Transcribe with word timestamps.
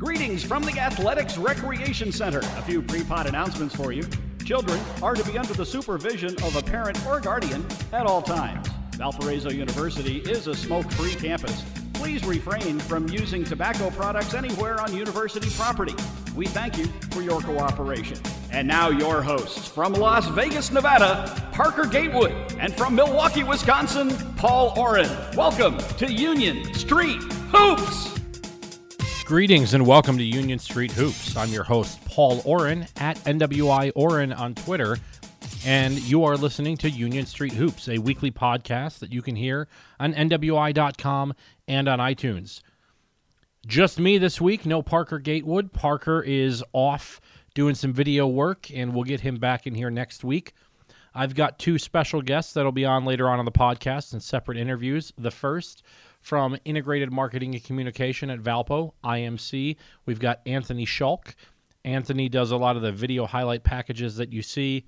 Greetings 0.00 0.42
from 0.42 0.62
the 0.62 0.80
Athletics 0.80 1.36
Recreation 1.36 2.10
Center. 2.10 2.38
A 2.38 2.62
few 2.62 2.80
pre-pod 2.80 3.26
announcements 3.26 3.76
for 3.76 3.92
you. 3.92 4.02
Children 4.46 4.80
are 5.02 5.14
to 5.14 5.22
be 5.30 5.36
under 5.36 5.52
the 5.52 5.66
supervision 5.66 6.34
of 6.42 6.56
a 6.56 6.62
parent 6.62 6.98
or 7.06 7.20
guardian 7.20 7.62
at 7.92 8.06
all 8.06 8.22
times. 8.22 8.66
Valparaiso 8.96 9.50
University 9.50 10.20
is 10.20 10.46
a 10.46 10.54
smoke-free 10.54 11.16
campus. 11.16 11.62
Please 11.92 12.24
refrain 12.24 12.78
from 12.78 13.10
using 13.10 13.44
tobacco 13.44 13.90
products 13.90 14.32
anywhere 14.32 14.80
on 14.80 14.96
university 14.96 15.50
property. 15.50 15.94
We 16.34 16.46
thank 16.46 16.78
you 16.78 16.86
for 17.10 17.20
your 17.20 17.42
cooperation. 17.42 18.16
And 18.50 18.66
now 18.66 18.88
your 18.88 19.20
hosts 19.20 19.68
from 19.68 19.92
Las 19.92 20.26
Vegas, 20.28 20.72
Nevada, 20.72 21.50
Parker 21.52 21.84
Gatewood, 21.84 22.32
and 22.58 22.72
from 22.72 22.94
Milwaukee, 22.94 23.44
Wisconsin, 23.44 24.08
Paul 24.36 24.72
Oren. 24.78 25.10
Welcome 25.36 25.76
to 25.98 26.10
Union 26.10 26.72
Street 26.72 27.20
Hoops. 27.52 28.19
Greetings 29.30 29.74
and 29.74 29.86
welcome 29.86 30.18
to 30.18 30.24
Union 30.24 30.58
Street 30.58 30.90
Hoops. 30.90 31.36
I'm 31.36 31.50
your 31.50 31.62
host, 31.62 32.04
Paul 32.04 32.42
Oren, 32.44 32.88
at 32.96 33.16
NWI 33.18 33.92
Oren 33.94 34.32
on 34.32 34.56
Twitter, 34.56 34.98
and 35.64 36.00
you 36.00 36.24
are 36.24 36.36
listening 36.36 36.76
to 36.78 36.90
Union 36.90 37.26
Street 37.26 37.52
Hoops, 37.52 37.88
a 37.88 37.98
weekly 37.98 38.32
podcast 38.32 38.98
that 38.98 39.12
you 39.12 39.22
can 39.22 39.36
hear 39.36 39.68
on 40.00 40.14
NWI.com 40.14 41.34
and 41.68 41.88
on 41.88 42.00
iTunes. 42.00 42.60
Just 43.64 44.00
me 44.00 44.18
this 44.18 44.40
week, 44.40 44.66
no 44.66 44.82
Parker 44.82 45.20
Gatewood. 45.20 45.72
Parker 45.72 46.20
is 46.22 46.64
off 46.72 47.20
doing 47.54 47.76
some 47.76 47.92
video 47.92 48.26
work, 48.26 48.68
and 48.74 48.92
we'll 48.92 49.04
get 49.04 49.20
him 49.20 49.36
back 49.36 49.64
in 49.64 49.76
here 49.76 49.90
next 49.90 50.24
week. 50.24 50.54
I've 51.14 51.36
got 51.36 51.60
two 51.60 51.78
special 51.78 52.20
guests 52.20 52.52
that'll 52.52 52.72
be 52.72 52.84
on 52.84 53.04
later 53.04 53.28
on 53.28 53.38
on 53.38 53.44
the 53.44 53.52
podcast 53.52 54.12
in 54.12 54.18
separate 54.18 54.58
interviews. 54.58 55.12
The 55.16 55.30
first, 55.30 55.84
from 56.20 56.56
Integrated 56.64 57.12
Marketing 57.12 57.54
and 57.54 57.64
Communication 57.64 58.30
at 58.30 58.40
Valpo, 58.40 58.92
IMC. 59.04 59.76
We've 60.06 60.20
got 60.20 60.40
Anthony 60.46 60.86
Schulk. 60.86 61.34
Anthony 61.84 62.28
does 62.28 62.50
a 62.50 62.56
lot 62.56 62.76
of 62.76 62.82
the 62.82 62.92
video 62.92 63.26
highlight 63.26 63.64
packages 63.64 64.16
that 64.16 64.32
you 64.32 64.42
see 64.42 64.84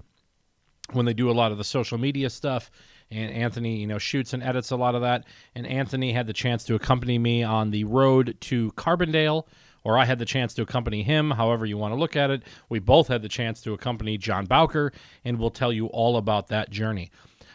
when 0.93 1.07
they 1.07 1.15
do 1.15 1.31
a 1.31 1.33
lot 1.33 1.53
of 1.53 1.59
the 1.59 1.65
social 1.65 1.99
media 1.99 2.29
stuff. 2.29 2.71
And 3.11 3.31
Anthony, 3.31 3.77
you 3.77 3.87
know, 3.87 3.99
shoots 3.99 4.33
and 4.33 4.43
edits 4.43 4.71
a 4.71 4.77
lot 4.77 4.95
of 4.95 5.03
that. 5.03 5.25
And 5.55 5.67
Anthony 5.67 6.13
had 6.13 6.27
the 6.27 6.33
chance 6.33 6.65
to 6.65 6.75
accompany 6.75 7.19
me 7.19 7.43
on 7.43 7.71
the 7.71 7.85
road 7.85 8.37
to 8.43 8.73
Carbondale, 8.73 9.47
or 9.85 9.99
I 9.99 10.05
had 10.05 10.19
the 10.19 10.25
chance 10.25 10.55
to 10.55 10.63
accompany 10.63 11.03
him, 11.03 11.33
however 11.33 11.67
you 11.67 11.77
want 11.77 11.93
to 11.93 12.01
look 12.01 12.17
at 12.17 12.31
it. 12.31 12.43
We 12.69 12.79
both 12.79 13.09
had 13.09 13.23
the 13.23 13.29
chance 13.29 13.61
to 13.63 13.75
accompany 13.75 14.17
John 14.17 14.47
Bowker, 14.47 14.93
and 15.25 15.39
we'll 15.39 15.51
tell 15.51 15.73
you 15.73 15.87
all 15.87 16.17
about 16.17 16.49
that 16.49 16.71
journey. 16.71 17.11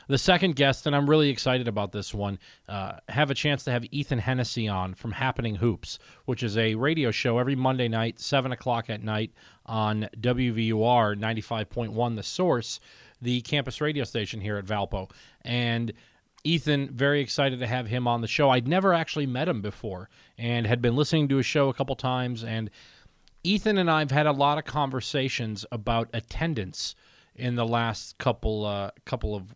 The 0.08 0.18
second 0.18 0.56
guest, 0.56 0.86
and 0.88 0.96
I'm 0.96 1.10
really 1.10 1.30
excited 1.30 1.68
about 1.68 1.92
this 1.92 2.14
one, 2.14 2.40
uh, 2.70 2.94
have 3.10 3.30
a 3.30 3.34
chance 3.34 3.66
to 3.66 3.72
have 3.72 3.86
Ethan 3.92 4.20
Hennessy 4.20 4.68
on 4.68 4.94
from 4.94 5.12
Happening 5.12 5.56
Hoops, 5.56 6.00
which 6.24 6.44
is 6.44 6.58
a 6.58 6.76
radio 6.76 7.12
show 7.12 7.40
every 7.40 7.56
Monday 7.56 7.90
night, 7.90 8.20
7 8.20 8.54
o'clock 8.54 8.90
at 8.90 9.04
night 9.04 9.32
on 9.66 10.08
WVUR 10.18 11.20
95.1 11.20 12.16
The 12.16 12.24
Source, 12.24 12.80
the 13.22 13.42
campus 13.42 13.82
radio 13.82 14.06
station 14.06 14.40
here 14.40 14.58
at 14.58 14.66
Valpo. 14.66 15.12
And 15.42 15.92
Ethan, 16.46 16.90
very 16.94 17.20
excited 17.20 17.60
to 17.60 17.68
have 17.68 17.88
him 17.88 18.08
on 18.08 18.22
the 18.22 18.28
show. 18.28 18.50
I'd 18.50 18.68
never 18.68 18.94
actually 18.94 19.26
met 19.26 19.50
him 19.50 19.62
before 19.62 20.10
and 20.38 20.66
had 20.66 20.82
been 20.82 20.96
listening 20.96 21.28
to 21.28 21.38
his 21.38 21.46
show 21.46 21.68
a 21.68 21.74
couple 21.74 21.98
times. 21.98 22.46
And 22.46 22.70
Ethan 23.44 23.78
and 23.78 23.92
I 23.92 24.00
have 24.00 24.12
had 24.12 24.26
a 24.26 24.32
lot 24.32 24.58
of 24.58 24.64
conversations 24.64 25.66
about 25.70 26.10
attendance 26.14 26.96
in 27.36 27.56
the 27.56 27.66
last 27.66 28.18
couple 28.18 28.66
uh, 28.66 28.92
couple 29.06 29.36
of 29.36 29.54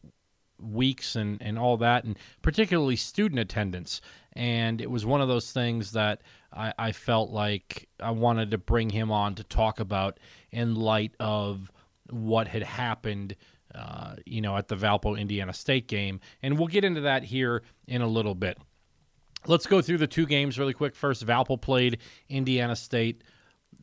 weeks 0.62 1.16
and, 1.16 1.42
and 1.42 1.58
all 1.58 1.78
that, 1.78 2.04
and 2.04 2.17
particularly 2.42 2.95
student 2.95 3.40
attendance. 3.40 4.02
And 4.34 4.81
it 4.81 4.90
was 4.90 5.06
one 5.06 5.22
of 5.22 5.28
those 5.28 5.52
things 5.52 5.92
that 5.92 6.22
I, 6.54 6.73
I 6.78 6.92
felt 6.92 7.31
like 7.31 7.90
I 8.00 8.12
wanted 8.12 8.52
to 8.52 8.58
bring 8.58 8.89
him 8.89 9.12
on 9.12 9.36
to 9.36 9.44
talk 9.44 9.80
about 9.80 10.20
in 10.52 10.76
light 10.76 11.14
of 11.20 11.72
what 12.09 12.48
had 12.48 12.64
happened. 12.64 13.36
Uh, 13.73 14.16
you 14.26 14.42
know, 14.42 14.58
at 14.58 14.67
the 14.67 14.76
Valpo 14.76 15.17
Indiana 15.17 15.54
State 15.54 15.88
game. 15.88 16.20
And 16.44 16.60
we'll 16.60 16.67
get 16.67 16.83
into 16.83 16.99
that 16.99 17.23
here 17.23 17.64
in 17.88 18.02
a 18.02 18.08
little 18.08 18.36
bit. 18.36 18.58
Let's 19.48 19.66
go 19.66 19.82
through 19.82 19.99
the 19.99 20.08
two 20.08 20.26
games 20.26 20.60
really 20.60 20.73
quick. 20.73 20.93
First, 20.93 21.26
Valpo 21.26 21.61
played 21.61 21.99
Indiana 22.28 22.76
State. 22.76 23.23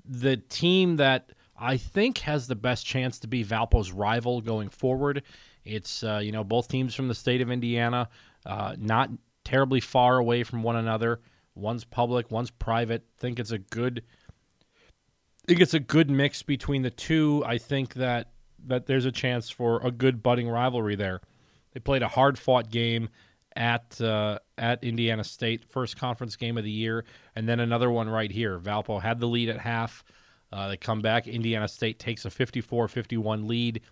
The 0.04 0.36
team 0.36 0.96
that 0.96 1.32
I 1.58 1.78
think 1.78 2.18
has 2.18 2.46
the 2.46 2.54
best 2.54 2.84
chance 2.84 3.18
to 3.20 3.28
be 3.28 3.44
Valpo's 3.44 3.90
rival 3.90 4.40
going 4.40 4.68
forward 4.68 5.22
it's 5.68 6.02
uh, 6.02 6.20
you 6.22 6.32
know 6.32 6.44
both 6.44 6.68
teams 6.68 6.94
from 6.94 7.08
the 7.08 7.14
state 7.14 7.40
of 7.40 7.50
Indiana, 7.50 8.08
uh, 8.46 8.74
not 8.78 9.10
terribly 9.44 9.80
far 9.80 10.18
away 10.18 10.42
from 10.44 10.62
one 10.62 10.76
another. 10.76 11.20
One's 11.54 11.84
public, 11.84 12.30
one's 12.30 12.50
private. 12.50 13.04
think 13.18 13.38
it's 13.38 13.50
a 13.50 13.58
good. 13.58 14.02
I 14.64 15.46
think 15.48 15.60
it's 15.60 15.74
a 15.74 15.80
good 15.80 16.10
mix 16.10 16.42
between 16.42 16.82
the 16.82 16.90
two. 16.90 17.42
I 17.46 17.58
think 17.58 17.94
that 17.94 18.30
that 18.66 18.86
there's 18.86 19.04
a 19.04 19.12
chance 19.12 19.50
for 19.50 19.80
a 19.84 19.90
good 19.90 20.22
budding 20.22 20.48
rivalry 20.48 20.96
there. 20.96 21.20
They 21.72 21.80
played 21.80 22.02
a 22.02 22.08
hard 22.08 22.38
fought 22.38 22.70
game 22.70 23.08
at 23.56 24.00
uh, 24.00 24.38
at 24.56 24.84
Indiana 24.84 25.24
State, 25.24 25.64
first 25.68 25.96
conference 25.96 26.36
game 26.36 26.56
of 26.56 26.64
the 26.64 26.70
year, 26.70 27.04
and 27.34 27.48
then 27.48 27.60
another 27.60 27.90
one 27.90 28.08
right 28.08 28.30
here. 28.30 28.58
Valpo 28.58 29.00
had 29.00 29.18
the 29.18 29.26
lead 29.26 29.48
at 29.48 29.58
half. 29.58 30.04
Uh, 30.52 30.68
they 30.68 30.76
come 30.76 31.00
back. 31.00 31.26
Indiana 31.26 31.68
State 31.68 31.98
takes 31.98 32.24
a 32.24 32.30
54-51 32.30 33.46
lead 33.46 33.82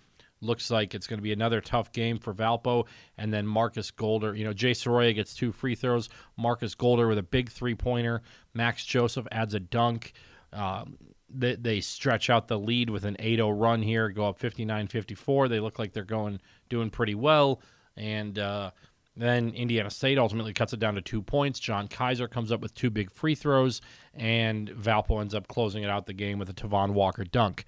Looks 0.40 0.70
like 0.70 0.94
it's 0.94 1.06
going 1.06 1.18
to 1.18 1.22
be 1.22 1.32
another 1.32 1.60
tough 1.60 1.92
game 1.92 2.18
for 2.18 2.34
Valpo. 2.34 2.86
And 3.16 3.32
then 3.32 3.46
Markus 3.46 3.90
Golder, 3.90 4.34
you 4.34 4.44
know, 4.44 4.52
Jay 4.52 4.72
Sorolla 4.72 5.14
gets 5.14 5.34
two 5.34 5.52
free 5.52 5.74
throws. 5.74 6.08
Markus 6.36 6.74
Golder 6.74 7.08
with 7.08 7.18
a 7.18 7.22
big 7.22 7.50
three 7.50 7.74
pointer. 7.74 8.22
Max 8.52 8.84
Joseph 8.84 9.26
adds 9.32 9.54
a 9.54 9.60
dunk. 9.60 10.12
Um, 10.52 10.98
they, 11.28 11.56
they 11.56 11.80
stretch 11.80 12.30
out 12.30 12.48
the 12.48 12.58
lead 12.58 12.90
with 12.90 13.04
an 13.04 13.16
8 13.18 13.36
0 13.36 13.50
run 13.50 13.82
here, 13.82 14.08
go 14.10 14.28
up 14.28 14.38
59 14.38 14.88
54. 14.88 15.48
They 15.48 15.60
look 15.60 15.78
like 15.78 15.92
they're 15.92 16.04
going 16.04 16.40
doing 16.68 16.90
pretty 16.90 17.14
well. 17.14 17.60
And 17.96 18.38
uh, 18.38 18.70
then 19.16 19.50
Indiana 19.50 19.90
State 19.90 20.18
ultimately 20.18 20.52
cuts 20.52 20.72
it 20.72 20.80
down 20.80 20.94
to 20.94 21.00
two 21.00 21.22
points. 21.22 21.58
John 21.58 21.88
Kiser 21.88 22.28
comes 22.28 22.52
up 22.52 22.60
with 22.60 22.74
two 22.74 22.90
big 22.90 23.10
free 23.10 23.34
throws, 23.34 23.80
and 24.14 24.68
Valpo 24.70 25.20
ends 25.20 25.34
up 25.34 25.48
closing 25.48 25.82
it 25.82 25.90
out 25.90 26.06
the 26.06 26.12
game 26.12 26.38
with 26.38 26.50
a 26.50 26.52
Tevonn 26.52 26.90
Walker 26.90 27.24
dunk. 27.24 27.64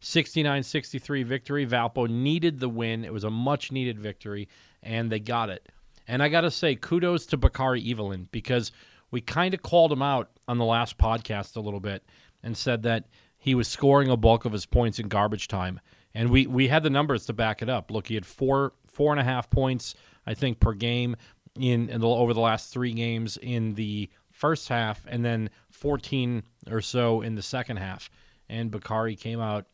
69 0.00 0.62
63 0.62 1.22
victory. 1.22 1.66
Valpo 1.66 2.08
needed 2.08 2.60
the 2.60 2.68
win. 2.68 3.04
It 3.04 3.12
was 3.12 3.24
a 3.24 3.30
much 3.30 3.72
needed 3.72 3.98
victory, 3.98 4.48
and 4.82 5.10
they 5.10 5.20
got 5.20 5.50
it. 5.50 5.68
And 6.06 6.22
I 6.22 6.28
got 6.28 6.42
to 6.42 6.50
say, 6.50 6.74
kudos 6.74 7.26
to 7.26 7.36
Bakari 7.36 7.90
Evelyn 7.90 8.28
because 8.32 8.72
we 9.10 9.20
kind 9.20 9.54
of 9.54 9.62
called 9.62 9.92
him 9.92 10.02
out 10.02 10.30
on 10.46 10.58
the 10.58 10.64
last 10.64 10.98
podcast 10.98 11.56
a 11.56 11.60
little 11.60 11.80
bit 11.80 12.02
and 12.42 12.56
said 12.56 12.82
that 12.84 13.04
he 13.36 13.54
was 13.54 13.68
scoring 13.68 14.08
a 14.08 14.16
bulk 14.16 14.44
of 14.44 14.52
his 14.52 14.66
points 14.66 14.98
in 14.98 15.08
garbage 15.08 15.48
time. 15.48 15.80
And 16.14 16.30
we, 16.30 16.46
we 16.46 16.68
had 16.68 16.82
the 16.82 16.90
numbers 16.90 17.26
to 17.26 17.32
back 17.32 17.62
it 17.62 17.68
up. 17.68 17.90
Look, 17.90 18.08
he 18.08 18.14
had 18.14 18.26
four 18.26 18.72
four 18.86 19.12
and 19.12 19.20
a 19.20 19.24
half 19.24 19.48
points, 19.48 19.94
I 20.26 20.34
think, 20.34 20.58
per 20.58 20.72
game 20.72 21.14
in, 21.54 21.88
in 21.88 22.00
the, 22.00 22.08
over 22.08 22.34
the 22.34 22.40
last 22.40 22.72
three 22.72 22.92
games 22.92 23.36
in 23.36 23.74
the 23.74 24.08
first 24.32 24.68
half, 24.68 25.04
and 25.06 25.24
then 25.24 25.50
14 25.70 26.42
or 26.70 26.80
so 26.80 27.20
in 27.20 27.34
the 27.34 27.42
second 27.42 27.76
half. 27.76 28.10
And 28.48 28.70
Bakari 28.70 29.14
came 29.14 29.40
out 29.40 29.66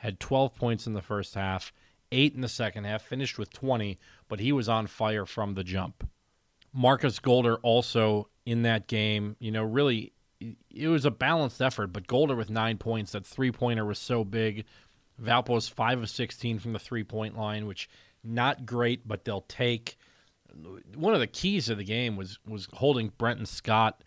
had 0.00 0.18
12 0.18 0.54
points 0.54 0.86
in 0.86 0.94
the 0.94 1.02
first 1.02 1.34
half, 1.34 1.72
eight 2.10 2.34
in 2.34 2.40
the 2.40 2.48
second 2.48 2.84
half, 2.84 3.02
finished 3.02 3.38
with 3.38 3.52
20, 3.52 3.98
but 4.28 4.40
he 4.40 4.50
was 4.50 4.66
on 4.66 4.86
fire 4.86 5.26
from 5.26 5.54
the 5.54 5.62
jump. 5.62 6.08
Markus 6.72 7.18
Golder 7.18 7.56
also 7.56 8.28
in 8.46 8.62
that 8.62 8.86
game, 8.86 9.36
you 9.40 9.50
know, 9.50 9.62
really 9.62 10.14
it 10.70 10.88
was 10.88 11.04
a 11.04 11.10
balanced 11.10 11.60
effort, 11.60 11.88
but 11.88 12.06
Golder 12.06 12.34
with 12.34 12.48
nine 12.48 12.78
points, 12.78 13.12
that 13.12 13.26
three 13.26 13.52
pointer 13.52 13.84
was 13.84 13.98
so 13.98 14.24
big. 14.24 14.64
Valpo's 15.20 15.68
five 15.68 16.02
of 16.02 16.08
16 16.08 16.58
from 16.60 16.72
the 16.72 16.78
three 16.78 17.04
point 17.04 17.36
line, 17.36 17.66
which 17.66 17.90
not 18.24 18.64
great, 18.64 19.06
but 19.06 19.26
they'll 19.26 19.42
take. 19.42 19.98
One 20.94 21.12
of 21.12 21.20
the 21.20 21.26
keys 21.26 21.68
of 21.68 21.76
the 21.76 21.84
game 21.84 22.16
was 22.16 22.38
was 22.46 22.68
holding 22.72 23.12
Brenton 23.18 23.44
Scott 23.44 24.02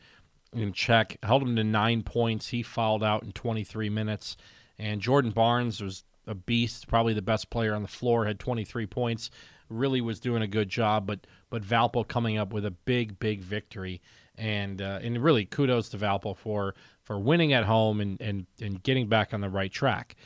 in 0.51 0.73
check, 0.73 1.17
held 1.21 1.43
him 1.43 1.55
to 1.55 1.63
nine 1.63 2.01
points. 2.01 2.47
He 2.47 2.63
fouled 2.63 3.03
out 3.03 3.21
in 3.21 3.31
23 3.31 3.89
minutes. 3.89 4.35
And 4.83 4.99
Jordan 4.99 5.31
Barnes 5.31 5.81
was 5.81 6.03
a 6.27 6.35
beast, 6.35 6.89
probably 6.89 7.13
the 7.13 7.21
best 7.21 7.49
player 7.49 7.73
on 7.73 7.83
the 7.83 7.87
floor, 7.87 8.25
had 8.25 8.37
23 8.37 8.85
points, 8.85 9.31
really 9.69 10.01
was 10.01 10.19
doing 10.19 10.41
a 10.41 10.47
good 10.47 10.67
job. 10.67 11.07
But 11.07 11.25
but 11.49 11.63
Valpo 11.63 12.05
coming 12.05 12.37
up 12.37 12.51
with 12.51 12.65
a 12.65 12.71
big 12.71 13.17
big 13.17 13.39
victory, 13.39 14.01
and 14.37 14.81
uh, 14.81 14.99
and 15.01 15.23
really 15.23 15.45
kudos 15.45 15.87
to 15.89 15.97
Valpo 15.97 16.35
for 16.35 16.75
for 17.01 17.17
winning 17.17 17.53
at 17.53 17.63
home 17.63 18.01
and 18.01 18.19
and 18.19 18.45
and 18.61 18.83
getting 18.83 19.07
back 19.07 19.33
on 19.33 19.39
the 19.39 19.49
right 19.49 19.71
track. 19.71 20.17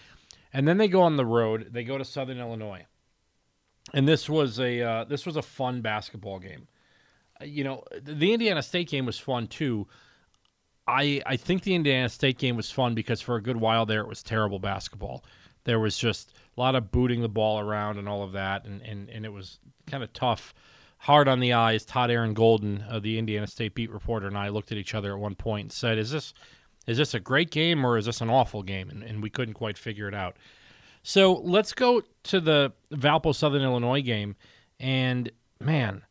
And 0.52 0.68
then 0.68 0.80
they 0.80 0.88
go 0.88 1.04
on 1.04 1.18
the 1.18 1.26
road. 1.26 1.68
They 1.70 1.84
go 1.84 2.00
to 2.00 2.06
Southern 2.06 2.40
Illinois, 2.40 2.88
and 3.94 4.08
this 4.08 4.28
was 4.28 4.60
a 4.60 4.82
uh, 4.82 5.04
this 5.04 5.28
was 5.28 5.36
a 5.36 5.44
fun 5.44 5.82
basketball 5.82 6.40
game. 6.40 6.68
Uh, 7.40 7.46
you 7.46 7.64
know, 7.64 7.84
the 8.02 8.34
Indiana 8.34 8.64
State 8.64 8.90
game 8.90 9.06
was 9.06 9.20
fun 9.20 9.46
too 9.46 9.88
I 10.88 11.22
I 11.26 11.38
think 11.38 11.64
the 11.64 11.76
Indiana 11.76 12.10
State 12.10 12.38
game 12.38 12.56
was 12.56 12.72
fun 12.72 12.96
because 12.96 13.22
for 13.22 13.36
a 13.36 13.42
good 13.42 13.58
while 13.58 13.86
there 13.86 14.02
it 14.02 14.08
was 14.08 14.24
terrible 14.24 14.60
basketball. 14.60 15.24
There 15.66 15.80
was 15.80 15.98
just 15.98 16.34
a 16.58 16.62
lot 16.62 16.76
of 16.76 16.92
booting 16.92 17.22
the 17.22 17.30
ball 17.30 17.60
around 17.60 17.98
and 17.98 18.08
all 18.08 18.24
of 18.24 18.32
that, 18.34 18.66
and 18.66 18.82
and, 18.82 19.10
and 19.10 19.26
it 19.26 19.34
was 19.34 19.60
kind 19.86 20.04
of 20.04 20.14
tough, 20.14 20.54
hard 21.00 21.28
on 21.28 21.40
the 21.40 21.54
eyes. 21.54 21.84
Todd 21.86 22.10
Aaron 22.10 22.34
Golden, 22.34 22.86
uh, 22.90 23.00
the 23.00 23.18
Indiana 23.18 23.48
State 23.48 23.76
beat 23.76 23.92
reporter, 23.92 24.28
and 24.28 24.38
I 24.38 24.50
looked 24.50 24.72
at 24.72 24.78
each 24.78 24.96
other 24.96 25.14
at 25.14 25.20
one 25.20 25.36
point 25.36 25.66
and 25.66 25.72
said, 25.72 25.98
"Is 25.98 26.12
this 26.12 26.34
Is 26.88 26.98
this 26.98 27.14
a 27.14 27.20
great 27.20 27.52
game 27.52 27.86
or 27.86 27.98
is 27.98 28.06
this 28.06 28.22
an 28.22 28.30
awful 28.30 28.64
game? 28.64 28.90
And, 28.90 29.04
and 29.04 29.22
we 29.22 29.30
couldn't 29.30 29.56
quite 29.56 29.78
figure 29.78 30.08
it 30.08 30.16
out. 30.16 30.38
So 31.04 31.34
let's 31.34 31.74
go 31.74 32.02
to 32.24 32.40
the 32.40 32.72
Valpo 32.92 33.36
Southern 33.36 33.62
Illinois 33.62 34.02
game, 34.02 34.36
and 34.80 35.32
man, 35.60 36.04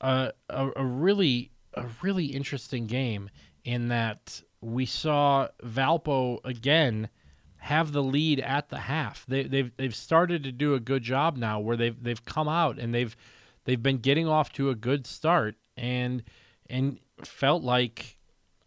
uh, 0.00 0.30
a, 0.48 0.70
a 0.76 0.84
really 0.84 1.50
a 1.74 1.86
really 2.02 2.26
interesting 2.26 2.86
game 2.86 3.28
in 3.66 3.88
that 3.88 4.42
we 4.60 4.86
saw 4.86 5.48
Valpo 5.62 6.38
again 6.44 7.10
have 7.58 7.90
the 7.92 8.02
lead 8.02 8.38
at 8.40 8.68
the 8.68 8.78
half. 8.78 9.26
They, 9.26 9.42
they've 9.42 9.76
they've 9.76 9.94
started 9.94 10.44
to 10.44 10.52
do 10.52 10.74
a 10.74 10.80
good 10.80 11.02
job 11.02 11.36
now, 11.36 11.58
where 11.58 11.76
they've 11.76 12.00
they've 12.00 12.24
come 12.24 12.48
out 12.48 12.78
and 12.78 12.94
they've 12.94 13.14
they've 13.64 13.82
been 13.82 13.98
getting 13.98 14.28
off 14.28 14.52
to 14.54 14.70
a 14.70 14.74
good 14.74 15.06
start 15.06 15.56
and 15.76 16.22
and 16.70 17.00
felt 17.24 17.64
like 17.64 18.16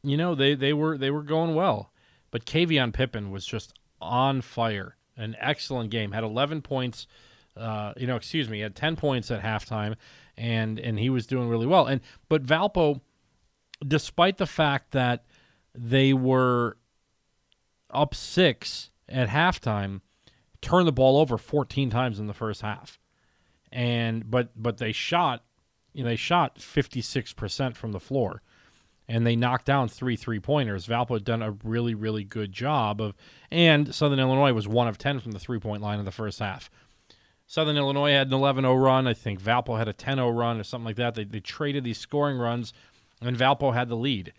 you 0.04 0.18
know 0.18 0.36
they, 0.36 0.54
they 0.54 0.74
were 0.74 0.98
they 0.98 1.10
were 1.10 1.24
going 1.24 1.56
well. 1.56 1.92
But 2.30 2.46
Kavion 2.46 2.94
Pippen 2.94 3.32
was 3.32 3.46
just 3.46 3.74
on 4.02 4.42
fire. 4.42 4.98
An 5.16 5.36
excellent 5.40 5.90
game. 5.90 6.12
Had 6.12 6.24
11 6.24 6.62
points. 6.62 7.08
Uh, 7.58 7.94
you 7.98 8.06
know, 8.06 8.16
excuse 8.16 8.48
me, 8.48 8.60
had 8.60 8.76
10 8.76 8.96
points 8.96 9.32
at 9.32 9.42
halftime, 9.42 9.96
and 10.38 10.78
and 10.78 11.00
he 11.00 11.10
was 11.10 11.26
doing 11.26 11.48
really 11.48 11.66
well. 11.66 11.88
And 11.88 12.02
but 12.28 12.44
Valpo, 12.44 13.00
despite 13.86 14.38
the 14.38 14.46
fact 14.46 14.92
that 14.92 15.26
they 15.74 16.14
were 16.14 16.78
up 17.90 18.14
six 18.14 18.92
at 19.08 19.30
halftime, 19.30 20.02
turned 20.62 20.88
the 20.88 20.92
ball 20.92 21.18
over 21.18 21.38
14 21.38 21.90
times 21.90 22.20
in 22.20 22.28
the 22.28 22.34
first 22.34 22.62
half, 22.62 23.00
and 23.72 24.30
but 24.30 24.52
but 24.56 24.78
they 24.78 24.92
shot, 24.92 25.44
you 25.94 26.04
know, 26.04 26.10
they 26.10 26.16
shot 26.16 26.62
56 26.62 27.34
percent 27.34 27.78
from 27.78 27.92
the 27.92 28.00
floor 28.00 28.42
and 29.10 29.26
they 29.26 29.36
knocked 29.36 29.66
down 29.66 29.90
three 29.90 30.16
three 30.16 30.40
pointers. 30.40 30.86
Valpo 30.86 31.16
had 31.16 31.24
done 31.24 31.42
a 31.42 31.58
really, 31.64 31.96
really 31.96 32.24
good 32.24 32.52
job 32.52 33.02
of, 33.02 33.16
and 33.50 33.94
Southern 33.94 34.20
Illinois 34.20 34.54
was 34.54 34.68
one 34.68 34.88
of 34.88 35.00
10 35.00 35.20
from 35.20 35.32
the 35.32 35.40
three 35.40 35.60
point 35.60 35.82
line 35.82 35.98
in 35.98 36.06
the 36.06 36.12
first 36.12 36.40
half. 36.40 36.70
Southern 37.48 37.76
Illinois 37.76 38.12
had 38.12 38.28
an 38.28 38.34
11 38.34 38.64
0 38.64 38.76
run. 38.76 39.08
I 39.08 39.16
think 39.16 39.42
Valpo 39.42 39.80
had 39.80 39.88
a 39.88 39.94
10 39.94 40.18
0 40.18 40.30
run 40.30 40.60
or 40.60 40.64
something 40.64 40.86
like 40.86 40.98
that. 40.98 41.16
They, 41.16 41.24
they 41.24 41.40
traded 41.40 41.84
these 41.84 41.98
scoring 41.98 42.38
runs, 42.38 42.72
and 43.22 43.38
Valpo 43.38 43.74
had 43.74 43.90
the 43.90 43.96
lead. 43.96 44.34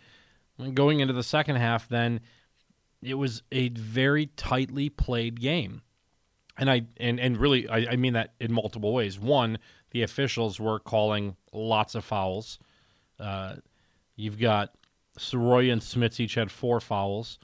Going 0.75 1.01
into 1.01 1.15
the 1.15 1.23
second 1.23 1.57
half, 1.57 1.89
then 1.89 2.21
it 3.03 3.15
was 3.15 3.43
a 3.51 3.69
very 3.71 4.27
tightly 4.27 4.89
played 4.91 5.41
game. 5.41 5.83
And 6.59 6.71
I 6.71 6.83
and, 6.99 7.19
and 7.19 7.39
really 7.39 7.69
I, 7.69 7.93
I 7.93 7.97
mean 7.97 8.13
that 8.13 8.35
in 8.39 8.53
multiple 8.53 8.93
ways. 8.93 9.19
One, 9.19 9.59
the 9.91 10.03
officials 10.03 10.61
were 10.61 10.79
calling 10.79 11.37
lots 11.53 11.95
of 11.95 12.05
fouls. 12.05 12.59
Uh, 13.19 13.57
You've 14.21 14.39
got 14.39 14.75
Sorolla 15.19 15.73
and 15.73 15.81
Smits 15.81 16.21
each 16.21 16.35
had 16.35 16.51
four 16.51 16.79
fouls. 16.79 17.39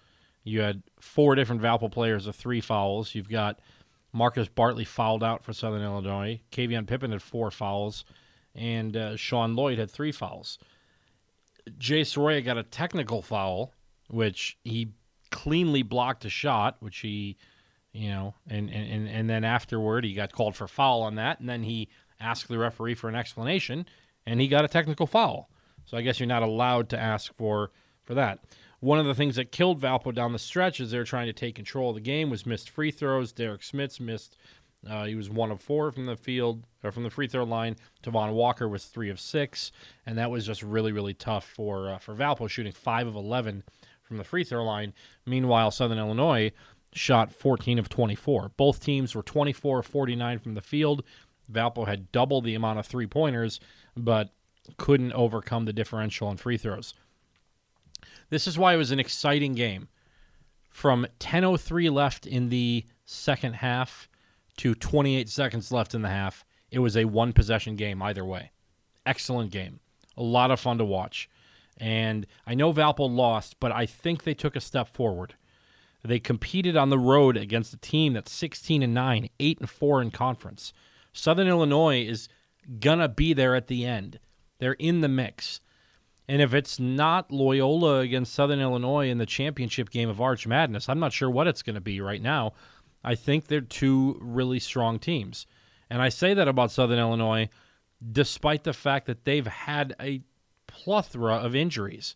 You 0.45 0.61
had 0.61 0.83
four 1.01 1.35
different 1.35 1.63
Valpo 1.63 1.91
players 1.91 2.27
with 2.27 2.37
three 2.37 2.61
fouls. 2.61 3.15
You've 3.15 3.31
got 3.31 3.61
Marcus 4.13 4.49
Bartley 4.49 4.85
fouled 4.85 5.25
out 5.25 5.43
for 5.43 5.55
Southern 5.55 5.83
Illinois. 5.83 6.43
Kavion 6.53 6.87
Pippen 6.87 7.13
had 7.13 7.23
four 7.23 7.51
fouls, 7.51 8.05
and 8.55 8.95
uh, 8.95 9.17
Sean 9.17 9.57
Lloyd 9.57 9.79
had 9.79 9.91
three 9.91 10.13
fouls. 10.13 10.59
Jay 11.79 12.05
Sorolla 12.05 12.41
got 12.43 12.59
a 12.59 12.63
technical 12.63 13.23
foul, 13.23 13.73
which 14.09 14.59
he 14.65 14.93
cleanly 15.31 15.83
blocked 15.83 16.25
a 16.25 16.31
shot, 16.31 16.77
which 16.81 16.99
he, 16.99 17.37
you 17.93 18.09
know, 18.09 18.35
and, 18.49 18.71
and, 18.71 19.09
and 19.09 19.29
then 19.29 19.45
afterward 19.45 20.05
he 20.05 20.15
got 20.15 20.33
called 20.33 20.57
for 20.57 20.69
foul 20.69 21.03
on 21.03 21.17
that, 21.17 21.41
and 21.41 21.49
then 21.49 21.63
he 21.63 21.89
asked 22.21 22.49
the 22.49 22.59
referee 22.59 22.95
for 22.95 23.09
an 23.09 23.15
explanation, 23.15 23.87
and 24.25 24.41
he 24.41 24.49
got 24.49 24.65
a 24.65 24.69
technical 24.69 25.07
foul. 25.07 25.51
So 25.85 25.97
I 25.97 26.03
guess 26.03 26.19
you're 26.19 26.27
not 26.27 26.43
allowed 26.43 26.89
to 26.91 26.99
ask 26.99 27.35
for 27.35 27.71
for 28.05 28.15
that. 28.15 28.41
One 28.81 28.99
of 28.99 29.07
the 29.07 29.15
things 29.15 29.37
that 29.37 29.53
killed 29.53 29.81
Valpo 29.81 30.15
down 30.15 30.33
the 30.33 30.39
stretch 30.39 30.81
as 30.81 30.91
they're 30.91 31.05
trying 31.05 31.27
to 31.27 31.33
take 31.33 31.55
control 31.55 31.91
of 31.91 31.97
the 31.97 32.01
game 32.01 32.31
was 32.31 32.47
missed 32.47 32.69
free 32.71 32.91
throws. 32.91 33.33
Derrik 33.33 33.61
Smits 33.61 33.99
missed. 33.99 34.37
Uh, 34.89 35.05
he 35.05 35.15
was 35.15 35.29
one 35.29 35.51
of 35.51 35.61
four 35.61 35.91
from 35.91 36.07
the 36.07 36.17
field 36.17 36.65
or 36.85 36.93
from 36.93 37.03
the 37.03 37.11
free 37.11 37.27
throw 37.27 37.45
line. 37.45 37.77
Tevonn 38.03 38.33
Walker 38.33 38.69
was 38.69 38.85
three 38.85 39.11
of 39.11 39.21
six, 39.21 39.73
and 40.05 40.17
that 40.19 40.31
was 40.31 40.47
just 40.47 40.63
really 40.63 40.93
really 40.93 41.15
tough 41.15 41.45
for 41.45 41.91
uh, 41.91 41.99
for 41.99 42.15
Valpo 42.15 42.49
shooting 42.49 42.73
five 42.73 43.07
of 43.07 43.17
eleven 43.17 43.63
from 44.03 44.17
the 44.17 44.25
free 44.25 44.45
throw 44.45 44.65
line. 44.65 44.93
Meanwhile, 45.25 45.73
Southern 45.73 45.99
Illinois 45.99 46.53
shot 46.93 47.33
14 47.33 47.79
of 47.79 47.89
24. 47.89 48.53
Both 48.57 48.81
teams 48.81 49.15
were 49.15 49.23
24 49.23 49.81
of 49.81 49.87
49 49.87 50.39
from 50.39 50.55
the 50.55 50.63
field. 50.63 51.03
Valpo 51.51 51.87
had 51.87 52.11
double 52.13 52.41
the 52.41 52.55
amount 52.55 52.79
of 52.79 52.87
three 52.87 53.07
pointers, 53.07 53.61
but 53.97 54.31
couldn't 54.77 55.13
overcome 55.13 55.65
the 55.65 55.73
differential 55.73 56.29
on 56.29 56.37
free 56.37 56.57
throws. 56.57 56.95
This 58.31 58.47
is 58.47 58.59
why 58.59 58.75
it 58.75 58.79
was 58.79 58.91
an 58.91 59.01
exciting 59.01 59.55
game. 59.55 59.89
From 60.71 61.07
10:03 61.21 61.91
left 61.91 62.27
in 62.27 62.49
the 62.49 62.85
second 63.05 63.55
half 63.55 64.09
to 64.59 64.75
28 64.75 65.29
seconds 65.29 65.73
left 65.73 65.95
in 65.95 66.03
the 66.03 66.09
half, 66.09 66.45
it 66.71 66.79
was 66.79 66.97
a 66.97 67.05
one 67.05 67.33
possession 67.33 67.77
game 67.77 68.03
either 68.03 68.25
way. 68.25 68.51
Excellent 69.05 69.51
game. 69.51 69.81
A 70.17 70.23
lot 70.23 70.51
of 70.51 70.61
fun 70.61 70.79
to 70.79 70.85
watch. 70.85 71.29
And 71.79 72.27
I 72.47 72.55
know 72.55 72.73
Valpo 72.73 73.09
lost, 73.11 73.57
but 73.61 73.71
I 73.71 73.87
think 73.87 74.23
they 74.23 74.35
took 74.35 74.57
a 74.57 74.61
step 74.61 74.89
forward. 74.89 75.35
They 76.03 76.19
competed 76.19 76.77
on 76.77 76.91
the 76.91 76.99
road 76.99 77.37
against 77.37 77.75
a 77.75 77.79
team 77.79 78.15
that's 78.15 78.33
16 78.33 78.83
and 78.83 78.95
9, 78.95 79.29
8 79.39 79.61
and 79.61 79.71
4 79.71 80.03
in 80.03 80.11
conference. 80.11 80.73
Southern 81.13 81.49
Illinois 81.49 82.05
is 82.05 82.29
gonna 82.81 83.09
be 83.09 83.33
there 83.33 83.55
at 83.55 83.67
the 83.67 83.85
end. 83.85 84.19
They're 84.59 84.75
in 84.75 85.01
the 85.01 85.09
mix. 85.09 85.61
And 86.29 86.43
if 86.43 86.55
it's 86.55 86.81
not 86.81 87.31
Loyola 87.31 88.01
against 88.01 88.35
Southern 88.35 88.61
Illinois 88.61 89.09
in 89.09 89.19
the 89.19 89.27
championship 89.27 89.91
game 89.91 90.09
of 90.09 90.21
Arch 90.21 90.47
Madness, 90.47 90.89
I'm 90.89 90.99
not 90.99 91.13
sure 91.13 91.31
what 91.31 91.47
it's 91.47 91.63
going 91.63 91.75
to 91.75 91.81
be 91.81 92.01
right 92.01 92.21
now. 92.21 92.53
I 93.05 93.15
think 93.15 93.47
they're 93.47 93.61
two 93.61 94.19
really 94.21 94.59
strong 94.59 94.99
teams. 94.99 95.47
And 95.89 96.03
I 96.03 96.09
say 96.09 96.35
that 96.35 96.49
about 96.49 96.73
Southern 96.73 96.99
Illinois 96.99 97.49
despite 98.13 98.65
the 98.65 98.73
fact 98.73 99.07
that 99.07 99.25
they've 99.25 99.47
had 99.47 99.95
a 100.01 100.21
plethora 100.67 101.37
of 101.37 101.55
injuries. 101.55 102.15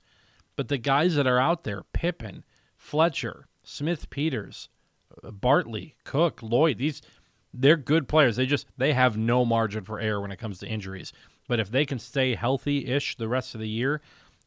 But 0.56 0.68
the 0.68 0.78
guys 0.78 1.14
that 1.14 1.26
are 1.26 1.38
out 1.38 1.64
there, 1.64 1.84
Pippen, 1.92 2.44
Fletcher, 2.76 3.46
Smith 3.62 4.10
Peters, 4.10 4.68
Bartley, 5.22 5.96
Cook, 6.04 6.42
Lloyd, 6.42 6.78
these 6.78 7.02
they're 7.52 7.76
good 7.76 8.06
players. 8.08 8.36
They 8.36 8.46
just 8.46 8.66
they 8.76 8.92
have 8.92 9.16
no 9.16 9.44
margin 9.44 9.84
for 9.84 9.98
error 9.98 10.20
when 10.20 10.30
it 10.30 10.38
comes 10.38 10.58
to 10.58 10.68
injuries. 10.68 11.12
But 11.48 11.60
if 11.60 11.70
they 11.70 11.84
can 11.84 11.98
stay 11.98 12.34
healthy 12.34 12.86
ish 12.86 13.16
the 13.16 13.28
rest 13.28 13.54
of 13.54 13.60
the 13.60 13.68
year, 13.68 14.00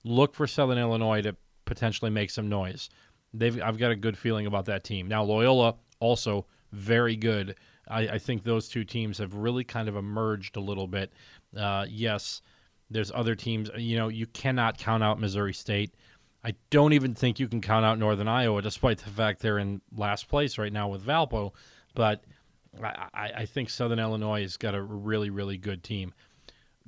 look 0.04 0.34
for 0.34 0.48
Southern 0.48 0.78
Illinois 0.78 1.22
to 1.22 1.36
potentially 1.66 2.12
make 2.12 2.30
some 2.30 2.48
noise. 2.48 2.90
They've 3.34 3.62
I've 3.62 3.78
got 3.78 3.92
a 3.92 3.96
good 3.96 4.18
feeling 4.18 4.46
about 4.46 4.66
that 4.66 4.84
team. 4.84 5.08
Now 5.08 5.24
Loyola 5.24 5.76
also 6.00 6.46
very 6.72 7.16
good. 7.16 7.56
I, 7.88 8.02
I 8.08 8.18
think 8.18 8.44
those 8.44 8.68
two 8.68 8.84
teams 8.84 9.18
have 9.18 9.36
really 9.36 9.64
kind 9.64 9.90
of 9.90 9.96
emerged 9.96 10.56
a 10.56 10.62
little 10.62 10.88
bit. 10.88 11.12
Uh, 11.56 11.86
yes, 11.90 12.42
there's 12.90 13.12
other 13.12 13.36
teams. 13.36 13.70
You 13.78 13.98
know, 13.98 14.08
you 14.08 14.26
cannot 14.28 14.78
count 14.78 15.04
out 15.04 15.20
Missouri 15.20 15.54
State. 15.54 15.94
I 16.44 16.56
don't 16.70 16.94
even 16.94 17.14
think 17.14 17.40
you 17.40 17.48
can 17.48 17.62
count 17.62 17.86
out 17.86 18.00
Northern 18.00 18.28
Iowa, 18.28 18.62
despite 18.62 19.00
the 19.00 19.10
fact 19.10 19.42
they're 19.42 19.60
in 19.60 19.82
last 19.96 20.28
place 20.28 20.58
right 20.58 20.74
now 20.74 20.90
with 20.90 21.06
Valpo. 21.06 21.52
But 21.96 22.24
I, 22.82 23.32
I 23.36 23.46
think 23.46 23.70
Southern 23.70 24.00
Illinois 24.00 24.42
has 24.42 24.58
got 24.58 24.76
a 24.76 24.82
really, 24.82 25.30
really 25.30 25.58
good 25.58 25.84
team 25.84 26.14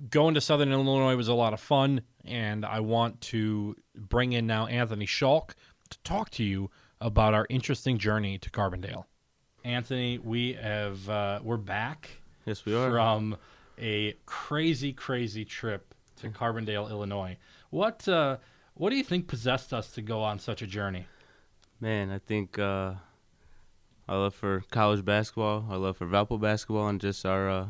going 0.10 0.34
to 0.34 0.42
Southern 0.42 0.72
Illinois 0.72 1.16
was 1.16 1.28
a 1.28 1.34
lot 1.34 1.54
of 1.54 1.60
fun, 1.60 2.02
and 2.24 2.66
I 2.66 2.80
want 2.80 3.22
to 3.22 3.76
bring 3.96 4.34
in 4.34 4.46
now 4.46 4.68
Anthony 4.68 5.06
Schalk 5.06 5.56
to 5.90 5.98
talk 6.00 6.30
to 6.32 6.44
you 6.44 6.70
about 7.06 7.36
our 7.36 7.46
interesting 7.52 8.00
journey 8.00 8.40
to 8.40 8.50
Carbondale. 8.50 9.06
Anthony, 9.64 10.18
we 10.18 10.54
have 10.54 11.08
uh, 11.08 11.40
we're 11.44 11.56
back. 11.56 12.10
Yes, 12.46 12.66
we 12.66 12.74
are 12.74 12.90
from 12.90 13.38
a 13.80 14.16
crazy, 14.26 14.92
crazy 14.92 15.46
trip 15.46 15.94
to 16.18 16.30
Carbondale, 16.30 16.90
Illinois. 16.90 17.38
What 17.70 18.08
uh, 18.08 18.38
what 18.74 18.90
do 18.90 18.96
you 18.96 19.04
think 19.04 19.28
possessed 19.28 19.72
us 19.72 19.92
to 19.92 20.02
go 20.02 20.24
on 20.24 20.40
such 20.40 20.64
a 20.64 20.68
journey? 20.68 21.06
Man, 21.80 22.10
I 22.10 22.18
think 22.18 22.58
uh, 22.58 22.96
our 24.10 24.18
love 24.18 24.34
for 24.34 24.64
college 24.72 25.06
basketball, 25.06 25.68
our 25.70 25.78
love 25.78 25.98
for 25.98 26.08
Valpo 26.08 26.42
basketball, 26.42 26.88
and 26.88 27.00
just 27.00 27.24
our 27.24 27.48
uh, 27.48 27.68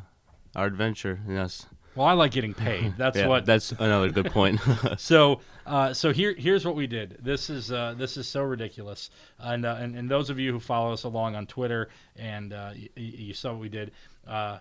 our 0.56 0.66
adventure. 0.66 1.20
And 1.28 1.38
us 1.38 1.66
well, 1.96 2.08
I 2.08 2.14
like 2.14 2.32
getting 2.32 2.54
paid. 2.54 2.94
That's 2.98 3.18
yeah, 3.18 3.28
what. 3.28 3.46
That's 3.46 3.72
another 3.72 4.10
good 4.10 4.32
point. 4.32 4.60
so, 4.98 5.42
uh, 5.66 5.94
so 5.94 6.12
here, 6.12 6.34
here's 6.34 6.66
what 6.66 6.76
we 6.76 6.88
did. 6.88 7.18
This 7.22 7.50
is 7.50 7.72
uh, 7.72 7.96
this 7.98 8.18
is 8.18 8.28
so 8.28 8.44
ridiculous, 8.44 9.10
and, 9.40 9.66
uh, 9.66 9.78
and 9.80 9.96
and 9.96 10.10
those 10.10 10.30
of 10.30 10.40
you 10.40 10.52
who 10.52 10.60
follow 10.60 10.94
us 10.94 11.04
along 11.04 11.36
on 11.36 11.48
Twitter 11.48 11.90
and 12.16 12.54
uh, 12.54 12.72
y- 12.74 12.90
you 12.96 13.34
saw 13.34 13.52
what 13.52 13.62
we 13.62 13.70
did. 13.70 13.92
Uh, 14.28 14.60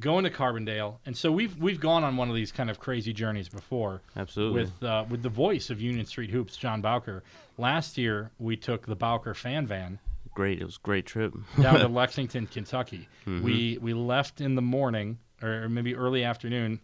going 0.00 0.24
to 0.24 0.30
Carbondale, 0.30 0.98
and 1.06 1.16
so 1.16 1.32
we've 1.32 1.56
we've 1.58 1.80
gone 1.80 2.04
on 2.04 2.16
one 2.16 2.28
of 2.28 2.34
these 2.34 2.52
kind 2.52 2.70
of 2.70 2.78
crazy 2.78 3.12
journeys 3.12 3.48
before. 3.48 4.02
Absolutely. 4.16 4.62
With 4.62 4.82
uh, 4.82 5.04
with 5.08 5.22
the 5.22 5.28
voice 5.28 5.70
of 5.70 5.80
Union 5.80 6.06
Street 6.06 6.30
Hoops, 6.30 6.56
John 6.56 6.80
Bowker. 6.80 7.22
Last 7.56 7.98
year 7.98 8.30
we 8.38 8.56
took 8.56 8.86
the 8.86 8.94
Bowker 8.94 9.34
fan 9.34 9.66
van 9.66 9.98
great. 10.38 10.60
It 10.60 10.64
was 10.64 10.76
a 10.76 10.86
great 10.86 11.04
trip 11.04 11.34
down 11.60 11.80
to 11.80 11.88
Lexington, 12.00 12.46
Kentucky. 12.46 13.08
Mm-hmm. 13.26 13.44
We 13.44 13.78
we 13.82 13.92
left 13.92 14.40
in 14.40 14.54
the 14.54 14.62
morning 14.62 15.18
or 15.42 15.68
maybe 15.68 15.94
early 15.94 16.24
afternoon, 16.24 16.80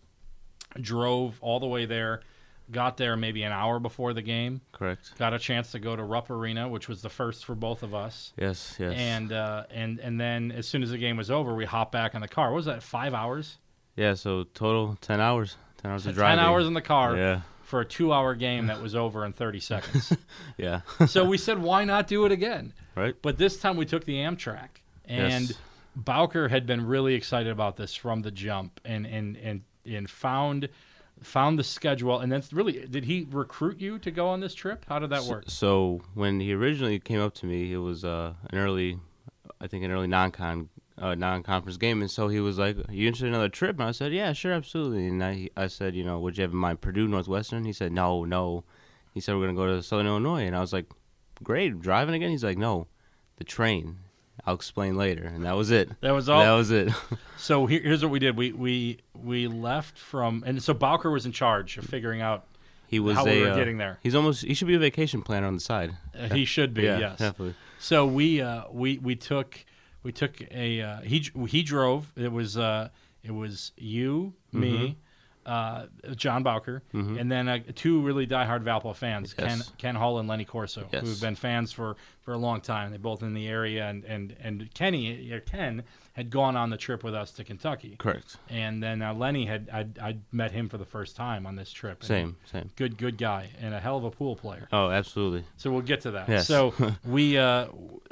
drove 0.80 1.38
all 1.40 1.60
the 1.60 1.66
way 1.66 1.86
there, 1.86 2.20
got 2.70 2.96
there 2.96 3.16
maybe 3.16 3.42
an 3.42 3.52
hour 3.52 3.78
before 3.78 4.12
the 4.12 4.22
game. 4.22 4.60
Correct. 4.72 5.12
Got 5.18 5.34
a 5.34 5.38
chance 5.38 5.72
to 5.72 5.78
go 5.78 5.94
to 5.96 6.02
Rupp 6.02 6.30
Arena, 6.30 6.68
which 6.68 6.88
was 6.88 7.02
the 7.02 7.10
first 7.10 7.44
for 7.44 7.54
both 7.54 7.82
of 7.82 7.94
us. 7.94 8.32
Yes. 8.38 8.76
Yes. 8.78 8.94
And 8.96 9.32
uh, 9.32 9.64
and 9.70 9.98
and 10.00 10.20
then 10.20 10.52
as 10.52 10.66
soon 10.66 10.82
as 10.82 10.90
the 10.90 10.98
game 10.98 11.16
was 11.16 11.30
over, 11.30 11.54
we 11.54 11.64
hopped 11.64 11.92
back 11.92 12.14
in 12.14 12.20
the 12.20 12.28
car. 12.28 12.50
What 12.50 12.56
was 12.56 12.66
that? 12.66 12.82
Five 12.82 13.14
hours? 13.14 13.58
yeah. 13.96 14.14
So 14.14 14.44
total 14.54 14.96
ten 15.00 15.20
hours. 15.20 15.56
Ten 15.78 15.90
hours 15.90 16.06
of 16.06 16.14
driving. 16.14 16.38
Ten 16.38 16.46
hours 16.46 16.66
in 16.66 16.72
the 16.74 16.80
car 16.82 17.16
Yeah. 17.16 17.40
for 17.62 17.80
a 17.80 17.84
two-hour 17.84 18.34
game 18.36 18.68
that 18.68 18.80
was 18.80 18.94
over 18.94 19.24
in 19.26 19.32
30 19.34 19.60
seconds. 19.60 20.16
Yeah. 20.56 20.80
so 21.06 21.26
we 21.26 21.36
said, 21.36 21.58
why 21.60 21.84
not 21.84 22.06
do 22.06 22.24
it 22.24 22.32
again? 22.32 22.72
right. 22.94 23.14
But 23.20 23.36
this 23.36 23.58
time 23.58 23.76
we 23.76 23.84
took 23.84 24.04
the 24.06 24.14
Amtrak, 24.16 24.68
and 25.04 25.48
Yes. 25.48 25.58
Bowker 25.96 26.48
had 26.48 26.66
been 26.66 26.86
really 26.86 27.14
excited 27.14 27.50
about 27.50 27.76
this 27.76 27.94
from 27.94 28.22
the 28.22 28.30
jump, 28.30 28.80
and 28.84 29.06
and 29.06 29.36
and 29.36 29.62
and 29.86 30.10
found 30.10 30.68
found 31.22 31.58
the 31.58 31.64
schedule, 31.64 32.18
and 32.18 32.30
then 32.30 32.42
really 32.52 32.86
did 32.86 33.04
he 33.04 33.26
recruit 33.30 33.80
you 33.80 33.98
to 33.98 34.10
go 34.10 34.28
on 34.28 34.40
this 34.40 34.54
trip? 34.54 34.84
How 34.88 34.98
did 34.98 35.10
that 35.10 35.24
work? 35.24 35.44
So 35.46 36.02
when 36.14 36.40
he 36.40 36.52
originally 36.52 36.98
came 36.98 37.20
up 37.20 37.34
to 37.34 37.46
me, 37.46 37.72
it 37.72 37.78
was 37.78 38.04
uh, 38.04 38.34
an 38.50 38.58
early, 38.58 38.98
I 39.60 39.66
think 39.66 39.84
an 39.84 39.90
early 39.90 40.06
non-con, 40.06 40.68
uh, 40.98 41.14
non-conference 41.14 41.76
game, 41.76 42.00
and 42.00 42.10
so 42.10 42.28
he 42.28 42.40
was 42.40 42.58
like, 42.58 42.76
"Are 42.76 42.92
you 42.92 43.06
interested 43.06 43.28
in 43.28 43.34
another 43.34 43.48
trip?" 43.48 43.78
And 43.78 43.88
I 43.88 43.92
said, 43.92 44.12
"Yeah, 44.12 44.32
sure, 44.32 44.52
absolutely." 44.52 45.06
And 45.06 45.22
I, 45.22 45.48
I 45.56 45.68
said, 45.68 45.94
"You 45.94 46.04
know, 46.04 46.18
would 46.20 46.36
you 46.36 46.42
have 46.42 46.52
in 46.52 46.58
mind 46.58 46.80
Purdue, 46.80 47.08
Northwestern?" 47.08 47.64
He 47.64 47.72
said, 47.72 47.92
"No, 47.92 48.24
no." 48.24 48.64
He 49.12 49.20
said, 49.20 49.36
"We're 49.36 49.46
gonna 49.46 49.54
go 49.54 49.66
to 49.66 49.82
Southern 49.82 50.06
Illinois," 50.06 50.42
and 50.44 50.56
I 50.56 50.60
was 50.60 50.72
like, 50.72 50.86
"Great, 51.42 51.80
driving 51.80 52.14
again?" 52.14 52.30
He's 52.30 52.44
like, 52.44 52.58
"No, 52.58 52.88
the 53.36 53.44
train." 53.44 53.98
I'll 54.46 54.54
explain 54.54 54.96
later, 54.96 55.24
and 55.24 55.44
that 55.44 55.56
was 55.56 55.70
it. 55.70 55.90
That 56.00 56.12
was 56.12 56.28
all. 56.28 56.40
That 56.40 56.52
was 56.52 56.70
it. 56.70 56.92
so 57.38 57.66
here, 57.66 57.80
here's 57.80 58.02
what 58.02 58.10
we 58.10 58.18
did: 58.18 58.36
we 58.36 58.52
we 58.52 58.98
we 59.14 59.48
left 59.48 59.98
from, 59.98 60.42
and 60.46 60.62
so 60.62 60.74
Bowker 60.74 61.10
was 61.10 61.24
in 61.26 61.32
charge 61.32 61.78
of 61.78 61.84
figuring 61.86 62.20
out. 62.20 62.44
He 62.86 63.00
was 63.00 63.16
How 63.16 63.26
a. 63.26 63.30
we 63.30 63.40
were 63.42 63.52
uh, 63.52 63.56
getting 63.56 63.78
there. 63.78 63.98
He's 64.02 64.14
almost. 64.14 64.44
He 64.44 64.52
should 64.54 64.68
be 64.68 64.74
a 64.74 64.78
vacation 64.78 65.22
planner 65.22 65.46
on 65.46 65.54
the 65.54 65.60
side. 65.60 65.96
Uh, 66.18 66.28
he 66.34 66.44
should 66.44 66.74
be, 66.74 66.82
yeah, 66.82 66.98
yes. 66.98 67.18
definitely. 67.18 67.54
So 67.78 68.06
we 68.06 68.40
uh, 68.42 68.64
we 68.70 68.98
we 68.98 69.16
took 69.16 69.64
we 70.02 70.12
took 70.12 70.40
a 70.52 70.82
uh, 70.82 71.00
he 71.00 71.24
he 71.48 71.62
drove. 71.62 72.12
It 72.14 72.30
was 72.30 72.56
uh, 72.58 72.90
it 73.22 73.32
was 73.32 73.72
you, 73.78 74.34
me, 74.52 74.98
uh, 75.46 75.86
John 76.14 76.42
Bowker, 76.42 76.82
and 76.92 77.32
then 77.32 77.48
uh, 77.48 77.58
two 77.74 78.02
really 78.02 78.26
diehard 78.26 78.62
Valpo 78.62 78.94
fans, 78.94 79.32
Ken 79.32 79.58
Yes. 79.58 79.72
Ken 79.78 79.94
Hull 79.94 80.18
and 80.18 80.28
Lenny 80.28 80.44
Corso, 80.44 80.86
Yes. 80.92 81.02
who've 81.02 81.20
been 81.20 81.34
fans 81.34 81.72
for, 81.72 81.96
for 82.24 82.32
a 82.32 82.38
long 82.38 82.60
time. 82.60 82.90
They're 82.90 82.98
both 82.98 83.22
in 83.22 83.34
the 83.34 83.46
area, 83.46 83.86
and 83.86 84.04
and 84.04 84.34
and 84.40 84.72
Kenny 84.74 85.30
or 85.30 85.40
Ken 85.40 85.84
had 86.14 86.30
gone 86.30 86.56
on 86.56 86.70
the 86.70 86.76
trip 86.76 87.02
with 87.04 87.14
us 87.14 87.30
to 87.32 87.44
Kentucky, 87.44 87.96
Correct. 87.98 88.36
and 88.48 88.82
then 88.82 89.02
uh, 89.02 89.12
Lenny 89.14 89.46
had 89.46 89.68
I 89.72 89.86
I 90.00 90.16
met 90.32 90.52
him 90.52 90.68
for 90.68 90.78
the 90.78 90.84
first 90.84 91.16
time 91.16 91.46
on 91.46 91.56
this 91.56 91.70
trip. 91.70 92.02
Same. 92.02 92.36
Same. 92.50 92.70
Good 92.76 92.96
good 92.96 93.18
guy 93.18 93.50
and 93.60 93.74
a 93.74 93.80
hell 93.80 93.96
of 93.98 94.04
a 94.04 94.10
pool 94.10 94.36
player. 94.36 94.68
Oh, 94.72 94.90
absolutely. 94.90 95.44
So 95.56 95.70
we'll 95.70 95.82
get 95.82 96.00
to 96.02 96.12
that. 96.12 96.28
Yes. 96.28 96.46
So 96.46 96.72
we 97.04 97.36
uh, 97.36 97.66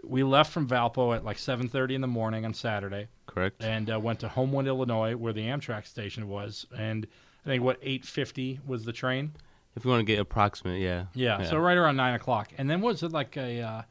we 0.05 0.23
left 0.23 0.53
from 0.53 0.69
Valpo 0.69 1.17
at 1.17 1.25
like 1.25 1.39
7:30 1.39 1.95
in 1.95 2.01
the 2.03 2.07
morning 2.07 2.45
on 2.45 2.53
Saturday, 2.55 3.09
Correct. 3.27 3.63
and 3.65 3.91
uh, 3.91 3.99
went 3.99 4.21
to 4.21 4.29
Homewood, 4.29 4.67
Illinois, 4.67 5.17
where 5.17 5.33
the 5.33 5.43
Amtrak 5.47 5.87
station 5.87 6.29
was. 6.29 6.67
And 6.77 7.07
I 7.47 7.49
think 7.49 7.63
what 7.65 7.81
8:50 7.83 8.67
was 8.67 8.85
the 8.85 8.93
train. 8.93 9.33
If 9.75 9.85
you 9.87 9.91
want 9.91 10.01
to 10.01 10.05
get 10.05 10.19
approximate, 10.19 10.83
yeah. 10.83 11.07
Yeah, 11.15 11.43
So 11.45 11.57
right 11.57 11.79
around 11.79 11.97
nine 11.97 12.15
o'clock. 12.15 12.51
And 12.59 12.69
then 12.69 12.83
was 12.83 13.03
it 13.03 13.11
like 13.11 13.39
a 13.39 13.63
uh, 13.63 13.83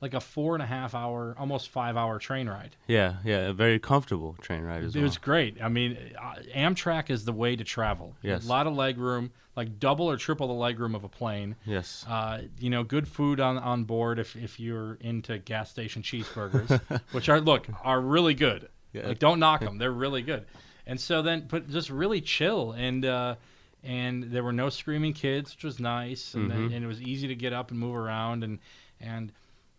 like 0.00 0.14
a 0.14 0.20
four 0.20 0.54
and 0.54 0.62
a 0.62 0.66
half 0.66 0.94
hour, 0.94 1.34
almost 1.38 1.68
five 1.70 1.96
hour 1.96 2.18
train 2.18 2.48
ride? 2.48 2.76
Yeah, 2.86 3.14
yeah, 3.24 3.48
a 3.48 3.52
very 3.52 3.78
comfortable 3.78 4.34
train 4.40 4.62
ride 4.62 4.84
as 4.84 4.94
It 4.94 4.98
well. 4.98 5.04
was 5.08 5.18
great. 5.18 5.56
I 5.62 5.68
mean, 5.68 5.96
uh, 6.20 6.34
Amtrak 6.54 7.08
is 7.10 7.24
the 7.24 7.32
way 7.32 7.56
to 7.56 7.64
travel. 7.64 8.14
Yes. 8.22 8.44
A 8.44 8.48
lot 8.48 8.66
of 8.66 8.74
leg 8.74 8.98
room, 8.98 9.30
like 9.56 9.78
double 9.80 10.10
or 10.10 10.16
triple 10.18 10.48
the 10.48 10.52
leg 10.52 10.78
room 10.78 10.94
of 10.94 11.02
a 11.04 11.08
plane. 11.08 11.56
yes. 11.64 12.04
Uh, 12.08 12.42
you 12.60 12.68
know, 12.70 12.84
good 12.84 13.08
food 13.08 13.40
on, 13.40 13.56
on 13.56 13.84
board 13.84 14.18
if, 14.18 14.36
if 14.36 14.60
you're 14.60 14.98
into 15.00 15.38
gas 15.38 15.70
station 15.70 16.02
cheeseburgers, 16.02 16.78
which 17.12 17.28
are 17.28 17.40
look 17.40 17.66
are 17.82 18.00
really 18.00 18.34
good. 18.34 18.68
Yeah. 18.92 19.08
Like 19.08 19.18
don't 19.18 19.38
knock 19.40 19.60
them; 19.64 19.78
they're 19.78 19.90
really 19.92 20.22
good. 20.22 20.44
And 20.86 21.00
so 21.00 21.20
then, 21.22 21.46
but 21.48 21.68
just 21.70 21.90
really 21.90 22.20
chill 22.20 22.72
and 22.72 23.04
uh, 23.04 23.34
and 23.82 24.24
there 24.24 24.42
were 24.42 24.52
no 24.52 24.68
screaming 24.68 25.12
kids, 25.14 25.54
which 25.54 25.64
was 25.64 25.80
nice, 25.80 26.34
and 26.34 26.50
then, 26.50 26.72
and 26.72 26.84
it 26.84 26.86
was 26.86 27.00
easy 27.00 27.28
to 27.28 27.34
get 27.34 27.52
up 27.52 27.70
and 27.70 27.78
move 27.80 27.96
around 27.96 28.44
and 28.44 28.58
and 29.00 29.32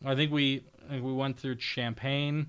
I 0.06 0.16
think 0.16 0.32
we 0.32 0.64
I 0.88 0.92
think 0.94 1.04
we 1.04 1.14
went 1.14 1.38
through 1.38 1.56
Champaign. 1.56 2.48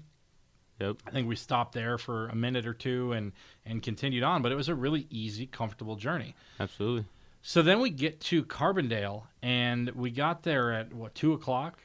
Yep. 0.81 0.99
I 1.07 1.11
think 1.11 1.27
we 1.29 1.35
stopped 1.35 1.73
there 1.73 1.99
for 1.99 2.29
a 2.29 2.35
minute 2.37 2.67
or 2.67 2.75
two 2.75 3.13
and 3.13 3.33
and 3.67 3.83
continued 3.83 4.23
on, 4.23 4.43
but 4.43 4.53
it 4.53 4.55
was 4.55 4.69
a 4.69 4.75
really 4.75 5.07
easy, 5.11 5.47
comfortable 5.47 5.97
journey. 5.97 6.35
Absolutely. 6.61 7.05
So 7.43 7.63
then 7.63 7.81
we 7.81 7.91
get 7.91 8.21
to 8.23 8.45
Carbondale, 8.45 9.23
and 9.43 9.91
we 9.91 10.11
got 10.11 10.43
there 10.43 10.73
at 10.73 10.93
what 10.93 11.15
two 11.15 11.33
o'clock. 11.33 11.79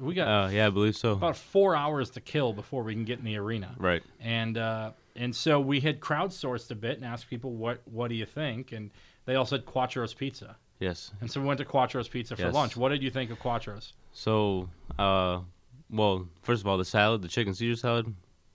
We 0.00 0.14
got 0.14 0.26
Uh, 0.28 0.48
yeah, 0.48 0.66
I 0.66 0.70
believe 0.70 0.96
so. 0.96 1.12
about 1.12 1.36
four 1.36 1.76
hours 1.76 2.10
to 2.10 2.20
kill 2.20 2.52
before 2.52 2.82
we 2.82 2.94
can 2.94 3.04
get 3.04 3.18
in 3.20 3.24
the 3.24 3.36
arena, 3.36 3.76
Right. 3.78 4.02
and 4.20 4.58
uh, 4.58 4.90
and 5.14 5.34
so 5.36 5.60
we 5.60 5.80
had 5.80 6.00
crowdsourced 6.00 6.70
a 6.70 6.74
bit 6.74 6.96
and 6.96 7.04
asked 7.04 7.28
people 7.30 7.52
what 7.52 7.80
what 7.86 8.08
do 8.08 8.14
you 8.14 8.26
think, 8.26 8.72
and 8.72 8.90
they 9.24 9.36
all 9.36 9.46
said 9.46 9.64
Quatro's 9.66 10.12
Pizza, 10.12 10.56
Yes. 10.80 11.12
and 11.20 11.30
so 11.30 11.40
we 11.40 11.46
went 11.46 11.58
to 11.58 11.64
Quatro's 11.64 12.08
Pizza 12.08 12.36
for 12.36 12.42
Yes. 12.42 12.54
lunch. 12.54 12.76
What 12.76 12.90
did 12.90 13.02
you 13.02 13.10
think 13.10 13.30
of 13.30 13.38
Quatro's? 13.38 13.92
So, 14.12 14.68
uh, 14.98 15.40
well, 15.90 16.28
first 16.42 16.62
of 16.62 16.66
all, 16.66 16.76
the 16.78 16.84
salad, 16.84 17.22
the 17.22 17.28
chicken 17.28 17.54
Caesar 17.54 17.78
salad, 17.78 18.06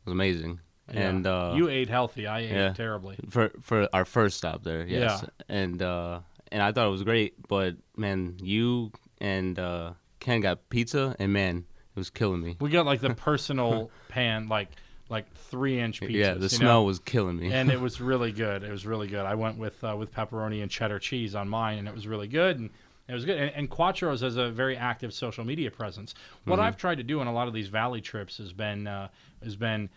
was 0.05 0.11
amazing. 0.11 0.59
And 0.87 1.27
uh, 1.27 1.53
you 1.55 1.69
ate 1.69 1.87
healthy, 1.89 2.25
I 2.27 2.39
ate 2.39 2.51
yeah. 2.51 2.73
terribly. 2.73 3.15
for 3.29 3.51
for 3.61 3.87
our 3.93 4.05
first 4.05 4.37
stop 4.37 4.63
there, 4.63 4.85
yes. 4.87 5.23
Yeah. 5.23 5.29
And 5.47 5.81
uh, 5.81 6.19
and 6.51 6.63
I 6.63 6.71
thought 6.71 6.87
it 6.87 6.91
was 6.91 7.03
great, 7.03 7.35
but 7.47 7.75
man, 7.95 8.37
you 8.41 8.91
and 9.21 9.59
uh, 9.59 9.93
Ken 10.19 10.41
got 10.41 10.67
pizza, 10.69 11.15
and 11.19 11.31
man, 11.31 11.57
it 11.57 11.99
was 11.99 12.09
killing 12.09 12.41
me. 12.41 12.57
We 12.59 12.69
got 12.71 12.85
like 12.87 13.01
the 13.01 13.13
personal 13.29 13.91
pan, 14.07 14.49
like 14.49 14.69
like 15.09 15.31
three 15.33 15.79
inch 15.79 16.01
pizzas. 16.01 16.11
yeah, 16.13 16.33
the 16.35 16.49
smell 16.49 16.81
know? 16.81 16.83
was 16.83 16.99
killing 16.99 17.37
me. 17.39 17.51
and 17.51 17.69
it 17.71 17.81
was 17.87 17.99
really 17.99 18.31
good. 18.31 18.63
It 18.63 18.71
was 18.71 18.85
really 18.85 19.07
good. 19.07 19.25
I 19.25 19.35
went 19.35 19.57
with 19.57 19.83
uh, 19.83 19.95
with 19.97 20.13
pepperoni 20.13 20.61
and 20.61 20.69
cheddar 20.71 20.99
cheese 20.99 21.35
on 21.35 21.49
mine, 21.49 21.77
and 21.79 21.87
it 21.87 21.93
was 21.95 22.07
really 22.07 22.27
good. 22.27 22.59
And 22.59 22.69
it 23.07 23.13
was 23.13 23.25
good. 23.25 23.37
And, 23.39 23.51
and 23.55 23.69
Quatro's 23.69 24.21
has 24.21 24.37
a 24.37 24.49
very 24.51 24.77
active 24.77 25.13
social 25.13 25.43
media 25.43 25.71
presence. 25.71 26.13
What 26.45 26.57
Mm-hmm. 26.57 26.65
I've 26.67 26.77
tried 26.77 26.97
to 26.99 27.03
do 27.03 27.19
on 27.21 27.27
a 27.27 27.33
lot 27.33 27.47
of 27.47 27.53
these 27.55 27.67
valley 27.69 28.01
trips 28.01 28.37
has 28.37 28.53
been 28.53 28.85
uh, 28.87 29.07
has 29.43 29.55
been 29.55 29.89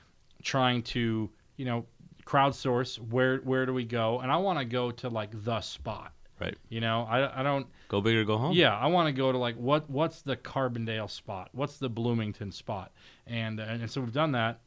trying 0.43 0.83
to 0.83 1.31
you 1.57 1.65
know 1.67 1.85
crowdsource 2.25 2.97
where 3.11 3.39
where 3.39 3.67
do 3.67 3.75
we 3.75 3.85
go, 3.85 4.21
and 4.21 4.31
I 4.33 4.37
want 4.37 4.59
to 4.59 4.65
go 4.65 4.91
to 4.91 5.09
like 5.09 5.31
the 5.45 5.61
spot. 5.61 6.13
right. 6.41 6.57
You 6.71 6.81
know, 6.81 7.07
I, 7.09 7.41
I 7.41 7.43
don't. 7.43 7.67
Go 7.89 8.01
big 8.01 8.17
or 8.17 8.25
go 8.25 8.39
home. 8.39 8.53
Yeah, 8.55 8.75
I 8.77 8.87
want 8.87 9.09
to 9.09 9.13
go 9.13 9.31
to 9.31 9.37
like 9.39 9.57
what 9.57 9.91
what's 9.91 10.23
the 10.23 10.37
Carbondale 10.37 11.11
spot? 11.11 11.51
What's 11.53 11.77
the 11.77 11.91
Bloomington 11.91 12.51
spot? 12.53 12.93
And 13.27 13.61
uh, 13.61 13.65
and 13.65 13.91
so 13.91 14.01
we've 14.01 14.13
done 14.13 14.33
that. 14.33 14.61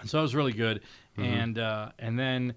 And 0.00 0.08
so 0.08 0.18
it 0.18 0.22
was 0.22 0.34
really 0.34 0.52
good. 0.52 0.80
And 1.16 1.58
uh, 1.58 1.90
and 1.98 2.18
then 2.18 2.54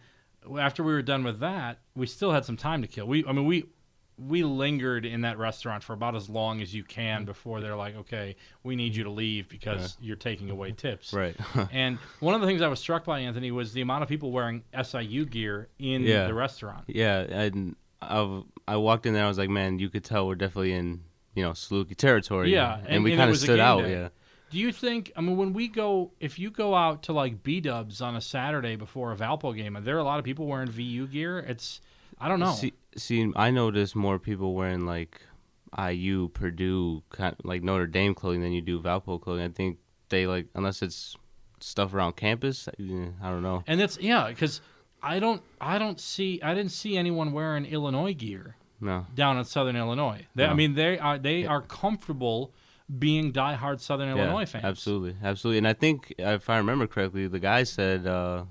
after 0.59 0.83
we 0.83 0.93
were 0.93 1.01
done 1.01 1.23
with 1.23 1.39
that, 1.39 1.79
we 1.95 2.07
still 2.07 2.31
had 2.31 2.45
some 2.45 2.57
time 2.57 2.81
to 2.81 2.87
kill. 2.87 3.07
We 3.07 3.25
I 3.25 3.31
mean 3.33 3.45
we 3.45 3.65
we 4.17 4.43
lingered 4.43 5.05
in 5.05 5.21
that 5.21 5.37
restaurant 5.37 5.83
for 5.83 5.91
about 5.91 6.15
as 6.15 6.29
long 6.29 6.61
as 6.61 6.73
you 6.73 6.85
can 6.85 7.25
before 7.25 7.59
they're 7.59 7.75
like, 7.75 7.95
okay, 7.97 8.37
we 8.63 8.77
need 8.77 8.95
you 8.95 9.03
to 9.03 9.09
leave 9.09 9.49
because 9.49 9.97
you're 9.99 10.15
taking 10.15 10.49
away 10.49 10.71
tips. 10.77 11.11
Right. 11.11 11.35
and 11.73 11.97
one 12.21 12.33
of 12.33 12.39
the 12.39 12.47
things 12.47 12.61
I 12.61 12.69
was 12.69 12.79
struck 12.79 13.03
by, 13.03 13.19
Anthony, 13.19 13.51
was 13.51 13.73
the 13.73 13.81
amount 13.81 14.03
of 14.03 14.09
people 14.09 14.31
wearing 14.31 14.63
SIU 14.81 15.25
gear 15.25 15.67
in 15.79 16.03
Yeah. 16.03 16.27
the 16.27 16.33
restaurant. 16.33 16.85
Yeah, 16.87 17.19
and 17.19 17.75
I 18.01 18.41
I 18.67 18.77
walked 18.77 19.05
in 19.05 19.13
there. 19.13 19.25
I 19.25 19.27
was 19.27 19.37
like, 19.37 19.49
man, 19.49 19.79
you 19.79 19.89
could 19.89 20.05
tell 20.05 20.25
we're 20.27 20.35
definitely 20.35 20.71
in 20.73 21.01
you 21.33 21.43
know 21.43 21.51
Saluki 21.51 21.97
territory. 21.97 22.53
Yeah, 22.53 22.77
and, 22.77 22.87
and- 22.87 23.03
we 23.03 23.17
kind 23.17 23.29
of 23.29 23.37
stood 23.37 23.59
out. 23.59 23.81
day. 23.81 23.91
Yeah, 23.91 24.07
Do 24.55 24.61
you 24.61 24.71
think? 24.71 25.11
I 25.17 25.19
mean, 25.19 25.35
when 25.35 25.51
we 25.51 25.67
go, 25.67 26.11
if 26.21 26.39
you 26.39 26.49
go 26.49 26.75
out 26.75 27.03
to 27.03 27.11
like 27.11 27.43
B 27.43 27.59
Dubs 27.59 27.99
on 27.99 28.15
a 28.15 28.21
Saturday 28.21 28.77
before 28.77 29.11
a 29.11 29.15
Valpo 29.17 29.53
game, 29.53 29.73
there 29.73 29.81
are 29.81 29.83
there 29.83 29.97
a 29.97 30.03
lot 30.05 30.17
of 30.17 30.23
people 30.23 30.47
wearing 30.47 30.69
VU 30.69 31.07
gear? 31.07 31.39
It's, 31.39 31.81
I 32.21 32.29
don't 32.29 32.39
know. 32.39 32.53
See, 32.53 32.71
see, 32.95 33.29
I 33.35 33.51
noticed 33.51 33.97
more 33.97 34.17
people 34.17 34.53
wearing 34.53 34.85
like 34.85 35.19
IU, 35.77 36.29
Purdue, 36.29 37.03
kind 37.09 37.35
like 37.43 37.63
Notre 37.63 37.85
Dame 37.85 38.15
clothing 38.15 38.39
than 38.43 38.53
you 38.53 38.61
do 38.61 38.79
Valpo 38.79 39.19
clothing. 39.19 39.43
I 39.43 39.49
think 39.49 39.79
they 40.07 40.25
like 40.25 40.45
unless 40.55 40.81
it's 40.81 41.17
stuff 41.59 41.93
around 41.93 42.15
campus. 42.15 42.69
I 42.79 43.29
don't 43.29 43.43
know. 43.43 43.61
and 43.67 43.81
it's 43.81 43.99
yeah, 43.99 44.29
because 44.29 44.61
I 45.03 45.19
don't, 45.19 45.41
I 45.59 45.77
don't 45.77 45.99
see, 45.99 46.41
I 46.41 46.53
didn't 46.53 46.71
see 46.71 46.95
anyone 46.95 47.33
wearing 47.33 47.65
Illinois 47.65 48.13
gear 48.13 48.55
No. 48.79 49.05
down 49.13 49.37
in 49.37 49.43
Southern 49.43 49.75
Illinois. 49.75 50.27
They, 50.33 50.45
I 50.45 50.53
mean, 50.53 50.75
they 50.75 50.97
are 50.97 51.17
they 51.17 51.45
are 51.45 51.61
comfortable 51.61 52.53
being 52.99 53.31
diehard 53.33 53.79
Southern 53.79 54.09
Illinois 54.09 54.41
yeah, 54.41 54.45
fans. 54.45 54.65
Absolutely, 54.65 55.15
absolutely. 55.23 55.57
And 55.59 55.67
I 55.67 55.73
think 55.73 56.13
if 56.17 56.49
I 56.49 56.57
remember 56.57 56.87
correctly, 56.87 57.27
the 57.27 57.39
guy 57.39 57.63
said 57.63 58.05
uh, 58.05 58.43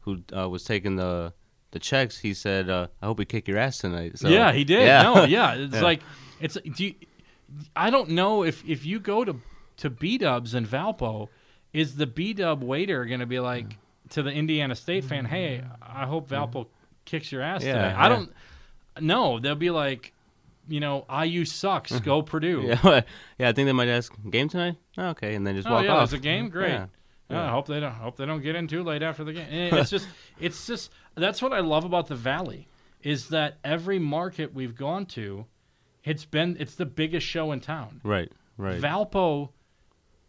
who 0.00 0.22
uh, 0.36 0.48
was 0.48 0.64
taking 0.64 0.96
the 0.96 1.32
the 1.72 1.78
checks. 1.78 2.18
He 2.18 2.34
said, 2.34 2.68
uh, 2.68 2.88
"I 3.02 3.06
hope 3.06 3.18
we 3.18 3.24
kick 3.24 3.48
your 3.48 3.58
ass 3.58 3.78
tonight." 3.78 4.18
So, 4.18 4.28
yeah, 4.28 4.52
he 4.52 4.64
did. 4.64 4.86
Yeah. 4.86 5.02
No, 5.02 5.24
yeah, 5.24 5.54
it's 5.54 5.74
Yeah. 5.74 5.82
like 5.82 6.00
it's. 6.40 6.54
Do 6.54 6.84
you, 6.84 6.94
I 7.74 7.90
don't 7.90 8.10
know 8.10 8.44
if 8.44 8.64
if 8.68 8.84
you 8.84 9.00
go 9.00 9.24
to 9.24 9.40
to 9.78 9.90
B 9.90 10.18
Dubs 10.18 10.54
in 10.54 10.66
Valpo, 10.66 11.28
is 11.72 11.96
the 11.96 12.06
B 12.06 12.32
Dub 12.32 12.62
waiter 12.62 13.04
going 13.06 13.20
to 13.20 13.26
be 13.26 13.40
like 13.40 13.76
to 14.10 14.22
the 14.22 14.30
Indiana 14.30 14.74
State 14.76 15.04
fan, 15.04 15.24
"Hey, 15.24 15.64
I 15.82 16.06
hope 16.06 16.28
Valpo 16.28 16.66
kicks 17.04 17.32
your 17.32 17.42
ass 17.42 17.64
Yeah, 17.64 17.72
today." 17.74 17.94
I 17.96 18.08
don't. 18.08 18.32
no, 19.00 19.38
they'll 19.40 19.54
be 19.54 19.70
like, 19.70 20.12
you 20.70 20.80
know, 20.80 21.04
IU 21.10 21.44
sucks. 21.44 21.92
Mm-hmm. 21.92 22.04
Go 22.04 22.22
Purdue. 22.22 22.62
Yeah, 22.84 23.02
yeah. 23.38 23.48
I 23.48 23.52
think 23.52 23.66
they 23.66 23.72
might 23.72 23.88
ask 23.88 24.12
game 24.30 24.48
tonight. 24.48 24.76
Oh, 24.96 25.08
okay, 25.08 25.34
and 25.34 25.46
then 25.46 25.54
just 25.56 25.68
Oh 25.68 25.72
walk 25.72 25.84
yeah, 25.84 25.90
off. 25.92 26.10
there's 26.10 26.20
a 26.20 26.22
game. 26.22 26.44
Mm-hmm. 26.46 26.52
Great. 26.58 26.70
Yeah. 26.72 26.86
Yeah, 27.28 27.44
I 27.44 27.50
hope 27.50 27.68
they 27.68 27.78
don't 27.78 27.92
hope 27.92 28.16
they 28.16 28.26
don't 28.26 28.42
get 28.42 28.56
in 28.56 28.66
too 28.66 28.82
late 28.82 29.02
after 29.02 29.22
the 29.22 29.32
game. 29.32 29.46
And 29.48 29.76
It's 29.76 29.90
just 29.96 30.08
it's 30.40 30.66
just 30.66 30.90
that's 31.14 31.40
what 31.40 31.52
I 31.52 31.60
love 31.60 31.84
about 31.84 32.08
the 32.08 32.16
Valley 32.16 32.66
is 33.02 33.28
that 33.28 33.58
every 33.62 33.98
market 34.00 34.52
we've 34.52 34.74
gone 34.74 35.06
to, 35.06 35.46
it's 36.02 36.24
been 36.24 36.56
it's 36.58 36.74
the 36.74 36.86
biggest 36.86 37.24
show 37.26 37.52
in 37.52 37.60
town. 37.60 38.00
Right, 38.02 38.32
right. 38.56 38.80
Valpo, 38.80 39.50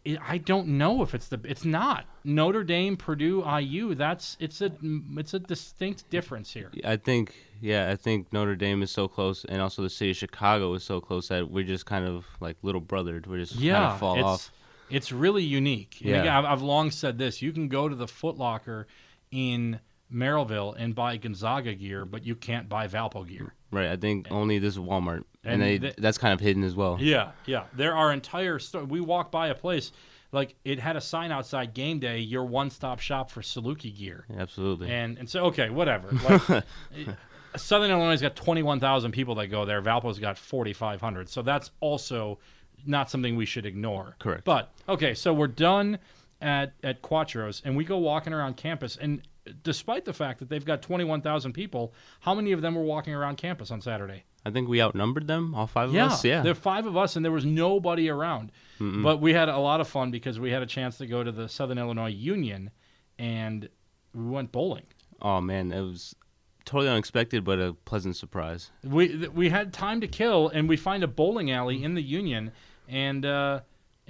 I 0.06 0.18
I 0.28 0.38
don't 0.38 0.66
know 0.68 1.02
if 1.02 1.14
it's 1.14 1.28
the 1.28 1.40
it's 1.44 1.64
not 1.64 2.06
Notre 2.24 2.64
Dame, 2.64 2.96
Purdue, 2.96 3.44
IU. 3.48 3.94
That's 3.94 4.36
it's 4.40 4.60
a 4.60 4.72
it's 5.16 5.34
a 5.34 5.38
distinct 5.38 6.08
difference 6.10 6.52
here. 6.52 6.70
I 6.84 6.96
think, 6.96 7.34
yeah, 7.60 7.90
I 7.90 7.96
think 7.96 8.32
Notre 8.32 8.56
Dame 8.56 8.82
is 8.82 8.90
so 8.90 9.08
close, 9.08 9.44
and 9.44 9.60
also 9.62 9.82
the 9.82 9.90
city 9.90 10.10
of 10.12 10.16
Chicago 10.16 10.72
is 10.74 10.84
so 10.84 11.00
close 11.00 11.28
that 11.28 11.50
we're 11.50 11.64
just 11.64 11.86
kind 11.86 12.04
of 12.06 12.26
like 12.40 12.56
little 12.62 12.80
brothered. 12.82 13.26
We're 13.26 13.38
just 13.38 13.52
kind 13.54 13.64
Yeah, 13.64 13.92
of 13.94 13.98
fall 14.00 14.14
it's 14.16 14.24
off. 14.24 14.52
it's 14.90 15.12
really 15.12 15.42
unique. 15.44 15.96
Yeah. 16.00 16.20
again, 16.20 16.32
I've, 16.32 16.44
I've 16.44 16.62
long 16.62 16.90
said 16.90 17.18
this: 17.18 17.42
you 17.42 17.52
can 17.52 17.68
go 17.68 17.88
to 17.88 17.94
the 17.94 18.08
Foot 18.08 18.36
Locker 18.38 18.86
in 19.30 19.80
Merrillville 20.12 20.74
and 20.78 20.94
buy 20.94 21.16
Gonzaga 21.16 21.74
gear, 21.74 22.04
but 22.04 22.24
you 22.26 22.34
can't 22.34 22.68
buy 22.68 22.86
Valpo 22.88 23.26
gear. 23.26 23.54
Right. 23.72 23.88
I 23.88 23.96
think 23.96 24.28
only 24.30 24.58
this 24.60 24.76
Walmart, 24.76 25.24
and, 25.42 25.54
And 25.54 25.62
they, 25.62 25.78
the- 25.78 25.94
that's 25.98 26.18
kind 26.18 26.32
of 26.32 26.38
hidden 26.40 26.62
as 26.62 26.76
well. 26.76 26.98
Yeah, 27.00 27.32
yeah. 27.46 27.64
There 27.74 27.96
are 27.96 28.12
entire 28.12 28.58
store. 28.60 28.84
We 28.84 29.00
walked 29.00 29.32
by 29.32 29.48
a 29.48 29.54
place 29.54 29.90
like 30.30 30.54
it 30.64 30.78
had 30.78 30.96
a 30.96 31.00
sign 31.00 31.32
outside 31.32 31.74
game 31.74 31.98
day, 31.98 32.18
your 32.18 32.44
one-stop 32.44 33.00
shop 33.00 33.30
for 33.30 33.40
Saluki 33.42 33.96
gear. 33.96 34.26
Absolutely. 34.38 34.90
And 34.90 35.18
and 35.18 35.28
so 35.28 35.46
okay, 35.46 35.68
whatever. 35.70 36.10
Like, 36.12 36.64
Southern 37.56 37.90
Illinois 37.90 38.20
got 38.20 38.34
21,000 38.34 39.12
people 39.12 39.34
that 39.36 39.48
go 39.48 39.64
there. 39.66 39.82
Valpo's 39.82 40.18
got 40.18 40.38
4,500. 40.38 41.28
So 41.28 41.42
that's 41.42 41.70
also 41.80 42.38
not 42.86 43.10
something 43.10 43.36
we 43.36 43.44
should 43.44 43.66
ignore. 43.66 44.16
Correct. 44.18 44.44
But 44.44 44.72
okay, 44.88 45.12
so 45.14 45.32
we're 45.34 45.48
done 45.48 45.98
at 46.40 46.72
at 46.82 47.02
Quatro's 47.02 47.62
and 47.64 47.76
we 47.76 47.84
go 47.84 47.98
walking 47.98 48.32
around 48.32 48.56
campus 48.56 48.96
and 48.96 49.22
despite 49.62 50.04
the 50.04 50.12
fact 50.12 50.38
that 50.40 50.48
they've 50.48 50.64
got 50.64 50.82
21,000 50.82 51.52
people, 51.52 51.92
how 52.20 52.34
many 52.34 52.52
of 52.52 52.62
them 52.62 52.74
were 52.74 52.82
walking 52.82 53.14
around 53.14 53.36
campus 53.36 53.70
on 53.70 53.80
Saturday? 53.80 54.24
I 54.44 54.50
think 54.50 54.68
we 54.68 54.82
outnumbered 54.82 55.26
them, 55.28 55.54
all 55.54 55.66
five 55.66 55.88
of 55.90 55.94
Yeah, 55.94 56.06
us. 56.06 56.24
Yeah. 56.24 56.42
there 56.42 56.52
are 56.52 56.56
five 56.56 56.86
of 56.86 56.96
us, 56.96 57.14
and 57.16 57.24
there 57.24 57.30
was 57.32 57.44
nobody 57.44 58.08
around. 58.08 58.50
But 58.80 59.20
we 59.20 59.32
had 59.32 59.48
a 59.48 59.58
lot 59.58 59.80
of 59.80 59.86
fun 59.86 60.10
because 60.10 60.40
we 60.40 60.50
had 60.50 60.60
a 60.62 60.66
chance 60.66 60.98
to 60.98 61.06
go 61.06 61.22
to 61.22 61.30
the 61.30 61.48
Southern 61.48 61.78
Illinois 61.78 62.10
Union, 62.10 62.70
and 63.16 63.68
we 64.12 64.24
went 64.28 64.50
bowling. 64.50 64.86
Oh 65.20 65.40
man, 65.40 65.70
it 65.70 65.80
was 65.82 66.16
totally 66.64 66.88
unexpected, 66.90 67.44
but 67.44 67.60
a 67.60 67.74
pleasant 67.74 68.16
surprise. 68.16 68.70
We 68.82 69.06
th- 69.06 69.30
we 69.30 69.50
had 69.50 69.72
time 69.72 70.00
to 70.00 70.08
kill, 70.08 70.48
and 70.48 70.68
we 70.68 70.76
find 70.76 71.04
a 71.04 71.06
bowling 71.06 71.52
alley 71.52 71.84
in 71.84 71.94
the 71.94 72.02
Union, 72.02 72.50
and 72.88 73.24
uh, 73.24 73.60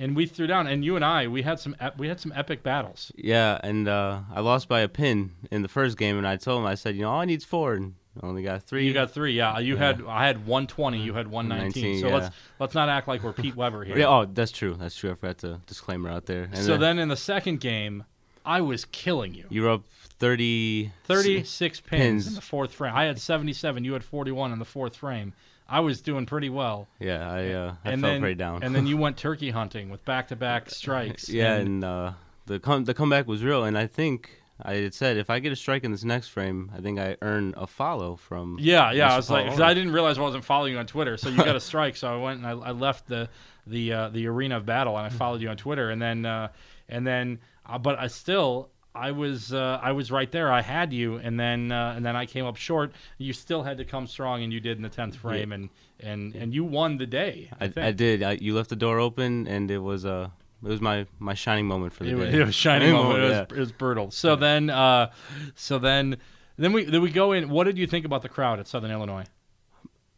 and 0.02 0.16
we 0.16 0.26
threw 0.26 0.48
down. 0.48 0.66
And 0.66 0.84
you 0.84 0.96
and 0.96 1.04
I, 1.04 1.28
we 1.28 1.42
had 1.42 1.60
some 1.60 1.76
ep- 1.80 1.96
we 1.96 2.08
had 2.08 2.18
some 2.18 2.32
epic 2.34 2.62
battles. 2.62 3.12
Yeah, 3.14 3.58
and 3.62 3.88
uh, 3.88 4.20
I 4.32 4.40
lost 4.40 4.68
by 4.68 4.80
a 4.80 4.88
pin 4.88 5.30
in 5.50 5.62
the 5.62 5.68
first 5.68 5.96
game, 5.96 6.18
and 6.18 6.26
I 6.26 6.36
told 6.36 6.60
him, 6.60 6.66
I 6.66 6.74
said, 6.74 6.96
you 6.96 7.02
know, 7.02 7.10
all 7.10 7.20
I 7.20 7.24
need's 7.24 7.44
four, 7.44 7.74
and 7.74 7.94
I 8.20 8.26
only 8.26 8.42
got 8.42 8.64
three. 8.64 8.84
You 8.84 8.92
got 8.92 9.12
three, 9.12 9.32
yeah. 9.32 9.60
You 9.60 9.76
had 9.76 10.02
I 10.06 10.26
had 10.26 10.44
120, 10.46 10.98
you 10.98 11.14
had 11.14 11.28
119. 11.28 11.82
119, 11.82 12.00
so 12.00 12.08
yeah. 12.08 12.14
let's 12.14 12.36
let's 12.58 12.74
not 12.74 12.88
act 12.88 13.06
like 13.06 13.22
we're 13.22 13.32
Pete 13.32 13.54
Weber 13.54 13.84
here. 13.86 13.96
Yeah, 13.96 14.08
oh, 14.08 14.24
that's 14.26 14.50
true. 14.50 14.76
That's 14.78 14.96
true. 14.96 15.12
I 15.12 15.14
forgot 15.14 15.38
to 15.38 15.60
disclaimer 15.66 16.10
out 16.10 16.26
there. 16.26 16.48
And 16.52 16.58
so 16.58 16.76
then 16.76 16.98
in 16.98 17.08
the 17.08 17.16
second 17.16 17.60
game, 17.60 18.04
I 18.44 18.60
was 18.60 18.84
killing 18.84 19.34
you. 19.34 19.46
you 19.50 19.62
were 19.62 19.70
up 19.70 19.84
thirty. 20.18 20.90
36 21.04 21.80
pins, 21.80 21.90
pins. 21.90 22.26
in 22.26 22.34
the 22.34 22.40
fourth 22.40 22.72
frame. 22.72 22.92
I 22.94 23.04
had 23.04 23.20
77. 23.20 23.84
You 23.84 23.92
had 23.92 24.04
41 24.04 24.52
in 24.52 24.58
the 24.58 24.64
fourth 24.64 24.96
frame. 24.96 25.32
I 25.72 25.80
was 25.80 26.00
doing 26.02 26.26
pretty 26.26 26.50
well. 26.50 26.86
Yeah, 27.00 27.28
I 27.30 27.48
uh, 27.52 27.74
I 27.84 27.90
and 27.92 28.00
felt 28.02 28.12
then, 28.12 28.20
pretty 28.20 28.34
down. 28.36 28.62
and 28.62 28.74
then 28.74 28.86
you 28.86 28.96
went 29.04 29.16
turkey 29.16 29.50
hunting 29.50 29.88
with 29.90 30.04
back-to-back 30.04 30.70
strikes. 30.70 31.28
yeah, 31.28 31.54
and, 31.56 31.68
and 31.68 31.84
uh, 31.84 32.12
the 32.46 32.60
com- 32.60 32.84
the 32.84 32.94
comeback 32.94 33.26
was 33.26 33.42
real, 33.42 33.64
and 33.64 33.76
I 33.78 33.86
think 33.86 34.42
I 34.62 34.74
had 34.74 34.94
said 34.94 35.16
if 35.16 35.30
I 35.30 35.38
get 35.38 35.50
a 35.50 35.56
strike 35.56 35.82
in 35.82 35.90
this 35.90 36.04
next 36.04 36.28
frame, 36.28 36.70
I 36.76 36.80
think 36.80 36.98
I 37.00 37.16
earn 37.22 37.54
a 37.56 37.66
follow 37.66 38.16
from. 38.16 38.58
yeah, 38.60 38.92
yeah. 38.92 39.08
Mr. 39.08 39.12
I 39.12 39.16
was 39.16 39.30
like, 39.30 39.46
'cause. 39.48 39.60
I 39.60 39.74
didn't 39.74 39.92
realize 39.92 40.18
I 40.18 40.22
wasn't 40.22 40.44
following 40.44 40.74
you 40.74 40.78
on 40.78 40.86
Twitter. 40.86 41.16
So 41.16 41.30
you 41.30 41.36
got 41.38 41.56
a 41.56 41.60
strike. 41.70 41.96
So 41.96 42.12
I 42.12 42.22
went 42.22 42.38
and 42.44 42.46
I, 42.46 42.68
I 42.68 42.70
left 42.72 43.08
the 43.08 43.28
the 43.66 43.92
uh, 43.92 44.08
the 44.10 44.26
arena 44.26 44.58
of 44.58 44.66
battle 44.66 44.96
and 44.98 45.06
I 45.06 45.08
followed 45.10 45.40
you 45.40 45.48
on 45.48 45.56
Twitter. 45.56 45.88
And 45.90 46.02
then 46.02 46.26
uh, 46.26 46.48
and 46.88 47.06
then, 47.06 47.38
uh, 47.66 47.78
but 47.78 47.98
I 47.98 48.08
still. 48.08 48.68
I 48.94 49.10
was 49.12 49.52
uh, 49.52 49.80
I 49.82 49.92
was 49.92 50.10
right 50.10 50.30
there. 50.30 50.52
I 50.52 50.60
had 50.60 50.92
you, 50.92 51.16
and 51.16 51.40
then 51.40 51.72
uh, 51.72 51.94
and 51.96 52.04
then 52.04 52.14
I 52.14 52.26
came 52.26 52.44
up 52.44 52.56
short. 52.56 52.92
You 53.18 53.32
still 53.32 53.62
had 53.62 53.78
to 53.78 53.84
come 53.84 54.06
strong, 54.06 54.42
and 54.42 54.52
you 54.52 54.60
did 54.60 54.76
in 54.76 54.82
the 54.82 54.88
tenth 54.90 55.16
frame, 55.16 55.52
and 55.52 55.70
and 56.00 56.34
and 56.34 56.52
you 56.52 56.64
won 56.64 56.98
the 56.98 57.06
day. 57.06 57.50
I, 57.60 57.72
I. 57.76 57.86
I 57.88 57.92
did. 57.92 58.22
I, 58.22 58.32
you 58.32 58.54
left 58.54 58.68
the 58.70 58.76
door 58.76 58.98
open, 58.98 59.46
and 59.48 59.70
it 59.70 59.78
was 59.78 60.04
uh, 60.04 60.28
it 60.62 60.68
was 60.68 60.80
my 60.82 61.06
my 61.18 61.32
shining 61.34 61.66
moment 61.66 61.94
for 61.94 62.04
the 62.04 62.10
It, 62.10 62.32
day. 62.32 62.38
it 62.40 62.44
was 62.46 62.54
shining 62.54 62.90
Shining 62.90 63.02
moment. 63.02 63.18
It 63.18 63.22
was, 63.22 63.32
yeah. 63.32 63.42
it 63.42 63.60
was 63.60 63.72
brutal. 63.72 64.10
So 64.10 64.36
then, 64.36 64.68
uh, 64.68 65.10
so 65.54 65.78
then, 65.78 66.18
then 66.56 66.72
we 66.74 66.84
then 66.84 67.00
we 67.00 67.10
go 67.10 67.32
in. 67.32 67.48
What 67.48 67.64
did 67.64 67.78
you 67.78 67.86
think 67.86 68.04
about 68.04 68.20
the 68.20 68.28
crowd 68.28 68.60
at 68.60 68.66
Southern 68.66 68.90
Illinois? 68.90 69.24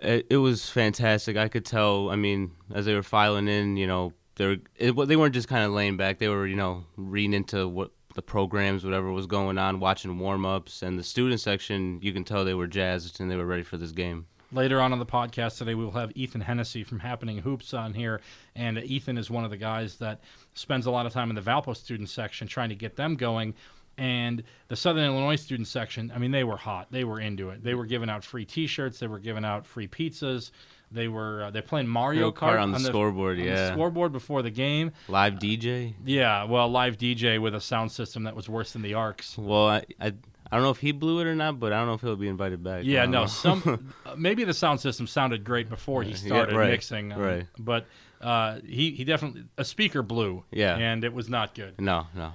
It, 0.01 0.27
it 0.31 0.37
was 0.39 0.69
fantastic. 0.69 1.37
I 1.37 1.49
could 1.49 1.65
tell. 1.65 2.11
I 2.11 2.17
mean, 2.17 2.51
as 2.75 2.87
they 2.87 2.95
were 2.95 3.05
filing 3.05 3.47
in, 3.47 3.77
you 3.77 3.87
know, 3.87 4.13
they 4.35 4.47
were 4.47 4.57
it, 4.77 4.93
they 5.07 5.17
weren't 5.17 5.35
just 5.35 5.47
kind 5.49 5.65
of 5.65 5.71
laying 5.71 5.97
back. 5.97 6.19
They 6.19 6.29
were, 6.29 6.45
you 6.47 6.57
know, 6.57 6.85
reading 6.97 7.35
into 7.35 7.69
what 7.69 7.93
the 8.15 8.23
programs, 8.23 8.85
whatever 8.85 9.11
was 9.11 9.27
going 9.27 9.59
on, 9.59 9.81
watching 9.81 10.19
warm 10.19 10.47
ups, 10.47 10.83
and 10.83 10.99
the 10.99 11.03
student 11.03 11.41
section. 11.41 11.99
You 12.03 12.13
can 12.13 12.25
tell 12.25 12.45
they 12.45 12.55
were 12.55 12.67
jazzed 12.67 13.21
and 13.21 13.31
they 13.31 13.37
were 13.37 13.47
ready 13.47 13.63
for 13.63 13.77
this 13.77 13.93
game. 13.93 14.27
Later 14.53 14.81
on 14.81 14.93
in 14.93 15.01
the 15.01 15.07
podcast 15.07 15.59
today, 15.59 15.75
we 15.75 15.85
will 15.85 15.93
have 15.93 16.13
Ethan 16.15 16.43
Hennessy 16.43 16.85
from 16.85 17.01
Happening 17.01 17.39
Hoops 17.39 17.75
on 17.75 17.93
here, 17.93 18.21
and 18.55 18.79
Ethan 18.79 19.19
is 19.19 19.29
one 19.29 19.45
of 19.45 19.51
the 19.51 19.57
guys 19.57 19.97
that 19.97 20.21
spends 20.55 20.87
a 20.87 20.93
lot 20.93 21.07
of 21.07 21.13
time 21.13 21.29
in 21.29 21.35
the 21.35 21.43
Valpo 21.43 21.77
student 21.77 22.09
section 22.09 22.47
trying 22.47 22.69
to 22.69 22.77
get 22.77 22.95
them 22.95 23.17
going. 23.17 23.55
And 23.97 24.43
the 24.69 24.77
Southern 24.77 25.05
Illinois 25.05 25.37
student 25.37 25.69
section, 25.69 26.13
I 26.15 26.19
mean, 26.19 26.31
they 26.31 26.45
were 26.45 26.57
hot. 26.57 26.89
They 26.91 27.05
were 27.05 27.21
into 27.21 27.51
it. 27.51 27.63
They 27.63 27.75
were 27.75 27.87
giving 27.87 28.11
out 28.11 28.25
free 28.25 28.45
T-shirts. 28.45 28.99
They 28.99 29.07
were 29.07 29.21
giving 29.21 29.45
out 29.45 29.67
free 29.67 29.87
pizzas. 29.87 30.51
They 30.91 31.09
were 31.09 31.45
uh, 31.45 31.51
they're 31.51 31.63
playing 31.63 31.89
Mario 31.89 32.31
Kart 32.31 32.55
Kart 32.55 32.63
on 32.63 32.73
the 32.73 32.81
scoreboard, 32.81 33.39
on 33.39 33.45
the 33.45 33.51
yeah. 33.51 33.73
scoreboard 33.73 34.13
before 34.13 34.43
the 34.43 34.51
game. 34.51 34.93
Live 35.09 35.35
DJ. 35.35 35.95
Yeah, 36.05 36.45
well, 36.45 36.69
live 36.69 36.97
DJ 36.97 37.41
with 37.41 37.55
a 37.55 37.61
sound 37.61 37.91
system 37.93 38.25
that 38.25 38.37
was 38.37 38.49
worse 38.49 38.73
than 38.73 38.83
the 38.83 38.95
Arcs. 38.95 39.37
Well, 39.37 39.69
I, 39.69 39.85
I 40.01 40.13
I 40.51 40.57
don't 40.57 40.63
know 40.63 40.71
if 40.71 40.79
he 40.79 40.93
blew 40.93 41.21
it 41.21 41.27
or 41.27 41.35
not, 41.35 41.59
but 41.59 41.73
I 41.73 41.79
don't 41.79 41.89
know 41.89 41.95
if 41.95 42.01
he'll 42.01 42.17
be 42.17 42.29
invited 42.29 42.63
back. 42.63 42.85
Yeah, 42.85 43.07
no, 43.07 43.27
some 43.27 43.93
uh, 44.07 44.15
maybe 44.17 44.45
the 44.45 44.55
sound 44.55 44.81
system 44.81 45.07
sounded 45.07 45.43
great 45.43 45.69
before 45.69 46.03
he 46.03 46.15
started 46.15 46.55
right, 46.55 46.71
mixing, 46.71 47.13
um, 47.13 47.21
right. 47.21 47.47
But 47.59 47.87
uh, 48.21 48.61
he 48.65 48.93
he 48.93 49.05
definitely 49.05 49.45
a 49.59 49.65
speaker 49.65 50.03
blew, 50.03 50.45
Yeah. 50.53 50.77
and 50.77 51.03
it 51.03 51.13
was 51.13 51.29
not 51.29 51.55
good. 51.55 51.81
no, 51.81 52.07
no. 52.15 52.35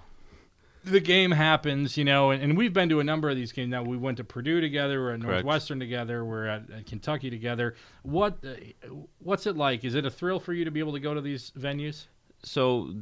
The 0.84 1.00
game 1.00 1.32
happens, 1.32 1.98
you 1.98 2.06
know, 2.06 2.32
and, 2.32 2.42
and 2.42 2.58
we've 2.58 2.74
been 2.74 2.90
to 2.90 3.00
a 3.00 3.04
number 3.04 3.30
of 3.30 3.36
these 3.36 3.52
games. 3.52 3.70
Now 3.70 3.84
we 3.84 3.98
went 3.98 4.18
to 4.18 4.24
Purdue 4.24 4.62
together, 4.62 5.02
we're 5.02 5.12
at 5.12 5.22
Correct. 5.22 5.44
Northwestern 5.44 5.80
together, 5.80 6.24
we're 6.24 6.48
at, 6.48 6.70
at 6.70 6.86
Kentucky 6.86 7.30
together. 7.30 7.76
What 8.04 8.38
uh, 8.46 8.94
what's 9.20 9.46
it 9.46 9.58
like? 9.58 9.84
Is 9.84 9.96
it 9.96 10.06
a 10.06 10.10
thrill 10.10 10.40
for 10.40 10.54
you 10.54 10.66
to 10.66 10.72
be 10.72 10.80
able 10.80 10.94
to 10.94 11.00
go 11.00 11.14
to 11.14 11.22
these 11.22 11.52
venues? 11.58 12.08
so 12.44 12.94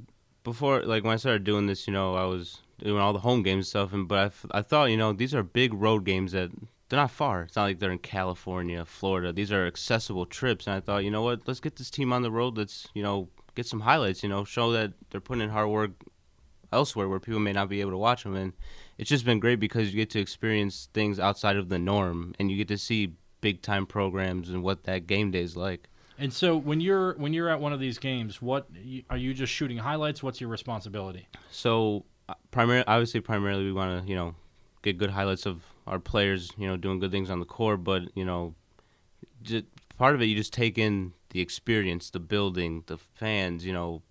before 0.44 0.84
like 0.84 1.04
when 1.04 1.14
I 1.14 1.18
started 1.18 1.44
doing 1.44 1.68
this, 1.68 1.88
you 1.88 1.94
know, 1.94 2.16
I 2.16 2.26
was 2.26 2.60
doing 2.80 3.02
all 3.02 3.14
the 3.14 3.20
home 3.20 3.44
games 3.44 3.66
and 3.66 3.68
stuff, 3.68 3.94
and 3.94 4.08
but 4.08 4.34
I 4.52 4.62
thought 4.62 4.86
you 4.86 4.98
know 4.98 5.14
these 5.14 5.36
are 5.36 5.44
big 5.44 5.74
road 5.74 6.06
games 6.06 6.32
that 6.32 6.52
they're 6.90 7.00
not 7.00 7.12
far. 7.12 7.44
It's 7.44 7.56
not 7.56 7.64
like 7.64 7.80
they're 7.80 7.92
in 7.92 8.00
California, 8.00 8.86
Florida. 8.86 9.34
These 9.34 9.52
are 9.52 9.68
accessible 9.68 10.26
trips, 10.26 10.68
and 10.68 10.76
I 10.76 10.80
thought 10.80 11.04
you 11.04 11.12
know 11.12 11.24
what, 11.24 11.48
let's 11.48 11.60
get 11.60 11.76
this 11.76 11.90
team 11.90 12.14
on 12.14 12.22
the 12.22 12.32
road. 12.32 12.58
Let's 12.58 12.88
you 12.94 13.04
know 13.04 13.30
get 13.56 13.66
some 13.66 13.82
highlights. 13.82 14.24
You 14.24 14.30
know, 14.30 14.44
show 14.44 14.72
that 14.72 14.94
they're 15.10 15.22
putting 15.22 15.44
in 15.44 15.50
hard 15.50 15.70
work 15.70 15.92
elsewhere 16.72 17.08
where 17.08 17.20
people 17.20 17.40
may 17.40 17.54
not 17.54 17.70
be 17.70 17.82
able 17.82 17.92
to 17.92 17.98
watch 17.98 18.24
them, 18.24 18.36
and 18.36 18.54
it's 18.98 19.10
just 19.10 19.26
been 19.26 19.40
great 19.40 19.60
because 19.60 19.90
you 19.90 19.96
get 19.96 20.10
to 20.12 20.20
experience 20.20 20.90
things 20.94 21.20
outside 21.20 21.56
of 21.56 21.70
the 21.70 21.80
norm, 21.80 22.34
and 22.40 22.50
you 22.52 22.58
get 22.58 22.68
to 22.70 22.78
see 22.78 23.14
big 23.42 23.62
time 23.62 23.86
programs 23.86 24.50
and 24.50 24.64
what 24.64 24.84
that 24.86 25.08
game 25.08 25.32
day 25.32 25.42
is 25.42 25.56
like. 25.56 25.90
And 26.20 26.34
so 26.34 26.58
when 26.58 26.82
you're 26.82 27.14
when 27.14 27.34
you're 27.34 27.50
at 27.50 27.60
one 27.60 27.74
of 27.74 27.80
these 27.80 28.00
games, 28.00 28.42
what 28.42 28.68
are 29.10 29.18
you 29.18 29.34
just 29.34 29.54
shooting 29.54 29.78
highlights? 29.78 30.24
What's 30.24 30.42
your 30.42 30.50
responsibility? 30.50 31.28
So, 31.52 32.06
uh, 32.28 32.34
primarily, 32.50 32.86
obviously, 32.88 33.20
primarily, 33.22 33.66
we 33.66 33.72
want 33.72 34.04
to, 34.04 34.10
you 34.10 34.16
know, 34.16 34.34
get 34.82 34.98
good 34.98 35.12
highlights 35.12 35.46
of 35.46 35.64
our 35.86 36.00
players, 36.00 36.52
you 36.58 36.68
know, 36.68 36.76
doing 36.76 37.00
good 37.00 37.12
things 37.12 37.30
on 37.30 37.40
the 37.40 37.46
court. 37.46 37.84
But 37.84 38.04
you 38.16 38.26
know, 38.26 38.56
just, 39.44 39.66
part 39.98 40.16
of 40.16 40.22
it, 40.22 40.26
you 40.26 40.36
just 40.36 40.54
take 40.54 40.80
in 40.80 41.14
the 41.30 41.40
experience, 41.40 42.10
the 42.10 42.20
building, 42.20 42.84
the 42.88 42.98
fans, 42.98 43.64
you 43.64 43.74
know, 43.74 44.02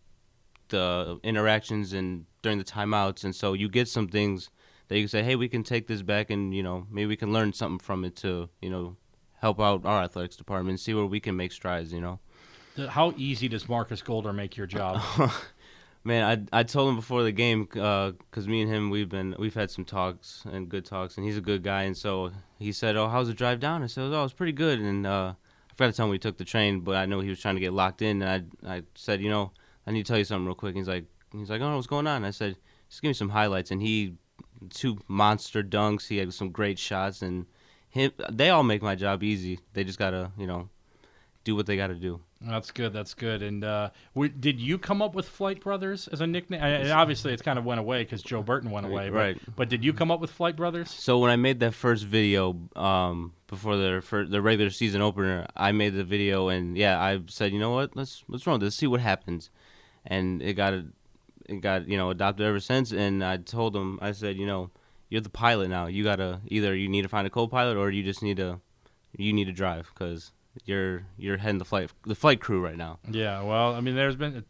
the 0.69 1.19
interactions 1.25 1.93
and 1.93 2.27
during 2.47 2.59
the 2.59 2.65
timeouts, 2.65 3.25
and 3.25 3.35
so 3.35 3.55
you 3.55 3.69
get 3.69 3.89
some 3.89 4.07
things 4.07 4.51
that 4.87 4.97
you 4.97 5.03
can 5.03 5.09
say, 5.09 5.25
hey, 5.25 5.35
we 5.35 5.49
can 5.49 5.65
take 5.65 5.89
this 5.89 6.01
back, 6.01 6.31
and 6.31 6.55
you 6.55 6.63
know, 6.63 6.87
maybe 6.89 7.07
we 7.07 7.17
can 7.17 7.33
learn 7.33 7.53
something 7.53 7.81
from 7.81 8.05
it 8.05 8.15
to, 8.17 8.49
you 8.63 8.71
know, 8.71 8.97
help 9.41 9.61
out 9.61 9.85
our 9.85 10.05
athletics 10.05 10.37
department, 10.37 10.79
see 10.79 10.95
where 10.95 11.07
we 11.07 11.19
can 11.19 11.37
make 11.37 11.51
strides. 11.51 11.93
You 11.93 12.01
know. 12.01 12.21
How 12.89 13.13
easy 13.17 13.49
does 13.49 13.69
Markus 13.69 14.01
Golder 14.01 14.33
make 14.33 14.57
your 14.57 14.69
job? 14.69 15.03
Man, 16.05 16.49
I 16.53 16.61
I 16.61 16.63
told 16.63 16.91
him 16.91 16.95
before 16.95 17.25
the 17.25 17.33
game 17.33 17.65
because 17.65 18.47
me 18.47 18.63
and 18.63 18.71
him 18.71 18.91
we've 18.91 19.09
been 19.09 19.35
we've 19.41 19.55
had 19.55 19.73
some 19.73 19.85
talks 19.85 20.45
and 20.45 20.69
good 20.69 20.85
talks, 20.85 21.17
and 21.17 21.27
he's 21.27 21.37
a 21.37 21.41
good 21.41 21.65
guy, 21.65 21.83
and 21.83 21.97
so 21.97 22.31
he 22.61 22.71
said, 22.71 22.95
"Oh, 22.95 23.09
how's 23.09 23.27
the 23.27 23.35
drive 23.35 23.59
down?" 23.59 23.83
I 23.83 23.89
said, 23.89 24.13
"Oh, 24.13 24.23
it's 24.23 24.33
pretty 24.33 24.53
good." 24.53 24.79
And 24.79 25.05
uh, 25.05 25.35
I 25.69 25.75
forgot 25.75 25.91
to 25.91 25.97
tell 25.97 26.07
him 26.07 26.13
we 26.13 26.21
took 26.21 26.39
the 26.39 26.45
train, 26.45 26.79
but 26.83 26.95
I 26.95 27.07
know 27.07 27.19
he 27.19 27.29
was 27.29 27.41
trying 27.41 27.57
to 27.57 27.61
get 27.61 27.73
locked 27.73 28.03
in, 28.03 28.23
and 28.23 28.49
I 28.65 28.77
I 28.77 28.83
said, 28.95 29.21
"You 29.21 29.31
know, 29.31 29.51
I 29.85 29.91
need 29.91 30.07
to 30.07 30.09
tell 30.09 30.19
you 30.19 30.25
something 30.25 30.47
real 30.47 30.55
quick." 30.55 30.77
And 30.77 30.79
he's 30.79 30.89
like, 30.89 31.07
he's 31.41 31.51
like, 31.51 31.61
"Oh, 31.61 31.75
what's 31.75 31.87
going 31.87 32.07
on?" 32.07 32.25
I 32.25 32.31
said, 32.31 32.57
"Just 32.89 33.03
give 33.03 33.11
me 33.11 33.15
some 33.15 33.31
highlights." 33.31 33.71
And 33.71 33.83
he 33.83 34.15
two 34.71 34.99
monster 35.09 35.63
dunks. 35.63 36.09
He 36.09 36.19
had 36.19 36.33
some 36.33 36.51
great 36.51 36.79
shots, 36.79 37.23
and 37.23 37.47
him 37.89 38.13
they 38.31 38.51
all 38.51 38.63
make 38.63 38.83
my 38.83 38.95
job 38.95 39.23
easy. 39.23 39.61
They 39.73 39.85
just 39.85 39.99
gotta 39.99 40.33
you 40.39 40.47
know 40.47 40.69
do 41.45 41.55
what 41.55 41.67
they 41.67 41.77
gotta 41.77 41.95
do. 41.95 42.21
That's 42.41 42.71
good. 42.71 42.93
That's 42.93 43.15
good. 43.15 43.43
And 43.43 43.65
uh, 43.65 43.91
we, 44.15 44.29
did 44.29 44.61
you 44.61 44.77
come 44.77 45.01
up 45.01 45.15
with 45.15 45.27
Flight 45.27 45.61
Brothers 45.61 46.07
as 46.09 46.21
a 46.21 46.27
nickname? 46.27 46.61
And 46.61 46.93
obviously, 46.93 47.33
it's 47.33 47.41
kind 47.41 47.59
of 47.59 47.65
went 47.65 47.81
away 47.81 48.03
because 48.03 48.23
Joe 48.23 48.43
Burton 48.43 48.71
went 48.71 48.85
away. 48.85 49.09
But, 49.09 49.17
Right. 49.17 49.41
But 49.57 49.69
did 49.71 49.83
you 49.83 49.95
come 49.95 50.11
up 50.11 50.21
with 50.21 50.31
Flight 50.31 50.55
Brothers? 50.55 50.91
So 50.91 51.19
when 51.19 51.31
I 51.31 51.37
made 51.37 51.61
that 51.61 51.73
first 51.73 52.05
video 52.05 52.59
um, 52.77 53.33
before 53.47 53.77
the 53.77 54.03
for 54.03 54.27
the 54.27 54.43
regular 54.43 54.71
season 54.71 55.01
opener, 55.01 55.47
I 55.57 55.73
made 55.73 55.95
the 55.95 56.05
video 56.05 56.49
and 56.49 56.77
yeah, 56.77 57.01
I 57.01 57.21
said, 57.27 57.53
you 57.53 57.59
know 57.59 57.71
what, 57.71 57.97
let's 57.97 58.23
let's 58.29 58.47
run 58.47 58.61
this, 58.61 58.75
see 58.75 58.87
what 58.87 59.01
happens, 59.01 59.49
and 60.05 60.43
it 60.43 60.55
got 60.55 60.75
got 61.61 61.89
you 61.89 61.97
know 61.97 62.11
adopted 62.11 62.47
ever 62.47 62.61
since. 62.61 62.93
And 62.93 63.25
I 63.25 63.37
told 63.39 63.73
them, 63.73 63.99
I 64.03 64.13
said, 64.13 64.37
you 64.37 64.47
know, 64.47 64.71
you're 65.09 65.21
the 65.21 65.31
pilot 65.31 65.69
now. 65.69 65.87
You 65.87 66.05
gotta 66.05 66.41
either 66.49 66.75
you 66.75 66.89
need 66.89 67.03
to 67.03 67.09
find 67.09 67.27
a 67.27 67.31
co-pilot 67.31 67.77
or 67.77 67.91
you 67.91 68.03
just 68.03 68.23
need 68.23 68.37
to 68.39 68.61
you 69.17 69.33
need 69.33 69.47
to 69.47 69.53
drive 69.53 69.91
because 69.95 70.33
you're 70.65 71.03
you're 71.19 71.37
heading 71.37 71.59
the 71.59 71.65
flight 71.65 71.91
the 72.07 72.15
flight 72.15 72.41
crew 72.41 72.63
right 72.63 72.77
now. 72.77 72.99
Yeah. 73.11 73.43
Well, 73.43 73.75
I 73.75 73.81
mean, 73.81 73.95
there's 73.95 74.17
been 74.17 74.43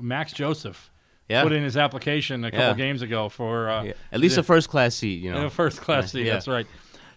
Max 0.00 0.32
Joseph 0.32 0.90
Yeah, 1.28 1.42
put 1.42 1.52
in 1.52 1.62
his 1.62 1.76
application 1.76 2.44
a 2.44 2.50
couple 2.50 2.66
Yeah. 2.66 2.74
games 2.74 3.02
ago 3.02 3.28
for 3.28 3.68
uh, 3.70 3.82
Yeah. 3.84 3.92
at 4.12 4.20
least 4.20 4.34
the- 4.34 4.42
a 4.42 4.44
first 4.44 4.68
class 4.68 4.94
seat. 4.94 5.22
You 5.22 5.32
know, 5.32 5.46
a 5.46 5.50
first 5.50 5.80
class 5.80 6.12
seat. 6.12 6.24
That's 6.24 6.46
right. 6.48 6.66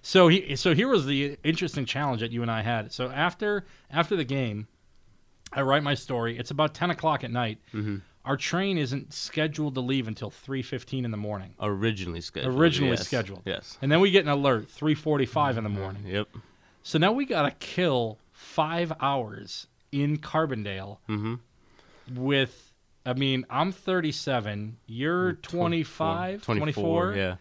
So 0.02 0.30
he 0.30 0.56
so 0.56 0.73
here 0.73 0.88
was 0.88 1.06
the 1.06 1.38
interesting 1.43 1.86
challenge 1.86 2.21
that 2.21 2.32
you 2.32 2.41
and 2.41 2.50
I 2.50 2.62
had. 2.62 2.93
So 2.93 3.10
after 3.12 3.65
after 3.91 4.15
the 4.15 4.23
game, 4.23 4.67
I 5.52 5.62
write 5.62 5.84
my 5.84 5.93
story. 5.95 6.38
It's 6.38 6.52
about 6.52 6.73
ten 6.73 6.89
o'clock 6.89 7.23
at 7.26 7.32
night. 7.32 7.60
Mm-hmm. 7.73 7.97
Our 8.27 8.37
train 8.37 8.77
isn't 8.77 9.13
scheduled 9.13 9.73
to 9.75 9.81
leave 9.81 10.07
until 10.07 10.29
three 10.29 10.61
fifteen 10.61 11.05
in 11.05 11.11
the 11.11 11.17
morning. 11.17 11.55
originally 11.59 12.21
scheduled. 12.21 12.55
Originally 12.59 12.91
yes. 12.97 13.07
scheduled. 13.07 13.41
Yes. 13.45 13.77
And 13.81 13.91
then 13.91 14.01
we 14.01 14.11
get 14.11 14.23
an 14.25 14.29
alert 14.29 14.69
three 14.69 14.95
forty 14.95 15.25
five 15.25 15.57
in 15.57 15.63
the 15.63 15.69
morning. 15.69 16.03
Yep. 16.05 16.27
So 16.83 16.99
now 16.99 17.11
we 17.13 17.25
gotta 17.25 17.51
kill 17.51 18.19
five 18.31 18.91
hours 18.99 19.67
in 19.91 20.17
Carbondale 20.17 20.97
Mm-hmm. 21.09 21.35
with. 22.15 22.73
I 23.05 23.13
mean, 23.13 23.45
I'm 23.49 23.71
37. 23.71 24.75
You're 24.85 25.33
25, 25.33 26.41
24. 26.43 27.13
Yeah. 27.15 27.35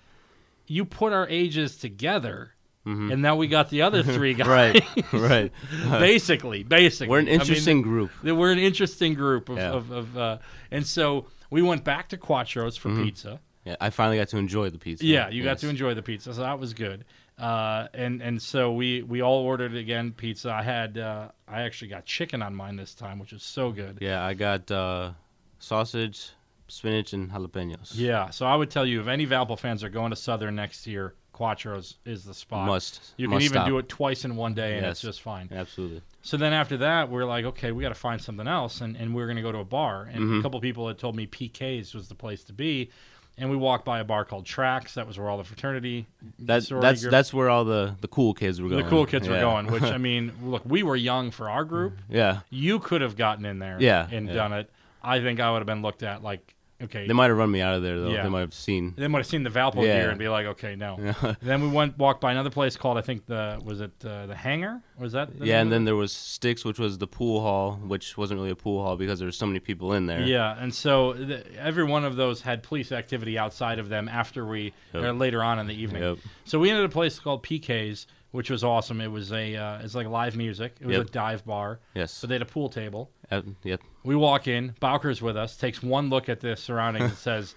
You 0.69 0.85
put 0.85 1.13
our 1.13 1.27
ages 1.29 1.77
together, 1.77 2.53
Mhm. 2.87 3.13
and 3.13 3.21
now 3.21 3.35
we 3.37 3.49
got 3.49 3.69
the 3.71 3.83
other 3.83 4.03
three 4.03 4.35
guys. 4.41 4.47
Right. 4.47 5.13
right. 5.13 5.53
basically, 6.01 6.63
basically, 6.63 7.09
We're 7.11 7.19
an 7.19 7.27
I 7.27 7.31
mean, 7.33 7.41
interesting 7.41 7.83
group. 7.83 8.11
we're 8.23 8.53
an 8.53 8.59
interesting 8.61 9.15
group 9.15 9.49
of, 9.49 9.57
Yeah. 9.59 9.71
of, 9.73 9.91
of 9.91 10.17
uh, 10.17 10.39
and 10.71 10.87
so 10.87 11.27
we 11.51 11.63
went 11.63 11.83
back 11.85 12.09
to 12.11 12.17
Quatro's 12.17 12.77
for 12.77 12.95
pizza. 12.95 13.41
Yeah, 13.65 13.75
I 13.81 13.91
finally 13.91 14.17
got 14.19 14.29
to 14.29 14.37
enjoy 14.37 14.71
the 14.71 14.79
pizza. 14.79 15.05
Yeah, 15.05 15.29
you 15.29 15.43
got 15.43 15.59
to 15.59 15.69
enjoy 15.69 15.95
the 15.95 16.03
pizza, 16.03 16.33
so 16.33 16.41
that 16.43 16.61
was 16.61 16.73
good. 16.73 17.05
Uh, 17.37 17.89
and 17.93 18.23
and 18.23 18.41
so 18.41 18.73
we 18.73 19.03
we 19.03 19.21
all 19.21 19.41
ordered 19.41 19.75
again 19.75 20.13
pizza. 20.13 20.51
I 20.53 20.63
had 20.63 20.97
uh, 20.97 21.29
I 21.49 21.63
actually 21.63 21.89
got 21.89 22.05
chicken 22.07 22.41
on 22.43 22.55
mine 22.55 22.77
this 22.77 22.95
time, 22.95 23.19
which 23.19 23.33
was 23.33 23.43
so 23.43 23.73
good. 23.73 23.99
Yeah, 24.01 24.25
I 24.25 24.35
got 24.35 24.71
uh, 24.71 25.11
sausage, 25.59 26.31
spinach, 26.69 27.13
and 27.13 27.31
jalapenos. 27.31 27.93
Yeah, 27.95 28.31
so 28.31 28.47
I 28.47 28.55
would 28.57 28.71
tell 28.71 28.87
you 28.87 29.01
if 29.01 29.09
any 29.09 29.27
Valpo 29.27 29.59
fans 29.59 29.83
are 29.85 29.89
going 29.91 30.11
to 30.11 30.17
Southern 30.17 30.55
next 30.57 30.87
year, 30.87 31.15
Quatro's 31.37 31.97
is 32.05 32.25
the 32.25 32.35
spot. 32.35 32.67
Must. 32.67 33.13
You 33.17 33.27
can 33.27 33.35
must 33.35 33.45
even 33.45 33.55
stop. 33.57 33.67
do 33.69 33.79
it 33.79 33.89
twice 33.89 34.25
in 34.25 34.37
one 34.37 34.55
day, 34.55 34.79
and 34.79 34.87
it's 34.87 35.01
just 35.03 35.21
fine. 35.23 35.49
Absolutely. 35.53 36.01
So 36.23 36.37
then 36.37 36.53
after 36.53 36.79
that, 36.79 37.11
we're 37.11 37.25
like, 37.27 37.45
okay, 37.45 37.73
we 37.73 37.83
got 37.83 37.91
to 37.91 37.95
find 37.95 38.21
something 38.21 38.49
else, 38.49 38.81
and, 38.81 38.97
and 38.97 39.15
we 39.15 39.23
are 39.23 39.27
going 39.27 39.37
to 39.37 39.43
go 39.43 39.53
to 39.53 39.59
a 39.59 39.65
bar. 39.65 40.09
And 40.13 40.23
Mm-hmm. 40.25 40.39
a 40.41 40.43
couple 40.43 40.61
people 40.61 40.89
had 40.89 40.99
told 40.99 41.15
me 41.15 41.27
PK's 41.27 41.95
was 41.95 42.09
the 42.09 42.15
place 42.15 42.43
to 42.45 42.53
be, 42.53 42.91
and 43.39 43.51
we 43.51 43.57
walked 43.57 43.85
by 43.85 44.01
a 44.01 44.05
bar 44.05 44.25
called 44.25 44.47
Tracks. 44.47 44.95
That 44.95 45.07
was 45.07 45.19
where 45.19 45.29
all 45.29 45.37
the 45.39 45.45
fraternity, 45.45 46.07
That's 46.39 46.69
that's 46.71 47.03
group- 47.03 47.11
that's 47.13 47.33
where 47.35 47.51
all 47.51 47.65
the, 47.65 47.95
the 48.01 48.09
cool 48.09 48.33
kids 48.35 48.61
were 48.63 48.69
the 48.71 48.77
going. 48.79 48.89
cool 48.89 49.07
kids 49.07 49.29
were 49.29 49.39
going. 49.39 49.67
Which 49.71 49.83
I 49.83 49.99
mean, 50.09 50.33
look, 50.43 50.63
we 50.65 50.83
were 50.83 50.97
young 50.97 51.31
for 51.31 51.51
our 51.51 51.65
group. 51.65 51.99
Yeah, 52.09 52.41
You 52.51 52.79
could 52.81 53.03
have 53.03 53.15
gotten 53.17 53.45
in 53.45 53.59
there, 53.59 53.77
Yeah, 53.79 54.09
and 54.11 54.27
yeah. 54.27 54.35
done 54.35 54.53
it. 54.55 54.71
I 55.03 55.21
think 55.21 55.39
I 55.39 55.51
would 55.53 55.59
have 55.59 55.67
been 55.67 55.83
looked 55.83 56.03
at 56.03 56.25
like, 56.25 56.55
okay, 56.83 57.07
they 57.07 57.13
might 57.13 57.29
have 57.29 57.37
run 57.37 57.51
me 57.51 57.61
out 57.61 57.75
of 57.75 57.83
there 57.83 58.01
though. 58.01 58.09
Yeah. 58.11 58.23
They 58.23 58.29
might 58.29 58.41
have 58.41 58.55
seen. 58.55 58.95
they 58.97 59.09
might 59.09 59.19
have 59.19 59.27
seen 59.27 59.43
the 59.43 59.51
Valpo 59.51 59.77
Yeah. 59.77 60.01
gear 60.01 60.11
and 60.11 60.19
be 60.19 60.29
like, 60.29 60.47
okay, 60.47 60.77
no. 60.77 60.99
then 61.43 61.63
we 61.63 61.69
went 61.69 61.99
walked 61.99 62.21
by 62.21 62.33
another 62.33 62.51
place 62.51 62.77
called 62.77 62.99
I 62.99 63.03
think 63.03 63.27
the 63.27 63.61
was 63.65 63.81
it 63.81 63.93
uh, 64.05 64.27
the 64.27 64.35
Hangar? 64.35 64.83
Was 64.99 65.13
that? 65.13 65.39
The 65.39 65.47
yeah, 65.47 65.61
and 65.61 65.71
then 65.71 65.85
there 65.85 65.97
was 65.97 66.13
Sticks, 66.13 66.65
which 66.65 66.79
was 66.79 66.99
the 66.99 67.07
pool 67.07 67.41
hall, 67.41 67.73
which 67.75 68.17
wasn't 68.17 68.39
really 68.39 68.51
a 68.51 68.57
pool 68.57 68.83
hall 68.83 68.97
because 68.97 69.19
there 69.19 69.27
were 69.29 69.33
so 69.33 69.47
many 69.47 69.61
people 69.61 69.93
in 69.93 70.07
there. 70.07 70.21
Yeah, 70.23 70.57
and 70.59 70.75
so 70.75 71.13
th- 71.15 71.47
every 71.59 71.85
one 71.85 72.05
of 72.05 72.17
those 72.17 72.41
had 72.43 72.63
police 72.63 72.93
activity 72.93 73.39
outside 73.39 73.79
of 73.79 73.89
them 73.89 74.09
after 74.09 74.45
we 74.47 74.73
Yep. 74.95 75.03
or 75.05 75.13
later 75.13 75.43
on 75.43 75.59
in 75.59 75.67
the 75.67 75.75
evening. 75.75 76.03
Yep. 76.03 76.19
So 76.45 76.59
we 76.59 76.71
ended 76.71 76.85
up 76.85 76.91
at 76.91 76.93
a 76.93 76.95
place 76.95 77.19
called 77.19 77.43
PK's, 77.43 78.07
which 78.31 78.51
was 78.51 78.63
awesome. 78.65 79.01
It 79.01 79.11
was 79.11 79.33
a 79.33 79.57
uh, 79.57 79.79
it's 79.83 79.95
like 79.95 80.07
live 80.09 80.37
music. 80.37 80.77
It 80.81 80.87
was 80.87 80.97
Yep. 80.97 81.07
a 81.07 81.11
dive 81.11 81.45
bar. 81.47 81.81
Yes. 81.95 82.13
So 82.13 82.27
they 82.27 82.35
had 82.35 82.43
a 82.43 82.47
pool 82.47 82.69
table. 82.69 83.11
Uh, 83.31 83.43
yep. 83.65 83.81
We 84.05 84.15
walk 84.17 84.47
in. 84.47 84.75
Bowker's 84.81 85.21
with 85.21 85.37
us. 85.37 85.57
Takes 85.57 85.83
one 85.83 86.11
look 86.11 86.29
at 86.29 86.41
the 86.41 86.57
surroundings 86.57 87.11
and 87.11 87.19
says, 87.19 87.55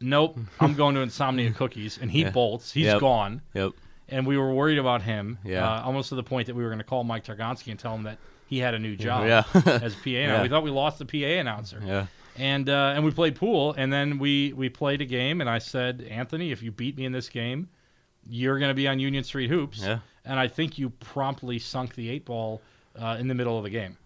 "Nope, 0.00 0.38
I'm 0.60 0.74
going 0.74 0.94
to 0.96 1.00
Insomnia 1.00 1.50
Cookies." 1.54 1.98
And 2.00 2.10
he 2.10 2.22
Yeah. 2.22 2.30
bolts. 2.30 2.72
He's 2.72 2.86
Yep. 2.86 3.00
gone. 3.00 3.42
Yep. 3.54 3.72
And 4.08 4.26
we 4.26 4.36
were 4.36 4.52
worried 4.52 4.78
about 4.78 5.02
him. 5.02 5.38
Yeah. 5.44 5.66
Uh, 5.66 5.82
almost 5.84 6.08
to 6.10 6.16
the 6.16 6.22
point 6.24 6.46
that 6.48 6.54
we 6.54 6.62
were 6.62 6.68
going 6.68 6.78
to 6.80 6.84
call 6.84 7.04
Mike 7.04 7.24
Targonsky 7.24 7.68
and 7.70 7.78
tell 7.78 7.94
him 7.94 8.02
that 8.02 8.18
he 8.46 8.58
had 8.58 8.74
a 8.74 8.78
new 8.78 8.96
job 8.96 9.26
Yeah. 9.26 9.44
as 9.64 9.94
PA. 9.94 10.10
Yeah. 10.10 10.42
We 10.42 10.48
thought 10.48 10.62
we 10.64 10.70
lost 10.70 10.98
the 10.98 11.06
PA 11.06 11.38
announcer 11.40 11.80
Yeah. 11.86 12.06
and 12.36 12.68
uh, 12.68 12.92
and 12.94 13.04
we 13.04 13.10
played 13.12 13.36
pool, 13.36 13.74
and 13.78 13.92
then 13.92 14.18
we 14.18 14.52
we 14.52 14.68
played 14.68 15.00
a 15.00 15.06
game, 15.06 15.40
and 15.40 15.48
I 15.48 15.58
said, 15.58 16.06
Anthony, 16.10 16.50
if 16.52 16.62
you 16.62 16.70
beat 16.72 16.96
me 16.98 17.04
in 17.04 17.12
this 17.12 17.28
game, 17.28 17.68
you're 18.28 18.58
going 18.58 18.70
to 18.70 18.74
be 18.74 18.86
on 18.88 18.98
Union 18.98 19.24
Street 19.24 19.48
hoops, 19.50 19.80
Yeah. 19.80 20.00
and 20.24 20.38
I 20.38 20.48
think 20.48 20.78
you 20.78 20.90
promptly 20.90 21.58
sunk 21.58 21.94
the 21.94 22.10
eight 22.10 22.24
ball 22.24 22.60
uh, 23.00 23.16
in 23.18 23.28
the 23.28 23.34
middle 23.34 23.56
of 23.56 23.64
the 23.64 23.70
game, 23.70 23.96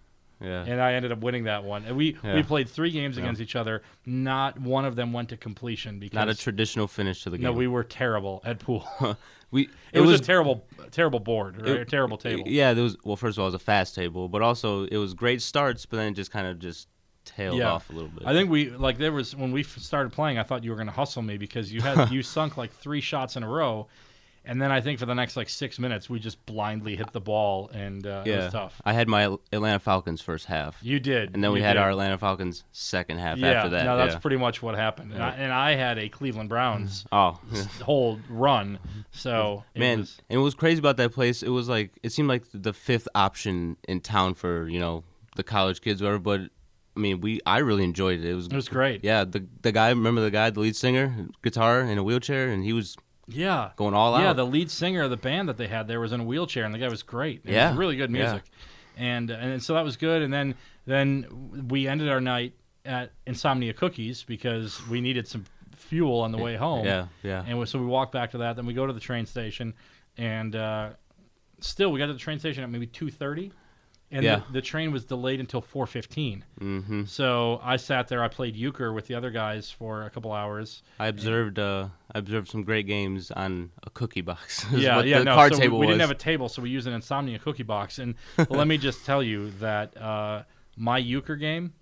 Yeah. 0.41 0.65
and 0.67 0.81
I 0.81 0.93
ended 0.95 1.13
up 1.13 1.21
winning 1.21 1.45
that 1.45 1.65
one. 1.65 1.85
And 1.87 1.97
we 1.97 2.17
we 2.23 2.43
played 2.43 2.69
three 2.69 2.91
games 2.91 3.17
Yeah. 3.17 3.23
against 3.25 3.41
each 3.41 3.57
other. 3.57 3.83
Not 4.05 4.61
one 4.61 4.85
of 4.85 4.95
them 4.97 5.13
went 5.13 5.31
to 5.31 5.37
completion 5.37 5.99
because 5.99 6.15
Not 6.15 6.29
a 6.29 6.35
traditional 6.35 6.87
finish 6.87 7.23
to 7.23 7.31
the 7.31 7.39
game. 7.39 7.45
no, 7.45 7.53
we 7.53 7.67
were 7.67 7.85
terrible 7.85 8.43
at 8.45 8.59
pool. 8.59 8.87
we 9.51 9.69
it, 9.93 10.01
was, 10.01 10.21
a 10.21 10.23
terrible 10.23 10.67
terrible 10.91 11.21
board, 11.21 11.57
right? 11.63 11.69
it- 11.71 11.81
a 11.81 11.85
terrible 11.87 12.19
table. 12.19 12.45
Yeah, 12.47 12.75
there 12.75 12.85
was. 12.85 12.97
Well, 13.05 13.17
first 13.17 13.39
of 13.39 13.41
all, 13.43 13.47
it 13.47 13.53
was 13.53 13.55
a 13.55 13.65
fast 13.65 13.95
table, 13.95 14.29
but 14.29 14.43
also 14.43 14.85
it 14.85 14.97
was 14.99 15.15
great 15.15 15.41
starts, 15.41 15.87
but 15.87 15.97
then 15.97 16.13
it 16.13 16.17
just 16.17 16.31
kind 16.31 16.47
of 16.47 16.59
just 16.59 16.89
tailed 17.25 17.59
Yeah. 17.59 17.73
off 17.73 17.89
a 17.91 17.93
little 17.93 18.09
bit. 18.11 18.25
I 18.27 18.33
think 18.33 18.51
we 18.51 18.71
like 18.71 18.99
there 18.99 19.13
was 19.13 19.35
when 19.35 19.53
we 19.53 19.63
started 19.63 20.13
playing. 20.13 20.39
I 20.39 20.43
thought 20.43 20.63
you 20.65 20.71
were 20.71 20.77
going 20.77 20.87
to 20.89 20.93
hustle 20.93 21.23
me 21.23 21.39
because 21.39 21.73
you 21.73 21.81
had 21.81 22.11
you 22.13 22.23
sunk 22.23 22.57
like 22.59 22.73
three 22.73 23.01
shots 23.01 23.37
in 23.37 23.43
a 23.43 23.49
row, 23.49 23.89
and 24.47 24.61
then 24.63 24.71
I 24.71 24.81
think 24.81 24.99
for 24.99 25.07
the 25.07 25.15
next 25.15 25.37
like 25.37 25.49
six 25.49 25.79
minutes 25.79 26.09
we 26.09 26.19
just 26.19 26.45
blindly 26.47 26.97
hit 26.97 27.13
the 27.13 27.21
ball 27.21 27.69
and 27.75 28.07
uh, 28.07 28.23
it 28.25 28.31
yeah, 28.31 28.45
was 28.45 28.53
tough. 28.53 28.81
I 28.85 28.93
had 28.93 29.09
my 29.09 29.37
Atlanta 29.53 29.79
Falcons 29.79 30.21
first 30.21 30.47
half, 30.47 30.79
You 30.83 31.01
did, 31.01 31.35
and 31.35 31.43
then 31.45 31.53
we 31.53 31.61
had 31.61 31.75
did. 31.75 31.81
our 31.83 31.91
Atlanta 31.91 32.17
Falcons 32.19 32.65
second 32.73 33.19
half 33.19 33.39
yeah. 33.39 33.49
after 33.53 33.71
that. 33.71 33.85
no, 33.85 33.97
that's 33.97 34.15
yeah. 34.15 34.19
pretty 34.21 34.37
much 34.37 34.63
what 34.63 34.75
happened. 34.75 35.13
And, 35.13 35.23
I, 35.23 35.31
and 35.31 35.53
I 35.53 35.73
had 35.75 35.99
a 35.99 36.09
Cleveland 36.09 36.49
Browns 36.49 37.05
Oh, 37.13 37.41
whole 37.83 38.21
run, 38.29 38.79
so 39.11 39.65
it 39.75 39.81
man, 39.81 40.01
was- 40.01 40.19
and 40.31 40.41
what 40.41 40.45
was 40.45 40.55
crazy 40.55 40.79
about 40.79 40.97
that 40.99 41.13
place? 41.13 41.43
It 41.43 41.49
was 41.51 41.69
like 41.69 41.93
it 42.03 42.13
seemed 42.13 42.29
like 42.29 42.45
the 42.55 42.73
fifth 42.73 43.09
option 43.15 43.77
in 43.89 44.01
town 44.01 44.35
for 44.35 44.69
you 44.69 44.79
know 44.81 45.05
the 45.37 45.43
college 45.43 45.81
kids, 45.81 46.01
whatever. 46.03 46.19
But 46.19 46.41
I 46.97 47.01
mean, 47.01 47.21
we 47.21 47.41
I 47.47 47.59
really 47.59 47.85
enjoyed 47.85 48.21
it. 48.21 48.25
It 48.25 48.35
was 48.35 48.47
it 48.47 48.55
was 48.55 48.69
great. 48.69 49.05
yeah. 49.05 49.25
The 49.25 49.47
the 49.63 49.73
guy, 49.73 49.89
remember 49.91 50.21
the 50.21 50.31
guy, 50.31 50.51
the 50.51 50.61
lead 50.61 50.77
singer, 50.77 51.29
guitar 51.43 51.81
in 51.81 51.99
a 51.99 52.03
wheelchair, 52.03 52.49
and 52.49 52.65
he 52.65 52.73
was 52.73 52.97
Yeah. 53.29 53.71
going 53.77 53.95
all 53.95 54.13
Yeah, 54.13 54.19
out. 54.19 54.23
Yeah, 54.29 54.33
the 54.35 54.47
lead 54.47 54.71
singer 54.71 55.03
of 55.03 55.11
the 55.11 55.17
band 55.17 55.49
that 55.49 55.57
they 55.57 55.67
had 55.67 55.89
there 55.89 56.01
was 56.01 56.13
in 56.13 56.21
a 56.21 56.25
wheelchair, 56.25 56.65
and 56.65 56.75
the 56.75 56.79
guy 56.79 56.89
was 56.89 57.03
great. 57.03 57.43
It 57.45 57.53
Yeah, 57.53 57.71
was 57.71 57.79
really 57.79 57.97
good 57.97 58.11
yeah. 58.11 58.23
music, 58.23 58.45
and 58.97 59.31
and 59.31 59.63
so 59.63 59.75
that 59.75 59.85
was 59.85 59.97
good. 59.97 60.23
And 60.23 60.33
then 60.33 60.55
then 60.87 61.67
we 61.69 61.89
ended 61.89 62.09
our 62.09 62.21
night 62.21 62.53
at 62.85 63.11
Insomnia 63.27 63.73
Cookies 63.73 64.23
because 64.23 64.81
we 64.89 65.01
needed 65.01 65.27
some 65.27 65.45
fuel 65.75 66.21
on 66.21 66.31
the 66.33 66.39
way 66.39 66.57
home. 66.57 66.85
yeah, 66.87 67.07
yeah. 67.23 67.45
And 67.47 67.59
we, 67.59 67.67
so 67.67 67.79
we 67.79 67.87
walked 67.87 68.13
back 68.13 68.31
to 68.31 68.39
that. 68.39 68.57
Then 68.57 68.65
we 68.67 68.75
go 68.75 68.87
to 68.87 68.93
the 68.93 69.01
train 69.01 69.27
station, 69.27 69.75
and 70.17 70.55
uh, 70.55 70.91
still 71.61 71.91
we 71.91 71.99
got 71.99 72.07
to 72.07 72.13
the 72.13 72.19
train 72.19 72.39
station 72.39 72.63
at 72.63 72.71
maybe 72.71 72.87
two 72.87 73.11
thirty, 73.11 73.51
and 74.11 74.25
Yeah. 74.25 74.43
the, 74.47 74.55
the 74.55 74.63
train 74.63 74.93
was 74.93 75.05
delayed 75.05 75.41
until 75.41 75.61
four 75.61 75.87
fifteen. 75.87 76.45
hmm 76.59 77.05
So 77.05 77.61
I 77.63 77.77
sat 77.77 78.09
there. 78.09 78.23
I 78.23 78.29
played 78.29 78.57
euchre 78.57 78.93
with 78.93 79.07
the 79.07 79.15
other 79.15 79.31
guys 79.31 79.71
for 79.71 80.05
a 80.05 80.11
couple 80.11 80.33
hours. 80.33 80.83
I 80.99 81.09
observed 81.09 81.59
uh, 81.59 81.89
I 82.15 82.19
observed 82.19 82.49
some 82.49 82.63
great 82.63 82.87
games 82.87 83.31
on 83.31 83.71
a 83.83 83.91
cookie 83.91 84.21
box. 84.21 84.65
yeah, 84.73 85.03
yeah, 85.03 85.19
the 85.19 85.25
no. 85.25 85.49
so 85.49 85.57
table 85.57 85.79
we, 85.79 85.87
we 85.87 85.93
didn't 85.93 86.03
have 86.03 86.11
a 86.11 86.15
table, 86.15 86.49
so 86.49 86.63
we 86.63 86.71
used 86.71 86.87
an 86.87 86.95
insomnia 86.95 87.39
cookie 87.39 87.63
box. 87.63 87.99
And 87.99 88.15
let 88.49 88.67
me 88.67 88.79
just 88.79 89.05
tell 89.05 89.23
you 89.23 89.51
that 89.61 89.97
uh, 89.97 90.43
my 90.77 90.99
euchre 90.99 91.37
game 91.37 91.73